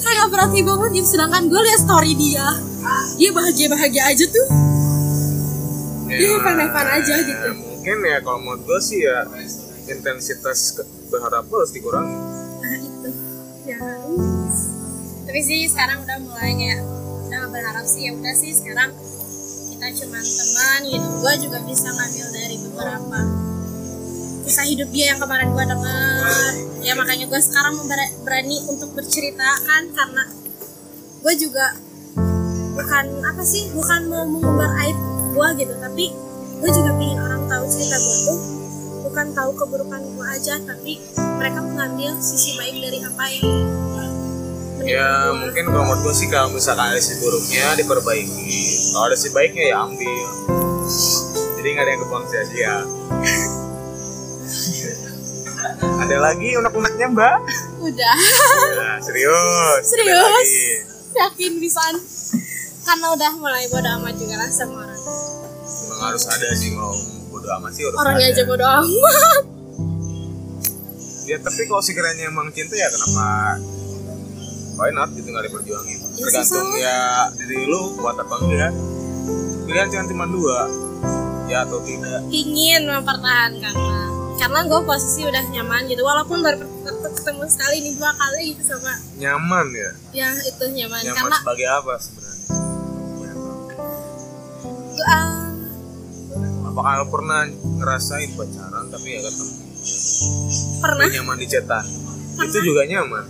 Kayak 0.00 0.26
berarti 0.30 0.60
banget 0.62 0.90
gitu. 1.02 1.08
Sedangkan 1.18 1.50
gue 1.50 1.60
liat 1.60 1.80
story 1.82 2.14
dia 2.14 2.46
dia 3.18 3.30
bahagia 3.34 3.66
bahagia 3.70 4.02
aja 4.06 4.24
tuh. 4.30 4.46
Dia 6.10 6.38
fun 6.42 6.58
fun 6.58 6.86
aja 6.86 7.14
gitu. 7.22 7.46
Ya, 7.50 7.54
mungkin 7.54 7.96
ya 8.06 8.18
kalau 8.22 8.38
menurut 8.42 8.62
gue 8.66 8.80
sih 8.82 9.02
ya 9.02 9.26
intensitas 9.90 10.78
berharap 11.10 11.50
harus 11.50 11.74
dikurangi 11.74 12.39
tapi 15.30 15.46
sih 15.46 15.62
sekarang 15.70 16.02
udah 16.02 16.18
mulai 16.26 16.58
kayak 16.58 16.82
udah 17.30 17.46
berharap 17.54 17.86
sih 17.86 18.10
ya 18.10 18.18
udah 18.18 18.34
sih 18.34 18.50
sekarang 18.50 18.90
kita 19.70 19.86
cuman 20.02 20.26
teman 20.26 20.80
gitu 20.90 21.06
gue 21.06 21.34
juga 21.46 21.58
bisa 21.70 21.86
ngambil 21.86 22.26
dari 22.34 22.56
beberapa 22.66 23.20
kisah 24.42 24.66
hidup 24.66 24.90
dia 24.90 25.14
yang 25.14 25.22
kemarin 25.22 25.54
gue 25.54 25.64
denger 25.70 26.50
ya 26.82 26.98
makanya 26.98 27.30
gue 27.30 27.40
sekarang 27.46 27.78
berani 28.26 28.58
untuk 28.74 28.90
bercerita 28.90 29.46
kan 29.70 29.94
karena 29.94 30.24
gue 31.22 31.34
juga 31.38 31.78
bukan 32.74 33.04
apa 33.22 33.42
sih 33.46 33.70
bukan 33.70 34.10
mau 34.10 34.26
mengumbar 34.26 34.82
aib 34.82 34.98
gue 35.30 35.48
gitu 35.62 35.74
tapi 35.78 36.10
gue 36.58 36.70
juga 36.74 36.90
pengen 36.98 37.22
orang 37.22 37.46
tahu 37.46 37.64
cerita 37.70 38.02
gue 38.02 38.16
tuh. 38.26 38.40
Bukan 39.06 39.26
tahu 39.30 39.50
keburukan 39.54 40.02
gue 40.10 40.26
aja 40.26 40.58
tapi 40.66 40.98
mereka 41.38 41.62
mengambil 41.62 42.18
sisi 42.18 42.58
baik 42.58 42.82
dari 42.82 42.98
apa 43.06 43.24
yang 43.30 43.46
ya 44.84 45.32
mungkin 45.36 45.64
kalau 45.68 45.84
menurut 45.88 46.02
gue 46.06 46.14
sih 46.14 46.28
kalau 46.28 46.48
misalkan 46.52 46.86
ada 46.92 47.00
sisi 47.00 47.20
buruknya 47.20 47.74
diperbaiki. 47.76 48.60
Kalau 48.94 49.04
ada 49.10 49.16
sisi 49.16 49.34
baiknya 49.34 49.64
ya 49.72 49.76
ambil. 49.84 50.26
Jadi 51.60 51.68
nggak 51.76 51.84
ada 51.84 51.90
yang 51.92 52.00
kebuang 52.02 52.24
sia-sia 52.26 52.76
ada 56.02 56.16
lagi 56.16 56.56
unek-uneknya 56.56 57.06
mbak? 57.12 57.36
Udah. 57.78 58.16
Ya, 58.74 58.98
serius. 58.98 59.82
Serius? 59.86 60.50
yakin 61.10 61.58
pisan 61.58 61.94
karena 62.86 63.06
udah 63.12 63.32
mulai 63.38 63.66
bodo 63.68 63.90
amat 64.00 64.14
juga 64.16 64.34
lah 64.40 64.50
sama 64.50 64.86
orang. 64.86 65.00
Emang 65.86 66.00
harus 66.10 66.24
ada 66.30 66.48
sih 66.54 66.74
kalau 66.74 66.94
bodo 67.30 67.48
amat 67.60 67.70
sih 67.74 67.82
harus 67.86 67.98
orangnya 67.98 68.26
aja 68.30 68.42
bodo 68.46 68.66
amat. 68.66 69.42
Ya 71.26 71.36
tapi 71.38 71.62
kalau 71.70 71.82
sekiranya 71.82 72.30
emang 72.30 72.50
cinta 72.50 72.74
ya 72.74 72.88
kenapa 72.90 73.58
why 74.80 74.88
not 74.96 75.12
gitu 75.12 75.28
nggak 75.28 75.44
diperjuangin 75.52 75.98
Ya, 76.16 76.24
tergantung 76.24 76.68
ya 76.80 77.00
diri 77.36 77.68
lu 77.68 77.96
kuat 78.00 78.16
apa 78.16 78.34
enggak. 78.40 78.72
Pilihan 79.68 79.88
cuma 79.92 80.04
cuma 80.08 80.24
dua 80.28 80.58
ya 81.48 81.68
atau 81.68 81.80
tidak. 81.84 82.24
Ingin 82.32 82.88
mempertahankan 82.88 83.74
lah 83.76 84.08
karena 84.40 84.60
gue 84.64 84.80
posisi 84.88 85.20
udah 85.28 85.44
nyaman 85.52 85.84
gitu 85.84 86.00
walaupun 86.00 86.40
baru 86.40 86.64
ketemu 87.12 87.44
sekali 87.44 87.76
nih 87.84 87.92
dua 88.00 88.12
kali 88.16 88.56
gitu 88.56 88.62
sama 88.72 88.92
nyaman 89.20 89.66
ya? 89.76 89.90
Ya 90.16 90.28
itu 90.48 90.64
nyaman, 90.64 91.00
nyaman 91.04 91.16
karena 91.16 91.36
sebagai 91.44 91.68
apa 91.68 91.92
sebenarnya? 92.00 92.46
Ah, 95.00 95.48
apakah 96.72 96.92
lu 97.04 97.06
pernah 97.12 97.40
ngerasain 97.52 98.30
pacaran 98.32 98.84
tapi 98.88 99.08
ya 99.12 99.20
ketemu? 99.28 99.54
Pernah. 100.80 101.06
Nyaman 101.08 101.36
di 101.36 101.46
cetan 101.48 101.84
itu 102.40 102.58
juga 102.64 102.82
nyaman. 102.88 103.24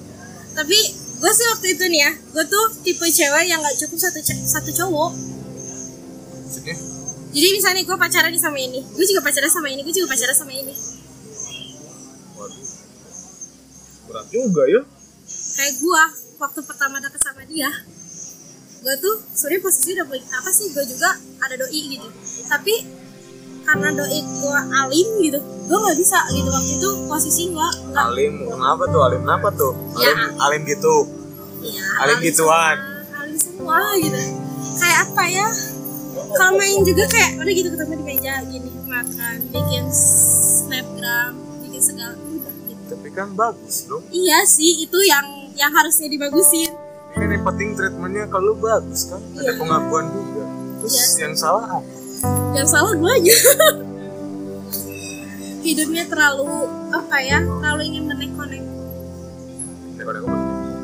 Tapi 0.55 0.79
gue 1.21 1.33
sih 1.37 1.47
waktu 1.53 1.67
itu 1.77 1.85
nih 1.93 2.01
ya 2.01 2.13
gue 2.17 2.45
tuh 2.49 2.65
tipe 2.81 3.05
cewek 3.05 3.45
yang 3.45 3.61
nggak 3.61 3.77
cukup 3.77 3.99
satu 4.01 4.19
satu 4.25 4.71
cowok. 4.73 5.11
Maksudnya? 6.41 6.77
Jadi 7.31 7.49
misalnya 7.55 7.83
gue 7.85 7.97
pacaran 8.01 8.33
sama 8.41 8.59
ini 8.59 8.81
gue 8.81 9.05
juga 9.05 9.21
pacaran 9.21 9.53
sama 9.53 9.69
ini 9.69 9.81
gue 9.85 9.95
juga 9.95 10.09
pacaran 10.09 10.37
sama 10.37 10.53
ini. 10.57 10.73
Waduh. 12.41 12.65
Berat 14.09 14.27
juga 14.33 14.63
ya. 14.65 14.81
Kayak 15.61 15.75
gue 15.77 16.03
waktu 16.41 16.61
pertama 16.65 16.97
deket 17.05 17.21
sama 17.21 17.45
dia 17.45 17.69
gue 18.81 18.95
tuh 18.97 19.21
sebenarnya 19.37 19.61
posisi 19.61 19.93
udah 19.93 20.07
apa 20.09 20.51
sih? 20.57 20.73
Gue 20.73 20.85
juga 20.89 21.13
ada 21.45 21.55
doi 21.61 21.83
gitu. 21.93 22.09
Tapi 22.49 22.75
karena 23.71 23.89
doi 23.95 24.19
gue 24.19 24.59
alim 24.75 25.09
gitu 25.23 25.39
gue 25.39 25.79
nggak 25.79 25.97
bisa 25.97 26.19
gitu 26.29 26.49
waktu 26.49 26.73
itu 26.75 26.89
posisi 27.07 27.43
gue 27.49 27.69
Alim, 27.93 28.35
kenapa 28.45 28.83
tuh? 28.85 29.01
Alim 29.01 29.21
kenapa 29.23 29.49
tuh? 29.53 29.73
Ya. 29.95 30.11
Alim, 30.11 30.19
alim 30.41 30.63
gitu. 30.65 30.95
ya, 31.61 31.85
Alim 32.01 32.19
gituan. 32.21 32.75
semua, 32.75 33.21
alim 33.21 33.39
semua 33.39 33.79
gitu 33.97 34.19
kayak 34.73 34.99
apa 35.05 35.25
ya 35.27 35.47
kalau 36.33 36.53
main 36.55 36.81
juga 36.81 37.05
kayak 37.07 37.31
udah 37.37 37.53
gitu 37.53 37.69
ketemu 37.69 37.93
di 37.93 38.05
meja 38.05 38.33
gini 38.45 38.71
makan 38.85 39.35
bikin 39.49 39.85
snapgram 39.87 41.33
bikin 41.61 41.81
segala 41.81 42.15
udah 42.17 42.55
gitu 42.65 42.83
Tapi 42.89 43.09
kan 43.11 43.29
bagus 43.33 43.77
dong. 43.85 44.03
iya 44.11 44.43
sih 44.45 44.83
itu 44.83 44.99
yang 45.01 45.23
yang 45.55 45.71
harusnya 45.71 46.09
dibagusin 46.09 46.71
Ini 47.13 47.37
penting 47.41 47.75
treatmentnya 47.75 48.27
kalau 48.27 48.55
bagus 48.55 49.07
kan. 49.07 49.19
Ada 49.35 49.43
Iya. 49.45 49.53
pengakuan 49.57 50.07
juga. 50.09 50.43
Terus 50.79 50.95
Iya. 50.97 51.07
yang 51.21 51.35
salah 51.35 51.67
apa? 51.69 51.91
Yang 52.55 52.69
salah 52.69 52.93
gue 52.93 53.11
aja. 53.11 53.37
Hidupnya 55.67 56.05
terlalu 56.09 56.49
apa 56.93 57.17
ya 57.21 57.39
terlalu 57.45 57.83
ingin 57.95 58.05
menek-konek. 58.09 58.63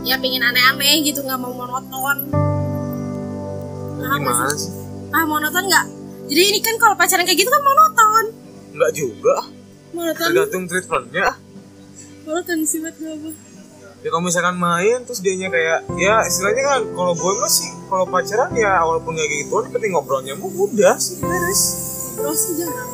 Ya 0.06 0.14
pengen 0.22 0.44
aneh-aneh 0.44 1.02
gitu 1.02 1.24
nggak 1.24 1.40
mau 1.40 1.50
monoton. 1.50 2.18
Paham 3.96 4.20
nggak 4.22 4.36
Gimana 4.36 4.54
sih? 4.54 4.70
ah 5.10 5.24
monoton 5.24 5.64
nggak? 5.66 5.86
Jadi 6.26 6.42
ini 6.42 6.58
kan 6.60 6.74
kalau 6.78 6.94
pacaran 6.94 7.24
kayak 7.24 7.38
gitu 7.40 7.50
kan 7.50 7.62
monoton. 7.64 8.24
Enggak 8.76 8.90
juga. 8.92 9.36
monoton. 9.96 10.26
Tergantung 10.28 10.64
treatmentnya. 10.68 11.26
monoton 12.28 12.58
sih 12.68 12.84
buat 12.84 12.94
gue 13.00 13.32
Ya 14.00 14.08
kalau 14.08 14.22
misalkan 14.22 14.56
main 14.56 15.02
terus 15.02 15.18
dianya 15.18 15.48
kayak 15.48 15.82
ya 15.96 16.22
istilahnya 16.22 16.62
kan 16.62 16.80
kalau 16.92 17.12
gue 17.12 17.32
mah 17.34 17.48
sih 17.48 17.66
kalau 17.86 18.04
pacaran 18.04 18.52
ya 18.52 18.78
walaupun 18.78 19.12
kayak 19.12 19.30
gitu 19.36 19.54
yang 19.58 19.72
penting 19.72 19.90
ngobrolnya 19.90 20.32
mau 20.34 20.46
udah 20.48 20.94
sih 20.96 21.18
beres. 21.18 21.62
bro 22.14 22.32
sih 22.32 22.54
jarang 22.56 22.90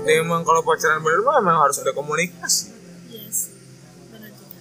Ya, 0.00 0.18
emang 0.18 0.42
kalau 0.42 0.58
pacaran 0.60 0.98
bener 0.98 1.20
mah 1.20 1.38
emang 1.38 1.60
harus 1.60 1.76
ada 1.78 1.92
komunikasi. 1.92 2.72
yes 3.06 3.52
benar 4.10 4.32
juga 4.32 4.58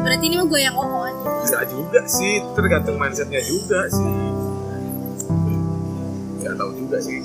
berarti 0.00 0.24
ini 0.24 0.34
mah 0.34 0.46
gue 0.48 0.60
yang 0.60 0.76
oh 0.76 0.86
gitu 1.04 1.28
Enggak 1.42 1.64
juga 1.68 2.00
sih, 2.06 2.32
tergantung 2.54 2.96
mindsetnya 2.96 3.42
juga 3.42 3.84
sih. 3.86 4.31
Gak 6.52 6.60
tahu 6.60 6.72
juga 6.76 7.00
sih. 7.00 7.16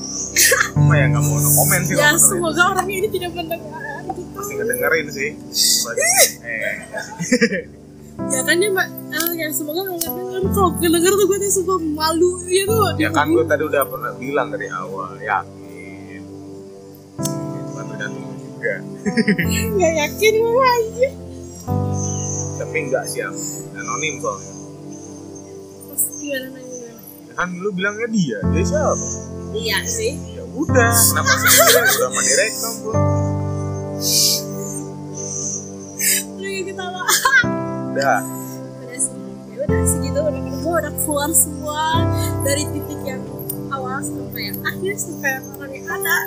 Cuma 0.71 0.95
ya 0.95 1.11
nggak 1.11 1.23
mau 1.27 1.35
no 1.35 1.49
komen 1.51 1.81
sih. 1.83 1.99
ya 1.99 2.15
semoga 2.15 2.63
orang 2.71 2.87
ini 2.87 3.07
tidak 3.11 3.35
mendengar 3.35 3.99
gitu. 4.07 4.21
Pasti 4.31 4.53
ngedengerin 4.55 5.07
sih. 5.11 5.29
Eh 6.47 6.75
ya 8.33 8.39
kan 8.47 8.55
dia 8.55 8.71
mak 8.71 8.87
ah, 8.87 9.31
ya 9.35 9.51
semoga 9.51 9.83
nggak 9.83 9.99
denger 9.99 10.41
kalau 10.55 10.71
kedenger 10.79 11.13
tuh 11.13 11.25
gue 11.27 11.37
tuh 11.43 11.51
suka 11.59 11.75
malu 11.91 12.31
ya 12.47 12.63
tuh. 12.63 12.95
Ya 12.95 13.09
kan 13.11 13.27
gue 13.27 13.43
tadi 13.43 13.67
udah 13.67 13.83
pernah 13.83 14.15
bilang 14.15 14.47
dari 14.47 14.71
awal 14.71 15.19
yakin. 15.19 16.23
Itu 17.19 17.71
kan 17.75 17.85
tergantung 17.91 18.31
juga. 18.31 18.75
Nggak 19.75 19.93
yakin 20.07 20.33
gue 20.39 20.67
aja 20.71 21.09
tapi 22.57 22.83
enggak 22.83 23.03
sih 23.07 23.23
yang 23.23 23.35
anonim 23.79 24.19
soalnya. 24.19 24.53
Gimana? 26.17 26.59
ya 26.59 26.66
kan 27.37 27.53
lu 27.53 27.69
bilangnya 27.69 28.09
dia 28.09 28.39
dia 28.49 28.63
siapa? 28.65 29.07
Iya 29.53 29.77
sih. 29.85 30.17
Ya 30.33 30.43
udah 30.57 30.89
kenapa 30.89 31.33
sih 31.37 31.49
dia 31.53 31.81
udah 31.85 32.09
mah 32.09 32.23
direkam 32.25 32.73
bro? 32.81 32.93
Udah 36.33 36.51
ketawa. 36.65 37.03
Udah. 37.93 38.19
Udah 38.81 38.97
sih. 38.97 39.21
Ya 39.53 39.61
udah 39.69 39.81
segitu 39.85 40.17
udah 40.17 40.41
gue 40.41 40.73
udah 40.81 40.93
keluar 41.05 41.29
semua 41.29 41.83
dari 42.41 42.65
titik 42.73 43.01
yang 43.05 43.21
awal 43.69 44.01
sampai 44.01 44.41
yang 44.49 44.57
akhir 44.65 44.93
sampai 44.97 45.29
yang 45.37 45.45
orang 45.61 45.73
yang 45.77 45.87
ada. 45.93 46.17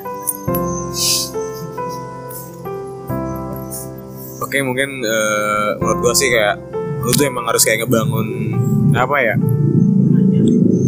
Oke 4.47 4.59
mungkin 4.63 4.91
eh, 5.03 5.69
menurut 5.83 5.99
gua 6.07 6.15
sih 6.15 6.31
kayak 6.31 6.55
lu 7.03 7.11
tuh 7.19 7.27
emang 7.27 7.51
harus 7.51 7.67
kayak 7.67 7.83
ngebangun 7.83 8.55
apa 8.95 9.19
ya? 9.19 9.35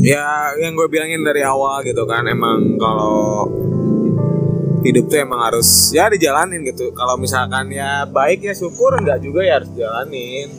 Ya 0.03 0.51
yang 0.59 0.75
gue 0.75 0.91
bilangin 0.91 1.23
dari 1.23 1.47
awal 1.47 1.87
gitu 1.87 2.03
kan 2.11 2.27
emang 2.27 2.75
kalau 2.75 3.47
hidup 4.83 5.07
tuh 5.07 5.23
emang 5.23 5.39
harus 5.47 5.95
ya 5.95 6.11
dijalanin 6.11 6.67
gitu. 6.67 6.91
Kalau 6.91 7.15
misalkan 7.15 7.71
ya 7.71 8.03
baik 8.11 8.43
ya 8.43 8.51
syukur 8.51 8.99
enggak 8.99 9.23
juga 9.23 9.47
ya 9.47 9.63
harus 9.63 9.71
jalanin. 9.79 10.51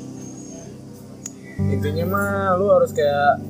Intinya 1.60 2.06
mah 2.08 2.56
lu 2.56 2.72
harus 2.72 2.96
kayak 2.96 3.44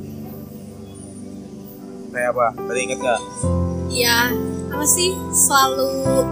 kayak 2.10 2.30
apa? 2.34 2.48
Tadi 2.58 2.80
inget 2.82 3.00
gak? 3.02 3.22
Iya, 3.94 4.34
apa 4.74 4.86
sih 4.90 5.14
selalu 5.30 6.26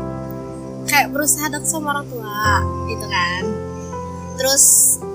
kayak 0.90 1.14
berusaha 1.14 1.54
dekat 1.54 1.70
sama 1.70 1.94
orang 1.94 2.10
tua 2.10 2.66
gitu 2.90 3.06
kan. 3.06 3.42
Terus 4.42 4.66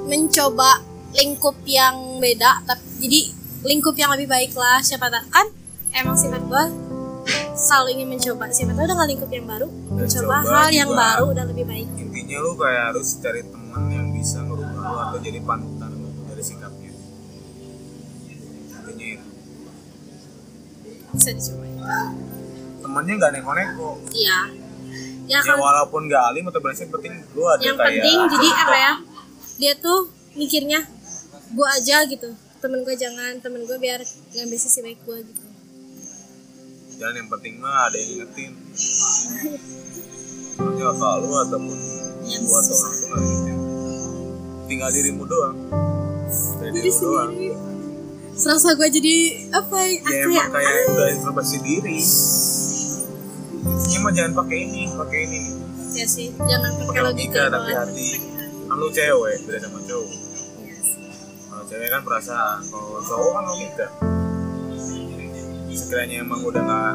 mencoba 0.07 0.79
lingkup 1.19 1.59
yang 1.67 2.23
beda, 2.23 2.63
tapi 2.63 2.87
jadi 3.03 3.21
lingkup 3.67 3.95
yang 3.95 4.11
lebih 4.11 4.27
baik 4.27 4.55
lah. 4.55 4.79
Siapa 4.81 5.07
tahu 5.07 5.27
kan 5.29 5.47
emang 5.93 6.15
sifat 6.15 6.43
gua 6.45 6.65
selalu 7.53 7.89
ingin 7.93 8.09
mencoba. 8.09 8.47
Siapa 8.49 8.73
tahu 8.73 8.87
dengan 8.87 9.07
lingkup 9.07 9.29
yang 9.29 9.45
baru, 9.45 9.67
mencoba 9.89 10.07
coba 10.39 10.63
hal 10.63 10.71
yang 10.71 10.89
juga. 10.89 11.03
baru 11.03 11.27
dan 11.33 11.45
lebih 11.49 11.65
baik. 11.65 11.89
intinya 11.97 12.37
lu 12.39 12.53
kayak 12.55 12.83
harus 12.89 13.09
cari 13.19 13.43
teman 13.43 13.83
yang 13.89 14.07
bisa 14.11 14.39
ngerubah 14.41 14.71
lu 14.83 14.97
atau 15.01 15.19
jadi 15.21 15.39
panutan 15.41 15.91
lu 15.93 16.09
dari 16.27 16.43
sikapnya 16.43 16.91
intinya 18.73 19.07
itu 19.09 19.27
Bisa 21.13 21.31
dicoba. 21.31 21.65
temannya 22.79 23.13
nggak 23.15 23.33
neko-neko 23.33 23.91
Iya. 24.11 24.39
Ya 25.27 25.39
ya 25.39 25.41
kan 25.43 25.57
walaupun 25.57 26.07
nggak 26.07 26.23
alim 26.25 26.45
atau 26.47 26.61
berhasil 26.61 26.87
penting 26.87 27.19
lu 27.33 27.43
ada 27.45 27.59
yang 27.61 27.75
kayak 27.75 27.99
penting 27.99 28.19
jadi 28.31 28.49
apa 28.55 28.77
ya 28.77 28.93
dia 29.57 29.73
tuh 29.77 30.01
mikirnya 30.33 30.81
gue 31.49 31.69
aja 31.69 31.97
gitu 32.07 32.31
temen 32.61 32.81
gue 32.83 32.97
jangan 32.97 33.39
temen 33.41 33.63
gue 33.65 33.79
biar 33.79 34.01
ngambil 34.33 34.59
sisi 34.59 34.81
baik 34.81 35.01
gue 35.05 35.19
gitu. 35.23 35.43
Dan 36.97 37.13
yang 37.13 37.29
penting 37.29 37.61
mah 37.61 37.93
ada 37.93 37.97
yang 38.01 38.11
ingetin 38.21 38.53
soalnya 40.57 40.89
kalau 40.97 41.21
lu 41.21 41.37
ataupun 41.37 41.79
Yang 42.27 42.43
gua 42.49 42.59
atau 42.59 42.77
orang 42.81 42.95
tuh 42.97 43.09
ingetin 43.13 43.57
tinggal 44.67 44.91
dirimu 44.91 45.25
doang. 45.29 45.57
Dari 46.59 46.71
jadi 46.75 46.91
diri 46.91 46.99
doang. 46.99 47.31
serasa 48.37 48.77
gue 48.77 48.89
jadi 48.93 49.17
apa 49.55 49.77
ya 49.81 49.97
ya 50.05 50.13
ya? 50.13 50.25
emang 50.27 50.53
kayak 50.53 50.75
udah 50.93 51.09
introspeksi 51.15 51.57
diri. 51.63 51.99
Intinya 53.67 53.99
mah 54.03 54.13
jangan 54.13 54.33
pakai 54.45 54.59
ini 54.65 54.83
pakai 54.97 55.19
ini. 55.29 55.41
Ya 55.97 56.05
sih 56.05 56.29
jangan 56.35 56.71
pakai 56.85 57.03
logika 57.05 57.41
logika 57.49 57.53
tapi 57.53 57.73
hati 57.73 58.09
kan 58.67 58.77
lu 58.77 58.89
cewek 58.93 59.35
beda 59.47 59.59
sama 59.63 59.81
cowok 59.87 60.26
cewek 61.67 61.89
kan 61.91 62.03
perasaan 62.07 62.59
kalau 62.71 63.03
cowok 63.03 63.31
kan 63.35 63.45
logika 63.51 63.87
sekiranya 65.77 66.23
emang 66.23 66.41
udah 66.47 66.63
nggak 66.63 66.95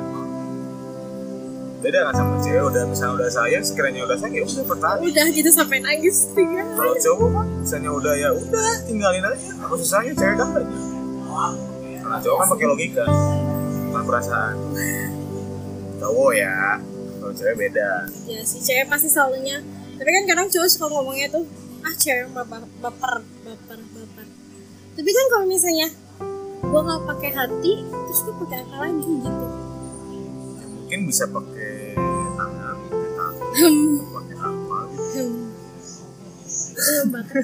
beda 1.81 1.99
kan 2.07 2.13
sama 2.13 2.35
cewek 2.39 2.61
udah 2.61 2.83
misalnya 2.87 3.13
udah 3.19 3.29
sayang 3.29 3.63
sekiranya 3.65 4.01
udah 4.05 4.17
sayang 4.21 4.35
ya 4.37 4.43
udah 4.45 4.65
bertahan. 4.69 4.97
Udah 5.01 5.25
gitu 5.33 5.49
sampai 5.49 5.77
nangis 5.81 6.29
tinggal. 6.37 6.67
Kalau 6.77 6.93
cowok 6.93 7.29
kan 7.33 7.47
misalnya 7.57 7.89
udah 7.89 8.13
ya 8.13 8.29
udah 8.37 8.71
tinggalin 8.85 9.25
aja. 9.25 9.49
Apa 9.65 9.73
susahnya 9.81 10.13
cewek 10.13 10.35
kan 10.37 10.47
banyak 10.53 10.69
karena 12.05 12.17
cowok 12.21 12.37
kan 12.37 12.47
pakai 12.53 12.67
logika. 12.69 13.05
Bukan 13.89 14.03
perasaan. 14.05 14.55
Cowok 15.97 16.31
ya 16.37 16.53
kalau 17.17 17.33
cewek 17.33 17.55
beda. 17.57 17.89
Ya 18.29 18.39
si 18.45 18.57
cewek 18.61 18.85
pasti 18.85 19.09
selalunya. 19.09 19.57
Tapi 19.97 20.09
kan 20.09 20.23
kadang 20.29 20.47
cowok 20.53 20.69
suka 20.69 20.85
ngomongnya 20.85 21.27
tuh 21.33 21.49
ah 21.81 21.93
cewek 21.97 22.29
baper 22.29 22.61
baper 22.77 23.15
tapi 24.91 25.09
kan 25.09 25.25
kalau 25.31 25.45
misalnya 25.47 25.87
gue 26.61 26.81
nggak 26.83 27.03
pakai 27.07 27.31
hati 27.35 27.73
terus 27.83 28.19
gue 28.27 28.35
pakai 28.43 28.57
apa 28.63 28.75
lagi 28.87 29.11
gitu? 29.23 29.45
Mungkin 30.61 30.99
bisa 31.07 31.23
pakai 31.31 31.95
tangan 32.35 32.75
pakai 32.87 33.09
tangan 33.15 33.47
hmm 33.55 33.95
pakai 34.11 34.35
apa 34.39 34.77
gitu. 34.91 35.03
Hmm. 35.11 35.39
Itu 36.71 36.91
baper 37.11 37.37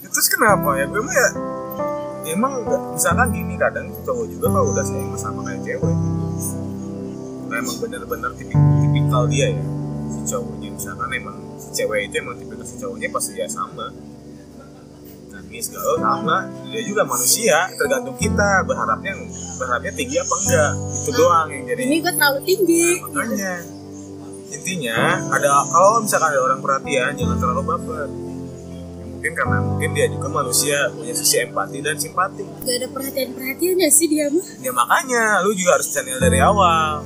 Ya, 0.00 0.08
terus 0.08 0.28
kenapa 0.32 0.68
ya? 0.80 0.84
Gue 0.88 1.02
mah 1.04 1.14
ya 1.14 1.28
emang 2.26 2.66
misalkan 2.94 3.30
gini 3.30 3.54
kadang 3.54 3.86
cowok 4.02 4.26
juga 4.26 4.46
kalau 4.50 4.74
udah 4.74 4.84
sayang 4.84 5.14
sama 5.14 5.46
kayak 5.46 5.62
cewek. 5.62 5.96
Nah, 7.46 7.56
emang 7.62 7.76
bener-bener 7.78 8.30
tipik, 8.34 8.58
tipikal 8.58 9.30
dia 9.30 9.54
ya. 9.54 9.62
Si 10.10 10.20
cowoknya 10.26 10.68
misalkan 10.74 11.08
emang 11.14 11.36
si 11.58 11.68
cewek 11.76 12.10
itu 12.10 12.14
emang 12.18 12.34
tipikal 12.38 12.66
si 12.66 12.76
cowoknya 12.82 13.08
pasti 13.14 13.38
ya 13.38 13.46
sama 13.46 13.86
nangis 15.56 15.72
galau 15.72 15.96
sama 15.96 16.52
dia 16.68 16.84
juga 16.84 17.08
manusia 17.08 17.56
tergantung 17.80 18.12
kita 18.20 18.60
berharapnya 18.68 19.16
berharapnya 19.56 19.92
tinggi 19.96 20.20
apa 20.20 20.34
enggak 20.36 20.72
itu 20.76 21.10
doang 21.16 21.48
yang 21.48 21.64
jadi 21.64 21.80
ini 21.88 21.96
gue 22.04 22.12
terlalu 22.12 22.40
tinggi 22.44 22.86
makanya 23.00 23.54
intinya 24.52 24.96
ada 25.32 25.48
kalau 25.72 26.04
misalkan 26.04 26.28
ada 26.28 26.40
orang 26.44 26.60
perhatian 26.60 27.10
jangan 27.16 27.36
terlalu 27.40 27.62
baper 27.64 28.08
Ya, 28.96 29.04
mungkin 29.08 29.32
karena 29.32 29.56
mungkin 29.64 29.90
dia 29.96 30.06
juga 30.12 30.28
manusia 30.28 30.76
punya 30.92 31.14
sisi 31.16 31.40
empati 31.40 31.80
dan 31.80 31.96
simpati 31.96 32.44
gak 32.44 32.76
ada 32.76 32.88
perhatian 32.92 33.28
perhatiannya 33.32 33.88
sih 33.88 34.06
dia 34.12 34.28
mah 34.28 34.44
ya 34.60 34.70
makanya 34.76 35.40
lu 35.40 35.56
juga 35.56 35.80
harus 35.80 35.88
channel 35.88 36.20
dari 36.20 36.36
awal 36.44 37.00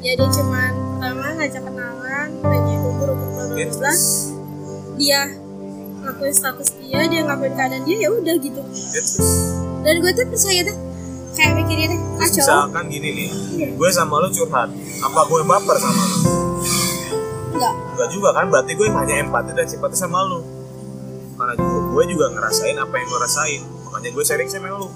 ya 0.00 0.16
dia 0.16 0.28
cuman 0.32 0.72
pertama 0.96 1.26
ngajak 1.36 1.60
kenalan 1.60 2.28
nanya 2.40 2.76
umur 2.88 3.08
umur 3.12 3.46
Gitu. 3.52 3.76
bla 3.76 3.92
dia 4.96 5.22
ngakuin 6.04 6.34
status 6.34 6.68
dia 6.78 7.04
dia 7.10 7.20
ngakuin 7.26 7.54
keadaan 7.54 7.82
dia 7.84 7.96
ya 8.06 8.08
udah 8.12 8.34
gitu. 8.38 8.60
Ya, 8.62 9.00
terus? 9.02 9.18
Dan 9.82 9.94
gue 10.02 10.10
tuh 10.14 10.26
percaya 10.26 10.60
tuh 10.66 10.76
kayak 11.38 11.52
mikirnya 11.54 11.86
deh 11.94 12.00
ah 12.18 12.26
cowok. 12.26 12.34
misalkan 12.34 12.84
gini 12.90 13.08
nih 13.14 13.28
gue 13.78 13.88
sama 13.94 14.18
lu 14.18 14.28
curhat 14.34 14.70
apa 15.04 15.20
gue 15.22 15.40
baper 15.46 15.76
sama 15.78 16.02
lu? 16.02 16.18
Enggak 17.54 17.74
Enggak 17.94 18.08
juga 18.10 18.28
kan 18.34 18.44
berarti 18.50 18.72
gue 18.74 18.86
hanya 18.90 19.14
empati 19.22 19.50
dan 19.54 19.66
simpati 19.66 19.96
sama 19.98 20.22
lu. 20.26 20.42
Karena 21.38 21.54
juga 21.54 21.78
gue 21.94 22.04
juga 22.10 22.26
ngerasain 22.34 22.76
apa 22.78 22.94
yang 22.98 23.06
gue 23.06 23.20
rasain 23.22 23.60
makanya 23.86 24.08
gue 24.14 24.24
sharing 24.26 24.50
sama 24.50 24.74
lu. 24.74 24.88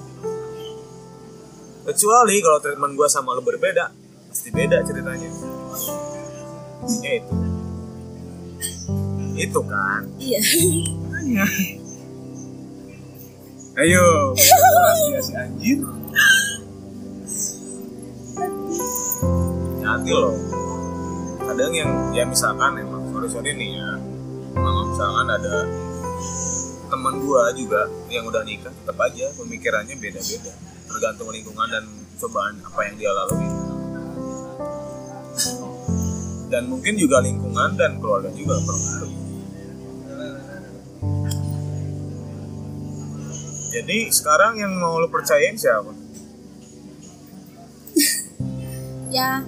Kecuali 1.83 2.35
kalau 2.39 2.59
treatment 2.63 2.93
gue 2.95 3.07
sama 3.07 3.35
lu 3.35 3.43
berbeda 3.43 3.91
pasti 4.31 4.49
beda 4.51 4.83
ceritanya. 4.83 5.29
Ya 6.99 7.11
itu 7.23 7.52
itu 9.33 9.59
kan? 9.65 10.01
Iya. 10.21 10.39
Ayo. 13.73 14.05
Rahasia 14.37 15.19
si 15.21 15.33
anjir 15.33 15.81
hati 19.93 20.11
loh. 20.11 20.35
Kadang 21.43 21.71
yang 21.71 21.91
ya 22.11 22.23
misalkan 22.25 22.81
emang 22.81 23.07
sorry 23.13 23.27
sorry 23.29 23.51
nih 23.53 23.77
ya. 23.77 23.91
Emang 24.57 24.89
misalkan 24.89 25.27
ada 25.29 25.55
teman 26.89 27.21
gua 27.21 27.49
juga 27.53 27.89
yang 28.09 28.25
udah 28.27 28.41
nikah 28.45 28.69
tetap 28.69 28.97
aja 28.99 29.31
pemikirannya 29.37 29.95
beda-beda. 29.97 30.53
Tergantung 30.89 31.29
lingkungan 31.29 31.67
dan 31.69 31.85
cobaan 32.17 32.57
apa 32.61 32.79
yang 32.89 32.95
dia 32.97 33.11
lalui. 33.13 33.49
Dan 36.53 36.69
mungkin 36.69 36.93
juga 36.99 37.17
lingkungan 37.21 37.73
dan 37.73 37.97
keluarga 37.97 38.29
juga 38.33 38.61
berpengaruh 38.61 39.22
jadi 43.73 44.13
sekarang 44.13 44.61
yang 44.61 44.77
mau 44.77 45.01
lo 45.01 45.09
percayain 45.09 45.57
siapa? 45.57 45.89
ya 49.17 49.41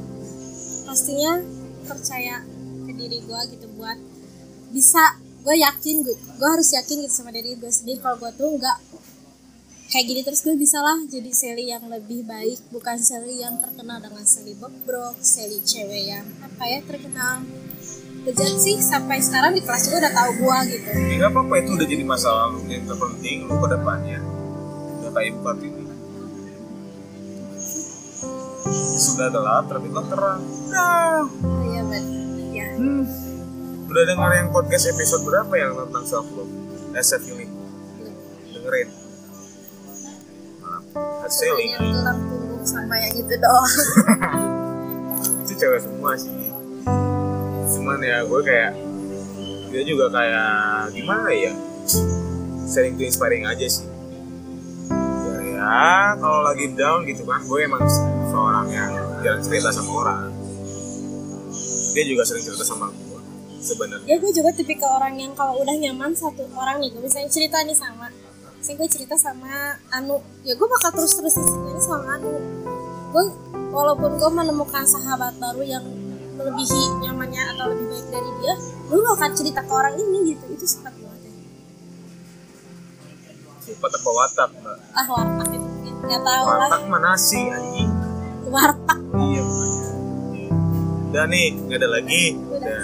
pastinya 0.89 1.45
percaya 1.86 2.41
ke 2.89 2.91
diri 2.97 3.21
gue 3.21 3.39
gitu 3.53 3.69
buat 3.78 3.97
bisa 4.73 5.21
gue 5.45 5.55
yakin 5.61 6.01
gue 6.01 6.17
gue 6.17 6.49
harus 6.49 6.73
yakin 6.73 7.05
gitu 7.05 7.13
sama 7.13 7.30
diri 7.30 7.53
gue 7.53 7.69
sendiri 7.69 8.01
kalau 8.01 8.17
gue 8.17 8.32
tuh 8.34 8.49
nggak 8.57 8.78
kayak 9.93 10.05
gini 10.09 10.21
terus 10.26 10.41
gue 10.41 10.57
bisa 10.57 10.82
lah 10.82 11.05
jadi 11.05 11.30
Sally 11.30 11.69
yang 11.69 11.86
lebih 11.86 12.26
baik 12.26 12.57
bukan 12.73 12.97
Sally 12.97 13.41
yang 13.45 13.61
terkenal 13.61 14.01
dengan 14.01 14.26
Sally 14.26 14.57
bobrok 14.57 15.21
Sally 15.21 15.61
cewek 15.61 16.09
yang 16.09 16.26
apa 16.41 16.63
ya 16.65 16.80
terkenal 16.82 17.45
bejat 18.26 18.57
sih 18.57 18.82
sampai 18.82 19.21
sekarang 19.21 19.53
di 19.53 19.61
kelas 19.61 19.86
juga 19.86 19.97
udah 20.09 20.13
tahu 20.17 20.32
gue 20.41 20.57
gitu. 20.73 20.89
Ya 20.89 21.15
nggak 21.21 21.32
apa-apa 21.32 21.53
itu 21.61 21.69
udah 21.78 21.88
jadi 21.88 22.03
masalah 22.03 22.43
lu 22.49 22.59
yang 22.65 22.84
terpenting 22.89 23.38
lu 23.45 23.55
ke 23.61 23.67
depannya. 23.69 24.19
Udah 24.99 25.11
kayak 25.13 25.32
buka 25.38 25.51
ini. 25.61 25.84
Sudah 28.97 29.28
gelap 29.30 29.63
terbitlah 29.69 30.05
terang. 30.09 30.41
Nah. 30.73 31.21
Iya 31.69 31.82
benar 31.86 32.26
ya 32.55 32.67
udah 33.86 34.03
denger 34.07 34.32
yang 34.32 34.49
podcast 34.51 34.91
episode 34.91 35.23
berapa 35.28 35.53
yang 35.59 35.71
tentang 35.76 36.03
self 36.07 36.28
love 36.36 36.51
eh 36.95 37.03
self 37.03 37.23
healing 37.28 37.51
dengerin 38.51 38.89
hard 40.95 41.32
selling 41.32 41.71
punggung 42.28 42.63
sama 42.65 42.95
yang 42.97 43.13
itu 43.13 43.34
doang. 43.38 43.73
Itu 45.45 45.53
cewek 45.57 45.80
semua 45.86 46.17
sih 46.17 46.44
cuman 47.86 48.01
ya 48.01 48.25
gue 48.25 48.41
kayak 48.41 48.73
dia 49.69 49.83
juga 49.86 50.09
kayak 50.09 50.89
gimana 50.89 51.29
ya? 51.29 51.53
Sharing 52.65 52.97
to 52.97 53.05
inspiring 53.05 53.45
aja 53.45 53.61
sih. 53.61 53.86
Ya 55.53 56.17
kalau 56.17 56.41
lagi 56.41 56.73
down 56.73 57.05
gitu 57.05 57.21
kan 57.29 57.45
gue 57.45 57.59
emang 57.61 57.86
seorang 58.33 58.73
yang 58.73 58.89
jarang 59.21 59.38
cerita 59.45 59.69
sama 59.69 60.01
orang. 60.01 60.33
Dia 61.93 62.03
juga 62.09 62.25
sering 62.25 62.41
cerita 62.41 62.65
sama 62.65 62.89
gue 62.89 63.21
sebenarnya. 63.61 64.09
Ya 64.09 64.17
gue 64.17 64.31
juga 64.33 64.49
tipikal 64.57 64.89
orang 64.97 65.21
yang 65.21 65.38
kalau 65.38 65.61
udah 65.61 65.77
nyaman 65.77 66.17
satu 66.17 66.41
orang 66.57 66.81
nih 66.81 66.89
gue 66.89 67.05
misalnya 67.05 67.29
cerita 67.29 67.61
nih 67.61 67.77
sama 67.77 68.09
misalnya 68.57 68.81
gue 68.81 68.89
cerita 68.97 69.13
sama 69.13 69.77
Anu 69.93 70.25
ya 70.41 70.57
gue 70.57 70.67
bakal 70.73 70.89
terus 70.89 71.13
terusan 71.21 71.45
cerita 71.45 71.86
sama 71.86 72.17
Anu. 72.17 72.33
Gue 73.13 73.29
walaupun 73.69 74.17
gue 74.17 74.29
menemukan 74.33 74.89
sahabat 74.89 75.38
baru 75.38 75.61
yang 75.61 75.86
melebihi 76.36 76.83
nyamannya 77.01 77.43
atau 77.55 77.65
lebih 77.71 77.86
baik 77.89 78.07
dari 78.11 78.31
dia 78.43 78.53
gue 78.86 78.99
gak 79.01 79.15
akan 79.17 79.31
cerita 79.33 79.59
ke 79.65 79.71
orang 79.73 79.95
ini 79.97 80.17
gitu. 80.36 80.45
Itu 80.51 80.65
sifat 80.67 80.93
gue 80.99 81.13
deh 81.23 81.36
sifat 83.65 83.91
apa? 83.97 84.09
Watak 84.13 84.49
mbak? 84.61 84.77
Ah 84.93 85.07
wartak 85.09 85.49
itu 85.49 85.65
mungkin. 85.65 85.93
Nggak 86.05 86.21
tahu 86.21 86.45
lah. 86.45 86.69
Watak 86.69 86.81
mana 86.86 87.11
sih 87.17 87.43
anjing? 87.49 87.89
Wartak. 88.45 88.99
Iya 89.17 89.41
makanya. 89.41 89.89
udah 91.15 91.25
nih 91.31 91.47
nggak 91.65 91.79
ada 91.81 91.89
lagi. 91.89 92.23
Udah. 92.51 92.83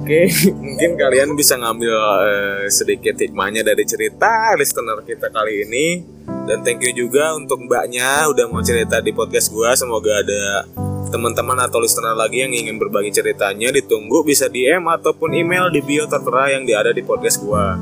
Oke, 0.00 0.32
mungkin 0.64 0.90
kalian 0.96 1.36
bisa 1.36 1.60
ngambil 1.60 1.96
eh, 2.24 2.64
sedikit 2.72 3.20
hikmahnya 3.20 3.60
dari 3.60 3.84
cerita 3.84 4.56
listener 4.56 5.04
kita 5.04 5.28
kali 5.28 5.68
ini. 5.68 6.16
Dan 6.48 6.64
thank 6.64 6.80
you 6.80 6.96
juga 6.96 7.36
untuk 7.36 7.60
mbaknya 7.60 8.24
udah 8.32 8.48
mau 8.48 8.64
cerita 8.64 9.04
di 9.04 9.12
podcast 9.12 9.52
gua. 9.52 9.76
Semoga 9.76 10.24
ada 10.24 10.64
teman-teman 11.08 11.58
atau 11.64 11.80
listener 11.80 12.14
lagi 12.14 12.44
yang 12.44 12.52
ingin 12.52 12.76
berbagi 12.76 13.10
ceritanya. 13.10 13.72
Ditunggu 13.72 14.24
bisa 14.24 14.46
DM 14.46 14.86
ataupun 14.86 15.34
email 15.34 15.72
di 15.72 15.80
bio 15.80 16.04
tertera 16.04 16.52
yang 16.52 16.64
ada 16.68 16.92
di 16.92 17.02
podcast 17.04 17.40
gua. 17.42 17.76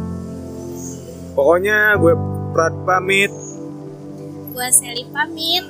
Pokoknya 1.36 1.94
gue 2.00 2.14
Prat 2.56 2.72
pamit. 2.88 3.28
gue 4.56 4.68
Sally 4.72 5.04
pamit 5.12 5.60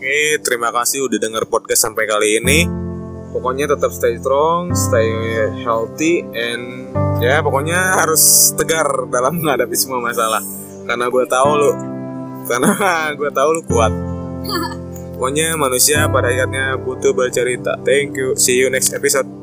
Oke, 0.00 0.40
terima 0.40 0.70
kasih 0.70 1.10
udah 1.10 1.18
denger 1.20 1.44
podcast 1.50 1.84
sampai 1.84 2.08
kali 2.08 2.40
ini. 2.40 2.64
Pokoknya 3.36 3.68
tetap 3.68 3.92
stay 3.92 4.16
strong, 4.16 4.72
stay 4.72 5.12
healthy, 5.60 6.24
and 6.24 6.88
ya 7.20 7.44
pokoknya 7.44 8.00
harus 8.00 8.54
tegar 8.56 8.88
dalam 9.12 9.42
menghadapi 9.42 9.76
semua 9.76 10.00
masalah. 10.00 10.40
Karena 10.88 11.04
gue 11.04 11.24
tahu 11.28 11.50
lu, 11.52 11.72
karena 12.48 12.72
gue 13.20 13.30
tahu 13.34 13.48
lu 13.58 13.62
kuat. 13.68 13.92
Pokoknya 15.20 15.52
manusia 15.52 16.08
pada 16.08 16.32
akhirnya 16.32 16.80
butuh 16.80 17.12
bercerita. 17.12 17.76
Thank 17.84 18.16
you. 18.16 18.32
See 18.40 18.56
you 18.56 18.72
next 18.72 18.96
episode. 18.96 19.39